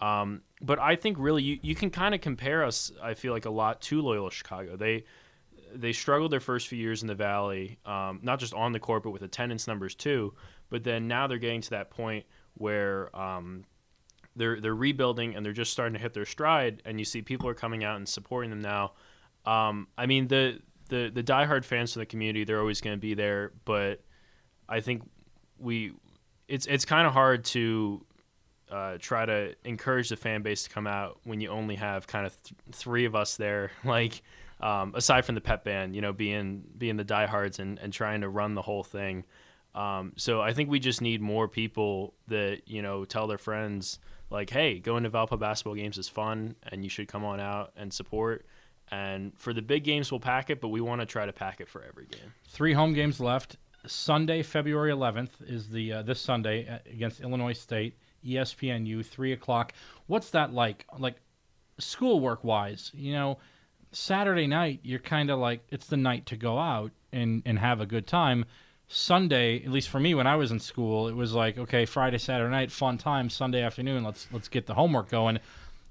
Um, 0.00 0.42
but 0.60 0.78
I 0.78 0.96
think 0.96 1.16
really 1.18 1.42
you, 1.42 1.58
you 1.62 1.74
can 1.74 1.90
kind 1.90 2.14
of 2.14 2.20
compare 2.20 2.64
us. 2.64 2.92
I 3.02 3.14
feel 3.14 3.32
like 3.32 3.46
a 3.46 3.50
lot 3.50 3.80
to 3.82 4.00
Loyola 4.00 4.30
Chicago. 4.30 4.76
They 4.76 5.04
they 5.74 5.92
struggled 5.92 6.30
their 6.30 6.40
first 6.40 6.68
few 6.68 6.78
years 6.78 7.02
in 7.02 7.08
the 7.08 7.14
Valley, 7.14 7.78
um, 7.84 8.20
not 8.22 8.38
just 8.38 8.54
on 8.54 8.72
the 8.72 8.78
court 8.78 9.02
but 9.02 9.10
with 9.10 9.22
attendance 9.22 9.66
numbers 9.66 9.94
too. 9.94 10.34
But 10.70 10.84
then 10.84 11.08
now 11.08 11.26
they're 11.26 11.38
getting 11.38 11.60
to 11.62 11.70
that 11.70 11.90
point 11.90 12.24
where 12.54 13.14
um, 13.16 13.64
they're 14.34 14.60
they're 14.60 14.74
rebuilding 14.74 15.34
and 15.34 15.44
they're 15.44 15.52
just 15.52 15.72
starting 15.72 15.94
to 15.94 16.00
hit 16.00 16.12
their 16.14 16.26
stride, 16.26 16.82
and 16.84 16.98
you 16.98 17.04
see 17.04 17.22
people 17.22 17.48
are 17.48 17.54
coming 17.54 17.82
out 17.82 17.96
and 17.96 18.08
supporting 18.08 18.50
them 18.50 18.60
now. 18.60 18.92
Um, 19.44 19.88
I 19.96 20.06
mean 20.06 20.28
the 20.28 20.60
the 20.88 21.10
the 21.12 21.22
diehard 21.22 21.64
fans 21.64 21.92
from 21.92 22.00
the 22.00 22.06
community, 22.06 22.44
they're 22.44 22.60
always 22.60 22.80
going 22.80 22.96
to 22.96 23.00
be 23.00 23.14
there, 23.14 23.52
but 23.64 24.00
I 24.68 24.80
think 24.80 25.02
we 25.58 25.92
it's 26.48 26.66
it's 26.66 26.84
kind 26.84 27.06
of 27.06 27.12
hard 27.12 27.44
to 27.46 28.04
uh, 28.70 28.98
try 28.98 29.24
to 29.24 29.54
encourage 29.64 30.08
the 30.08 30.16
fan 30.16 30.42
base 30.42 30.64
to 30.64 30.70
come 30.70 30.86
out 30.86 31.18
when 31.24 31.40
you 31.40 31.48
only 31.50 31.76
have 31.76 32.06
kind 32.06 32.26
of 32.26 32.42
th- 32.42 32.54
three 32.72 33.04
of 33.04 33.14
us 33.14 33.36
there. 33.36 33.70
Like 33.84 34.22
um, 34.60 34.92
aside 34.94 35.24
from 35.24 35.34
the 35.34 35.40
pep 35.40 35.64
band, 35.64 35.94
you 35.94 36.00
know, 36.00 36.12
being 36.12 36.64
being 36.76 36.96
the 36.96 37.04
diehards 37.04 37.58
and, 37.58 37.78
and 37.78 37.92
trying 37.92 38.22
to 38.22 38.28
run 38.28 38.54
the 38.54 38.62
whole 38.62 38.82
thing. 38.82 39.24
Um, 39.74 40.12
so 40.16 40.40
I 40.40 40.54
think 40.54 40.70
we 40.70 40.80
just 40.80 41.02
need 41.02 41.20
more 41.20 41.48
people 41.48 42.14
that 42.28 42.62
you 42.66 42.82
know 42.82 43.04
tell 43.04 43.26
their 43.26 43.38
friends 43.38 43.98
like, 44.30 44.50
hey, 44.50 44.78
going 44.78 45.04
to 45.04 45.10
Valpo 45.10 45.38
basketball 45.38 45.74
games 45.74 45.98
is 45.98 46.08
fun, 46.08 46.56
and 46.70 46.82
you 46.82 46.90
should 46.90 47.08
come 47.08 47.24
on 47.24 47.38
out 47.38 47.72
and 47.76 47.92
support. 47.92 48.46
And 48.90 49.32
for 49.36 49.52
the 49.52 49.62
big 49.62 49.84
games, 49.84 50.10
we'll 50.12 50.20
pack 50.20 50.48
it, 50.50 50.60
but 50.60 50.68
we 50.68 50.80
want 50.80 51.00
to 51.00 51.06
try 51.06 51.26
to 51.26 51.32
pack 51.32 51.60
it 51.60 51.68
for 51.68 51.82
every 51.82 52.06
game. 52.06 52.32
Three 52.44 52.72
home 52.72 52.92
games 52.92 53.20
left. 53.20 53.56
Sunday, 53.86 54.42
February 54.42 54.92
11th 54.92 55.48
is 55.48 55.68
the 55.68 55.92
uh, 55.94 56.02
this 56.02 56.20
Sunday 56.20 56.68
uh, 56.68 56.78
against 56.90 57.20
Illinois 57.20 57.52
State, 57.52 57.94
ESPNU, 58.24 59.04
three 59.04 59.32
o'clock. 59.32 59.72
What's 60.06 60.30
that 60.30 60.52
like? 60.52 60.86
Like 60.98 61.16
schoolwork 61.78 62.42
wise, 62.42 62.90
you 62.94 63.12
know, 63.12 63.38
Saturday 63.92 64.46
night 64.46 64.80
you're 64.82 64.98
kind 64.98 65.30
of 65.30 65.38
like 65.38 65.60
it's 65.70 65.86
the 65.86 65.96
night 65.96 66.26
to 66.26 66.36
go 66.36 66.58
out 66.58 66.92
and 67.12 67.42
and 67.46 67.58
have 67.58 67.80
a 67.80 67.86
good 67.86 68.06
time. 68.06 68.44
Sunday, 68.88 69.64
at 69.64 69.70
least 69.70 69.88
for 69.88 69.98
me 69.98 70.14
when 70.14 70.28
I 70.28 70.36
was 70.36 70.52
in 70.52 70.60
school, 70.60 71.08
it 71.08 71.14
was 71.16 71.32
like 71.32 71.58
okay, 71.58 71.86
Friday, 71.86 72.18
Saturday 72.18 72.50
night, 72.50 72.70
fun 72.70 72.98
time. 72.98 73.30
Sunday 73.30 73.62
afternoon, 73.62 74.04
let's 74.04 74.28
let's 74.32 74.48
get 74.48 74.66
the 74.66 74.74
homework 74.74 75.08
going 75.08 75.38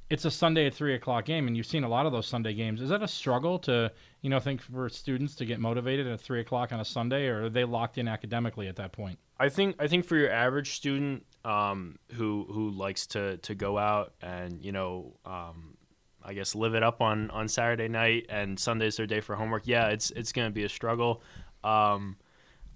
it's 0.09 0.25
a 0.25 0.31
Sunday 0.31 0.67
at 0.67 0.73
three 0.73 0.93
o'clock 0.93 1.25
game, 1.25 1.47
and 1.47 1.57
you've 1.57 1.65
seen 1.65 1.83
a 1.83 1.89
lot 1.89 2.05
of 2.05 2.11
those 2.11 2.27
Sunday 2.27 2.53
games. 2.53 2.81
Is 2.81 2.89
that 2.89 3.01
a 3.01 3.07
struggle 3.07 3.57
to, 3.59 3.91
you 4.21 4.29
know, 4.29 4.39
think 4.39 4.61
for 4.61 4.87
students 4.89 5.35
to 5.35 5.45
get 5.45 5.59
motivated 5.59 6.05
at 6.07 6.19
three 6.19 6.39
o'clock 6.39 6.71
on 6.71 6.79
a 6.79 6.85
Sunday, 6.85 7.27
or 7.27 7.45
are 7.45 7.49
they 7.49 7.63
locked 7.63 7.97
in 7.97 8.07
academically 8.07 8.67
at 8.67 8.75
that 8.75 8.91
point? 8.91 9.17
I 9.39 9.49
think 9.49 9.75
I 9.79 9.87
think 9.87 10.05
for 10.05 10.15
your 10.15 10.31
average 10.31 10.75
student 10.75 11.25
um, 11.43 11.97
who 12.13 12.45
who 12.49 12.69
likes 12.69 13.07
to 13.07 13.37
to 13.37 13.55
go 13.55 13.77
out 13.77 14.13
and 14.21 14.63
you 14.63 14.71
know 14.71 15.13
um, 15.25 15.75
I 16.23 16.33
guess 16.33 16.55
live 16.55 16.75
it 16.75 16.83
up 16.83 17.01
on 17.01 17.31
on 17.31 17.47
Saturday 17.47 17.87
night 17.87 18.27
and 18.29 18.59
Sunday's 18.59 18.97
their 18.97 19.07
day 19.07 19.21
for 19.21 19.35
homework. 19.35 19.65
Yeah, 19.65 19.87
it's 19.87 20.11
it's 20.11 20.31
going 20.31 20.47
to 20.47 20.53
be 20.53 20.63
a 20.63 20.69
struggle. 20.69 21.21
Um, 21.63 22.17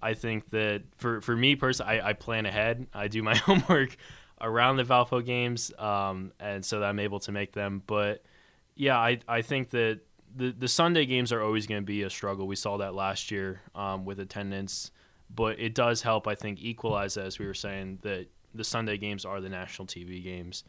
I 0.01 0.13
think 0.15 0.49
that 0.49 0.83
for 0.97 1.21
for 1.21 1.35
me 1.35 1.55
personally, 1.55 1.99
I, 1.99 2.09
I 2.09 2.13
plan 2.13 2.45
ahead. 2.45 2.87
I 2.93 3.07
do 3.07 3.21
my 3.21 3.35
homework 3.37 3.95
around 4.41 4.77
the 4.77 4.83
Valpo 4.83 5.23
games, 5.25 5.71
um, 5.77 6.31
and 6.39 6.63
so 6.63 6.79
that 6.79 6.85
I'm 6.85 6.99
able 6.99 7.19
to 7.21 7.31
make 7.31 7.53
them. 7.53 7.83
But 7.85 8.23
yeah, 8.75 8.97
I 8.97 9.19
I 9.27 9.41
think 9.41 9.71
that 9.71 9.99
the 10.35 10.51
the 10.51 10.67
Sunday 10.67 11.05
games 11.05 11.31
are 11.31 11.41
always 11.41 11.67
going 11.67 11.81
to 11.81 11.85
be 11.85 12.03
a 12.03 12.09
struggle. 12.09 12.47
We 12.47 12.55
saw 12.55 12.77
that 12.77 12.93
last 12.93 13.31
year 13.31 13.61
um, 13.75 14.05
with 14.05 14.19
attendance, 14.19 14.91
but 15.33 15.59
it 15.59 15.73
does 15.73 16.01
help. 16.01 16.27
I 16.27 16.35
think 16.35 16.59
equalize 16.61 17.17
as 17.17 17.39
we 17.39 17.45
were 17.45 17.53
saying 17.53 17.99
that 18.01 18.27
the 18.53 18.63
Sunday 18.63 18.97
games 18.97 19.25
are 19.25 19.41
the 19.41 19.49
national 19.49 19.87
TV 19.87 20.23
games. 20.23 20.63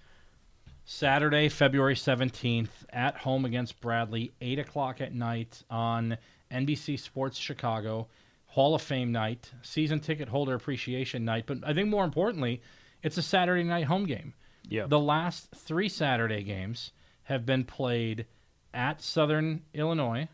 Saturday, 0.85 1.49
February 1.49 1.95
17th, 1.95 2.69
at 2.91 3.17
home 3.17 3.45
against 3.45 3.81
Bradley, 3.81 4.33
8 4.41 4.59
o'clock 4.59 5.01
at 5.01 5.15
night 5.15 5.63
on 5.71 6.19
NBC 6.51 6.99
Sports 6.99 7.39
Chicago. 7.39 8.09
Hall 8.51 8.75
of 8.75 8.83
Fame 8.83 9.13
night, 9.13 9.49
season 9.63 10.01
ticket 10.01 10.29
holder 10.29 10.55
appreciation 10.55 11.25
night. 11.25 11.45
But 11.47 11.59
I 11.63 11.73
think 11.73 11.89
more 11.89 12.05
importantly, 12.05 12.61
it's 13.03 13.19
a 13.19 13.23
Saturday 13.23 13.65
night 13.65 13.85
home 13.85 14.05
game. 14.07 14.35
Yeah. 14.69 14.87
The 14.87 14.99
last 14.99 15.49
three 15.55 15.89
Saturday 15.89 16.43
games 16.43 16.93
have 17.25 17.45
been 17.47 17.65
played 17.65 18.27
at 18.73 19.03
Southern 19.03 19.63
Illinois, 19.75 20.29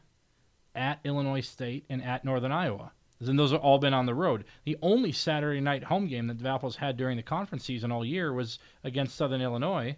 at 0.75 1.01
Illinois 1.05 1.41
State, 1.41 1.85
and 1.89 2.03
at 2.03 2.25
Northern 2.25 2.53
Iowa. 2.53 2.93
And 3.21 3.39
those 3.39 3.53
have 3.53 3.63
all 3.63 3.79
been 3.79 3.95
on 3.95 4.05
the 4.05 4.15
road. 4.15 4.45
The 4.65 4.77
only 4.83 5.11
Saturday 5.11 5.61
night 5.61 5.85
home 5.85 6.07
game 6.07 6.27
that 6.27 6.37
Valpo's 6.37 6.77
had 6.77 6.99
during 6.99 7.17
the 7.17 7.23
conference 7.23 7.65
season 7.65 7.91
all 7.91 8.05
year 8.05 8.33
was 8.33 8.59
against 8.85 9.17
Southern 9.17 9.41
Illinois, 9.41 9.97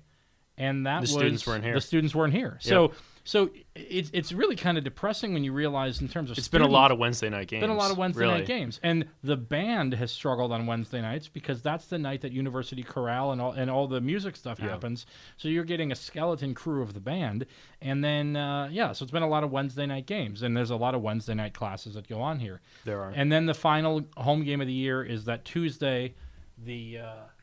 and 0.57 0.87
that 0.87 0.99
The 0.99 1.03
was 1.03 1.13
students 1.13 1.47
weren't 1.47 1.65
here. 1.65 1.75
The 1.75 1.81
students 1.81 2.15
weren't 2.15 2.33
here. 2.33 2.59
So, 2.61 2.93
so 3.29 3.51
it's 3.75 4.11
it's 4.15 4.33
really 4.33 4.57
kind 4.57 4.79
of 4.79 4.85
depressing 4.85 5.35
when 5.35 5.45
you 5.45 5.53
realize 5.53 6.01
in 6.01 6.09
terms 6.09 6.31
of 6.31 6.39
It's 6.39 6.49
been 6.49 6.63
a 6.63 6.67
lot 6.67 6.91
of 6.91 6.99
Wednesday 6.99 7.29
night 7.29 7.49
games. 7.49 7.61
been 7.61 7.69
a 7.69 7.77
lot 7.77 7.91
of 7.91 7.99
Wednesday 7.99 8.23
really. 8.23 8.39
night 8.39 8.47
games, 8.47 8.81
and 8.83 9.05
the 9.23 9.37
band 9.37 9.93
has 9.93 10.11
struggled 10.11 10.51
on 10.51 10.65
Wednesday 10.67 11.03
nights 11.03 11.29
because 11.29 11.61
that's 11.61 11.85
the 11.89 11.99
night 11.99 12.23
that 12.23 12.33
University 12.33 12.83
Chorale 12.83 13.33
and 13.33 13.41
all 13.41 13.53
and 13.53 13.71
all 13.71 13.87
the 13.87 14.01
music 14.01 14.35
stuff 14.35 14.59
Yeah. 14.59 14.69
happens. 14.71 15.05
So 15.37 15.49
you're 15.49 15.65
getting 15.65 15.93
a 15.93 15.95
skeleton 15.95 16.55
crew 16.55 16.81
of 16.81 16.95
the 16.95 17.01
band, 17.01 17.45
and 17.83 18.03
then 18.03 18.35
uh, 18.35 18.71
yeah, 18.73 18.93
so 18.93 19.03
it's 19.03 19.13
been 19.13 19.23
a 19.23 19.29
lot 19.29 19.45
of 19.45 19.51
Wednesday 19.53 19.85
night 19.85 20.07
games, 20.07 20.43
and 20.43 20.57
there's 20.57 20.71
a 20.71 20.77
lot 20.77 20.95
of 20.95 21.03
Wednesday 21.03 21.35
night 21.35 21.53
classes 21.53 21.95
that 21.95 22.09
go 22.09 22.23
on 22.23 22.39
here. 22.41 22.63
There 22.87 23.03
are. 23.03 23.13
And 23.15 23.31
then 23.31 23.45
the 23.45 23.55
final 23.55 24.07
home 24.17 24.43
game 24.43 24.63
of 24.63 24.67
the 24.67 24.73
year 24.73 25.03
is 25.05 25.25
that 25.27 25.45
Tuesday, 25.45 26.15
the. 26.57 26.99
Uh, 27.01 27.05
the 27.05 27.38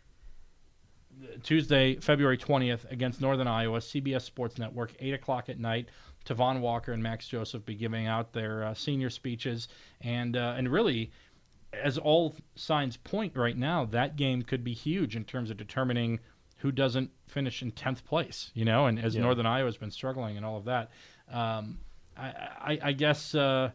Tuesday, 1.44 1.96
February 1.96 2.38
20th, 2.38 2.90
against 2.92 3.22
Northern 3.22 3.48
Iowa, 3.48 3.80
CBS 3.80 4.22
Sports 4.22 4.58
Network, 4.58 4.94
8 5.00 5.14
o'clock 5.14 5.50
at 5.50 5.60
night. 5.60 5.90
Tevonn 6.26 6.60
Walker 6.60 6.92
and 6.92 7.04
Max 7.04 7.28
Joseph 7.28 7.66
be 7.66 7.76
giving 7.76 8.08
out 8.08 8.34
their 8.34 8.64
uh, 8.64 8.74
senior 8.74 9.10
speeches. 9.10 9.68
And, 10.02 10.36
uh, 10.36 10.56
and 10.58 10.72
really, 10.72 11.12
as 11.72 11.98
all 11.98 12.36
signs 12.56 12.98
point 12.98 13.36
right 13.36 13.58
now, 13.58 13.86
that 13.86 14.16
game 14.16 14.42
could 14.42 14.64
be 14.64 14.74
huge 14.74 15.16
in 15.16 15.24
terms 15.24 15.52
of 15.52 15.58
determining 15.58 16.20
who 16.58 16.72
doesn't 16.72 17.12
finish 17.28 17.62
in 17.62 17.72
10th 17.72 18.04
place, 18.04 18.52
you 18.56 18.66
know, 18.66 18.88
and 18.88 18.98
as 18.98 19.16
Yeah. 19.16 19.22
Northern 19.22 19.46
Iowa's 19.46 19.78
been 19.78 19.92
struggling 19.92 20.36
and 20.38 20.46
all 20.46 20.58
of 20.58 20.66
that. 20.66 20.90
Um, 21.32 21.80
I, 22.18 22.28
I, 22.28 22.80
I 22.84 22.92
guess. 22.94 23.36
Uh, 23.36 23.72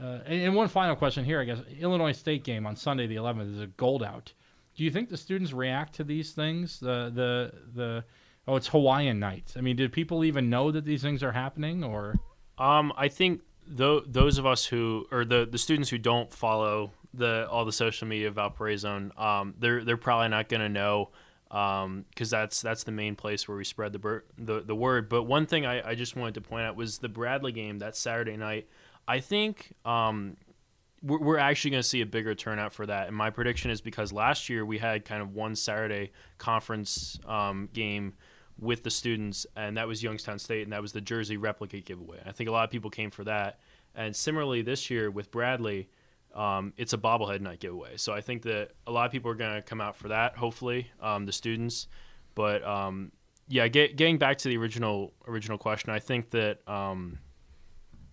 uh, 0.00 0.18
and, 0.26 0.42
and 0.42 0.54
one 0.54 0.68
final 0.68 0.96
question 0.96 1.24
here, 1.24 1.40
I 1.40 1.44
guess. 1.44 1.58
Illinois 1.78 2.12
State 2.12 2.44
game 2.44 2.66
on 2.66 2.76
Sunday 2.76 3.06
the 3.06 3.16
11th 3.16 3.54
is 3.54 3.60
a 3.60 3.66
gold 3.66 4.02
out. 4.02 4.32
Do 4.76 4.84
you 4.84 4.90
think 4.90 5.08
the 5.08 5.16
students 5.16 5.52
react 5.52 5.94
to 5.96 6.04
these 6.04 6.32
things? 6.32 6.80
The 6.80 7.10
the 7.14 7.52
the 7.74 8.04
oh, 8.48 8.56
it's 8.56 8.68
Hawaiian 8.68 9.18
nights. 9.18 9.56
I 9.56 9.60
mean, 9.60 9.76
did 9.76 9.92
people 9.92 10.24
even 10.24 10.48
know 10.48 10.70
that 10.70 10.84
these 10.84 11.02
things 11.02 11.22
are 11.22 11.32
happening, 11.32 11.84
or 11.84 12.14
Um, 12.58 12.92
I 12.96 13.08
think 13.08 13.42
tho- 13.66 14.04
those 14.06 14.38
of 14.38 14.46
us 14.46 14.66
who, 14.66 15.06
or 15.10 15.24
the, 15.24 15.48
the 15.50 15.58
students 15.58 15.88
who 15.90 15.98
don't 15.98 16.32
follow 16.32 16.92
the 17.14 17.48
all 17.50 17.64
the 17.64 17.72
social 17.72 18.06
media 18.06 18.28
of 18.28 18.34
Valparaiso, 18.34 19.10
um, 19.16 19.54
they're 19.58 19.84
they're 19.84 19.96
probably 19.96 20.28
not 20.28 20.48
going 20.48 20.60
to 20.60 20.68
know 20.68 21.10
because 21.48 22.30
that's 22.30 22.62
that's 22.62 22.84
the 22.84 22.92
main 22.92 23.16
place 23.16 23.48
where 23.48 23.56
we 23.56 23.64
spread 23.64 23.92
the, 23.92 24.22
the 24.38 24.60
the 24.60 24.74
word. 24.74 25.08
But 25.08 25.24
one 25.24 25.46
thing 25.46 25.66
I, 25.66 25.90
I 25.90 25.94
just 25.94 26.14
wanted 26.14 26.34
to 26.34 26.40
point 26.40 26.64
out 26.64 26.76
was 26.76 26.98
the 26.98 27.08
Bradley 27.08 27.52
game 27.52 27.80
that 27.80 27.96
Saturday 27.96 28.36
night. 28.36 28.68
I 29.08 29.18
think 29.18 29.72
um, 29.84 30.36
we're, 31.02 31.38
actually 31.38 31.70
going 31.70 31.82
to 31.82 31.88
see 31.88 32.02
a 32.02 32.06
bigger 32.06 32.34
turnout 32.34 32.72
for 32.72 32.86
that. 32.86 33.08
And 33.08 33.16
my 33.16 33.30
prediction 33.30 33.70
is 33.70 33.80
because 33.80 34.12
last 34.12 34.48
year 34.48 34.64
we 34.64 34.78
had 34.78 35.04
kind 35.04 35.22
of 35.22 35.34
one 35.34 35.56
Saturday 35.56 36.12
conference 36.38 37.18
um, 37.26 37.68
game 37.72 38.14
with 38.58 38.82
the 38.82 38.90
students, 38.90 39.46
and 39.56 39.76
that 39.78 39.88
was 39.88 40.02
Youngstown 40.02 40.38
State, 40.38 40.64
and 40.64 40.72
that 40.72 40.82
was 40.82 40.92
the 40.92 41.00
jersey 41.00 41.38
replica 41.38 41.80
giveaway. 41.80 42.20
I 42.26 42.32
think 42.32 42.50
a 42.50 42.52
lot 42.52 42.64
of 42.64 42.70
people 42.70 42.90
came 42.90 43.10
for 43.10 43.24
that. 43.24 43.60
And 43.94 44.14
similarly, 44.14 44.60
this 44.60 44.90
year 44.90 45.10
with 45.10 45.30
Bradley, 45.30 45.88
um, 46.34 46.74
it's 46.76 46.92
a 46.92 46.98
bobblehead 46.98 47.40
night 47.40 47.60
giveaway. 47.60 47.96
So 47.96 48.12
I 48.12 48.20
think 48.20 48.42
that 48.42 48.72
a 48.86 48.92
lot 48.92 49.06
of 49.06 49.12
people 49.12 49.30
are 49.30 49.34
going 49.34 49.54
to 49.54 49.62
come 49.62 49.80
out 49.80 49.96
for 49.96 50.08
that. 50.08 50.36
Hopefully, 50.36 50.90
um, 51.00 51.24
the 51.24 51.32
students. 51.32 51.88
But 52.34 52.62
um, 52.62 53.10
yeah, 53.48 53.66
get, 53.68 53.96
getting 53.96 54.18
back 54.18 54.38
to 54.38 54.48
the 54.48 54.58
original 54.58 55.14
original 55.26 55.58
question, 55.58 55.90
I 55.90 55.98
think 55.98 56.30
that. 56.30 56.58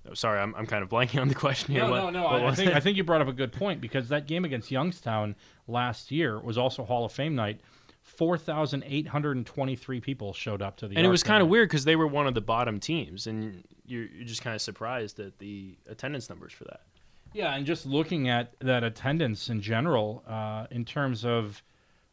Oh, 0.09 0.13
sorry, 0.13 0.39
I'm, 0.39 0.55
I'm 0.55 0.65
kind 0.65 0.83
of 0.83 0.89
blanking 0.89 1.21
on 1.21 1.27
the 1.27 1.35
question 1.45 1.73
here. 1.73 1.83
no, 1.83 1.91
What- 1.91 2.13
no, 2.13 2.21
no. 2.21 2.27
I, 2.27 2.47
I 2.49 2.55
think? 2.55 2.73
I 2.75 2.79
think 2.79 2.97
you 2.97 3.03
brought 3.03 3.21
up 3.21 3.27
a 3.27 3.33
good 3.33 3.51
point 3.51 3.81
because 3.81 4.09
that 4.09 4.27
game 4.27 4.45
against 4.45 4.71
Youngstown 4.71 5.35
last 5.67 6.11
year 6.11 6.39
was 6.39 6.57
also 6.57 6.83
Hall 6.83 7.05
of 7.05 7.11
Fame 7.11 7.35
night. 7.35 7.59
Four 8.03 8.37
thousand 8.37 8.83
eight 8.87 9.07
hundred 9.09 9.35
and 9.35 9.45
twenty-three 9.45 9.99
people 9.99 10.31
showed 10.33 10.61
up 10.61 10.77
to 10.77 10.87
the. 10.87 10.95
and 10.95 11.05
it 11.05 11.09
was 11.09 11.23
kind 11.23 11.43
of 11.43 11.49
weird 11.49 11.67
because 11.67 11.83
they 11.83 11.97
were 11.97 12.07
one 12.07 12.25
of 12.25 12.33
the 12.35 12.41
bottom 12.41 12.79
teams, 12.79 13.27
and 13.27 13.63
you're, 13.85 14.05
you're 14.05 14.23
just 14.25 14.41
kind 14.41 14.55
of 14.55 14.61
surprised 14.61 15.19
at 15.19 15.37
the 15.39 15.75
attendance 15.89 16.29
numbers 16.29 16.53
for 16.53 16.63
that. 16.63 16.81
Yeah, 17.33 17.53
and 17.53 17.65
just 17.65 17.85
looking 17.85 18.29
at 18.29 18.53
that 18.61 18.85
attendance 18.85 19.49
in 19.49 19.61
general, 19.61 20.23
uh, 20.25 20.67
in 20.71 20.85
terms 20.85 21.25
of, 21.25 21.61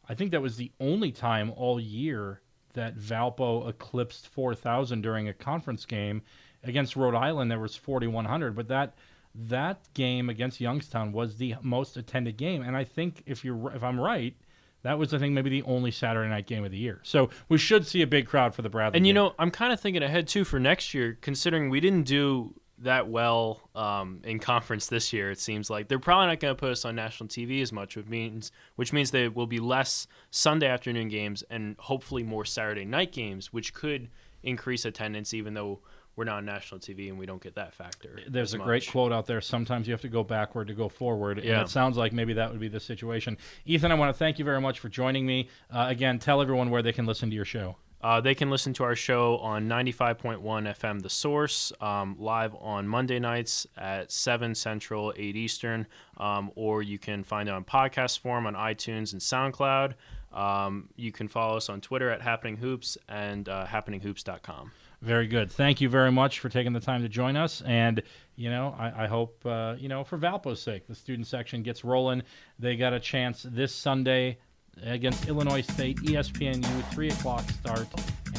I 0.09 0.13
think 0.15 0.31
that 0.31 0.41
was 0.41 0.57
the 0.57 0.69
only 0.81 1.13
time 1.13 1.53
all 1.55 1.79
year 1.79 2.41
that 2.73 2.97
Valpo 2.97 3.67
eclipsed 3.69 4.27
4,000 4.27 5.01
during 5.01 5.29
a 5.29 5.33
conference 5.33 5.85
game 5.85 6.21
against 6.65 6.95
Rhode 6.95 7.15
Island. 7.15 7.49
There 7.49 7.59
was 7.59 7.75
4,100, 7.75 8.55
but 8.55 8.67
that 8.67 8.95
that 9.33 9.93
game 9.93 10.29
against 10.29 10.61
Youngstown 10.61 11.11
was 11.11 11.37
the 11.37 11.55
most 11.61 11.97
attended 11.97 12.37
game, 12.37 12.61
and 12.61 12.75
I 12.75 12.83
think 12.83 13.23
if 13.25 13.43
you're 13.43 13.73
if 13.73 13.83
I'm 13.83 13.99
right. 13.99 14.35
That 14.83 14.99
was, 14.99 15.15
I 15.15 15.17
think, 15.17 15.33
maybe 15.33 15.49
the 15.49 15.63
only 15.63 15.89
Saturday 15.89 16.29
night 16.29 16.45
game 16.45 16.63
of 16.63 16.69
the 16.69 16.77
year. 16.77 16.99
So 17.01 17.31
we 17.49 17.57
should 17.57 17.87
see 17.87 18.03
a 18.03 18.07
big 18.07 18.27
crowd 18.27 18.53
for 18.53 18.61
the 18.61 18.69
Bradley. 18.69 18.97
And 18.97 19.07
you 19.07 19.13
game. 19.13 19.23
know, 19.23 19.35
I'm 19.39 19.49
kind 19.49 19.73
of 19.73 19.79
thinking 19.79 20.03
ahead 20.03 20.27
too 20.27 20.43
for 20.43 20.59
next 20.59 20.93
year, 20.93 21.17
considering 21.21 21.71
we 21.71 21.79
didn't 21.79 22.03
do 22.03 22.53
that 22.79 23.07
well 23.07 23.61
um, 23.73 24.21
in 24.23 24.39
conference 24.39 24.87
this 24.87 25.13
year. 25.13 25.31
It 25.31 25.39
seems 25.39 25.69
like 25.69 25.87
they're 25.87 25.99
probably 25.99 26.27
not 26.27 26.39
going 26.39 26.55
to 26.55 26.59
put 26.59 26.71
us 26.71 26.85
on 26.85 26.95
national 26.95 27.29
TV 27.29 27.61
as 27.61 27.71
much, 27.71 27.95
which 27.95 28.07
means 28.07 28.51
which 28.75 28.91
means 28.91 29.11
there 29.11 29.31
will 29.31 29.47
be 29.47 29.59
less 29.59 30.07
Sunday 30.29 30.67
afternoon 30.67 31.07
games 31.07 31.43
and 31.49 31.75
hopefully 31.79 32.23
more 32.23 32.45
Saturday 32.45 32.85
night 32.85 33.11
games, 33.11 33.53
which 33.53 33.73
could 33.73 34.09
increase 34.43 34.85
attendance, 34.85 35.33
even 35.33 35.53
though 35.53 35.79
we're 36.15 36.23
not 36.23 36.37
on 36.37 36.45
national 36.45 36.79
TV 36.79 37.09
and 37.09 37.17
we 37.17 37.25
don't 37.25 37.41
get 37.41 37.55
that 37.55 37.73
factor. 37.73 38.19
There's 38.27 38.53
a 38.53 38.57
great 38.57 38.87
quote 38.89 39.11
out 39.11 39.27
there. 39.27 39.41
Sometimes 39.41 39.87
you 39.87 39.93
have 39.93 40.01
to 40.01 40.07
go 40.09 40.23
backward 40.23 40.67
to 40.69 40.73
go 40.73 40.87
forward, 40.89 41.37
and 41.39 41.47
Yeah. 41.47 41.61
it 41.61 41.69
sounds 41.69 41.97
like 41.97 42.13
maybe 42.13 42.33
that 42.33 42.51
would 42.51 42.59
be 42.59 42.67
the 42.69 42.79
situation. 42.79 43.37
Ethan, 43.65 43.91
I 43.91 43.95
want 43.95 44.09
to 44.13 44.17
thank 44.17 44.39
you 44.39 44.45
very 44.45 44.61
much 44.61 44.79
for 44.79 44.89
joining 44.89 45.25
me. 45.25 45.49
Uh, 45.71 45.85
again, 45.89 46.19
tell 46.19 46.41
everyone 46.41 46.69
where 46.69 46.81
they 46.81 46.93
can 46.93 47.05
listen 47.05 47.29
to 47.29 47.35
your 47.35 47.45
show. 47.45 47.77
Uh, 48.01 48.21
they 48.21 48.35
can 48.35 48.51
listen 48.51 48.71
to 48.71 48.83
our 48.83 48.95
show 48.95 49.37
on 49.39 49.67
95.1 49.67 50.67
FM 50.67 51.01
The 51.01 51.09
Source, 51.09 51.71
um, 51.81 52.15
live 52.19 52.53
on 52.59 52.87
Monday 52.87 53.17
nights 53.17 53.65
at 53.75 54.11
7 54.11 54.53
Central, 54.53 55.11
8 55.17 55.35
Eastern, 55.35 55.87
um, 56.17 56.51
or 56.55 56.83
you 56.83 56.99
can 56.99 57.23
find 57.23 57.49
it 57.49 57.51
on 57.53 57.63
podcast 57.63 58.19
form 58.19 58.45
on 58.45 58.53
iTunes 58.53 59.11
and 59.11 59.21
SoundCloud. 59.21 59.93
Um, 60.31 60.89
you 60.95 61.11
can 61.11 61.27
follow 61.27 61.57
us 61.57 61.67
on 61.67 61.81
Twitter 61.81 62.11
at 62.11 62.21
Happening 62.21 62.57
Hoops 62.57 62.95
and 63.09 63.49
uh, 63.49 63.65
happeninghoops.com. 63.65 64.71
Very 65.05 65.27
good. 65.27 65.51
Thank 65.51 65.81
you 65.81 65.87
very 65.87 66.11
much 66.11 66.39
for 66.39 66.49
taking 66.49 66.73
the 66.73 66.79
time 66.79 67.03
to 67.03 67.07
join 67.07 67.35
us. 67.35 67.61
And, 67.61 68.01
you 68.35 68.49
know, 68.49 68.75
I, 68.75 69.03
I 69.03 69.07
hope, 69.07 69.39
uh, 69.45 69.75
you 69.77 69.87
know, 69.87 70.03
for 70.03 70.17
Valpo's 70.17 70.59
sake, 70.59 70.87
the 70.87 70.95
student 70.95 71.27
section 71.27 71.61
gets 71.61 71.83
rolling. 71.85 72.23
They 72.57 72.75
got 72.75 72.91
a 72.91 72.99
chance 72.99 73.45
this 73.47 73.73
Sunday 73.73 74.39
against 74.81 75.27
Illinois 75.27 75.61
State, 75.61 75.97
ESPNU, 75.97 76.91
3 76.91 77.09
o'clock 77.09 77.47
start, 77.51 77.87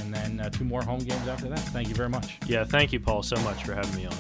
and 0.01 0.13
then 0.13 0.41
uh, 0.41 0.51
two 0.51 0.65
more 0.65 0.83
home 0.83 0.99
games 0.99 1.29
after 1.29 1.49
that. 1.49 1.61
Thank 1.61 1.89
you 1.89 1.95
very 1.95 2.09
much. 2.09 2.39
Yeah, 2.47 2.65
thank 2.65 2.93
you, 2.93 2.99
Paul, 2.99 3.23
so 3.23 3.37
much 3.43 3.63
for 3.63 3.73
having 3.73 3.95
me 3.95 4.07
on. 4.07 4.17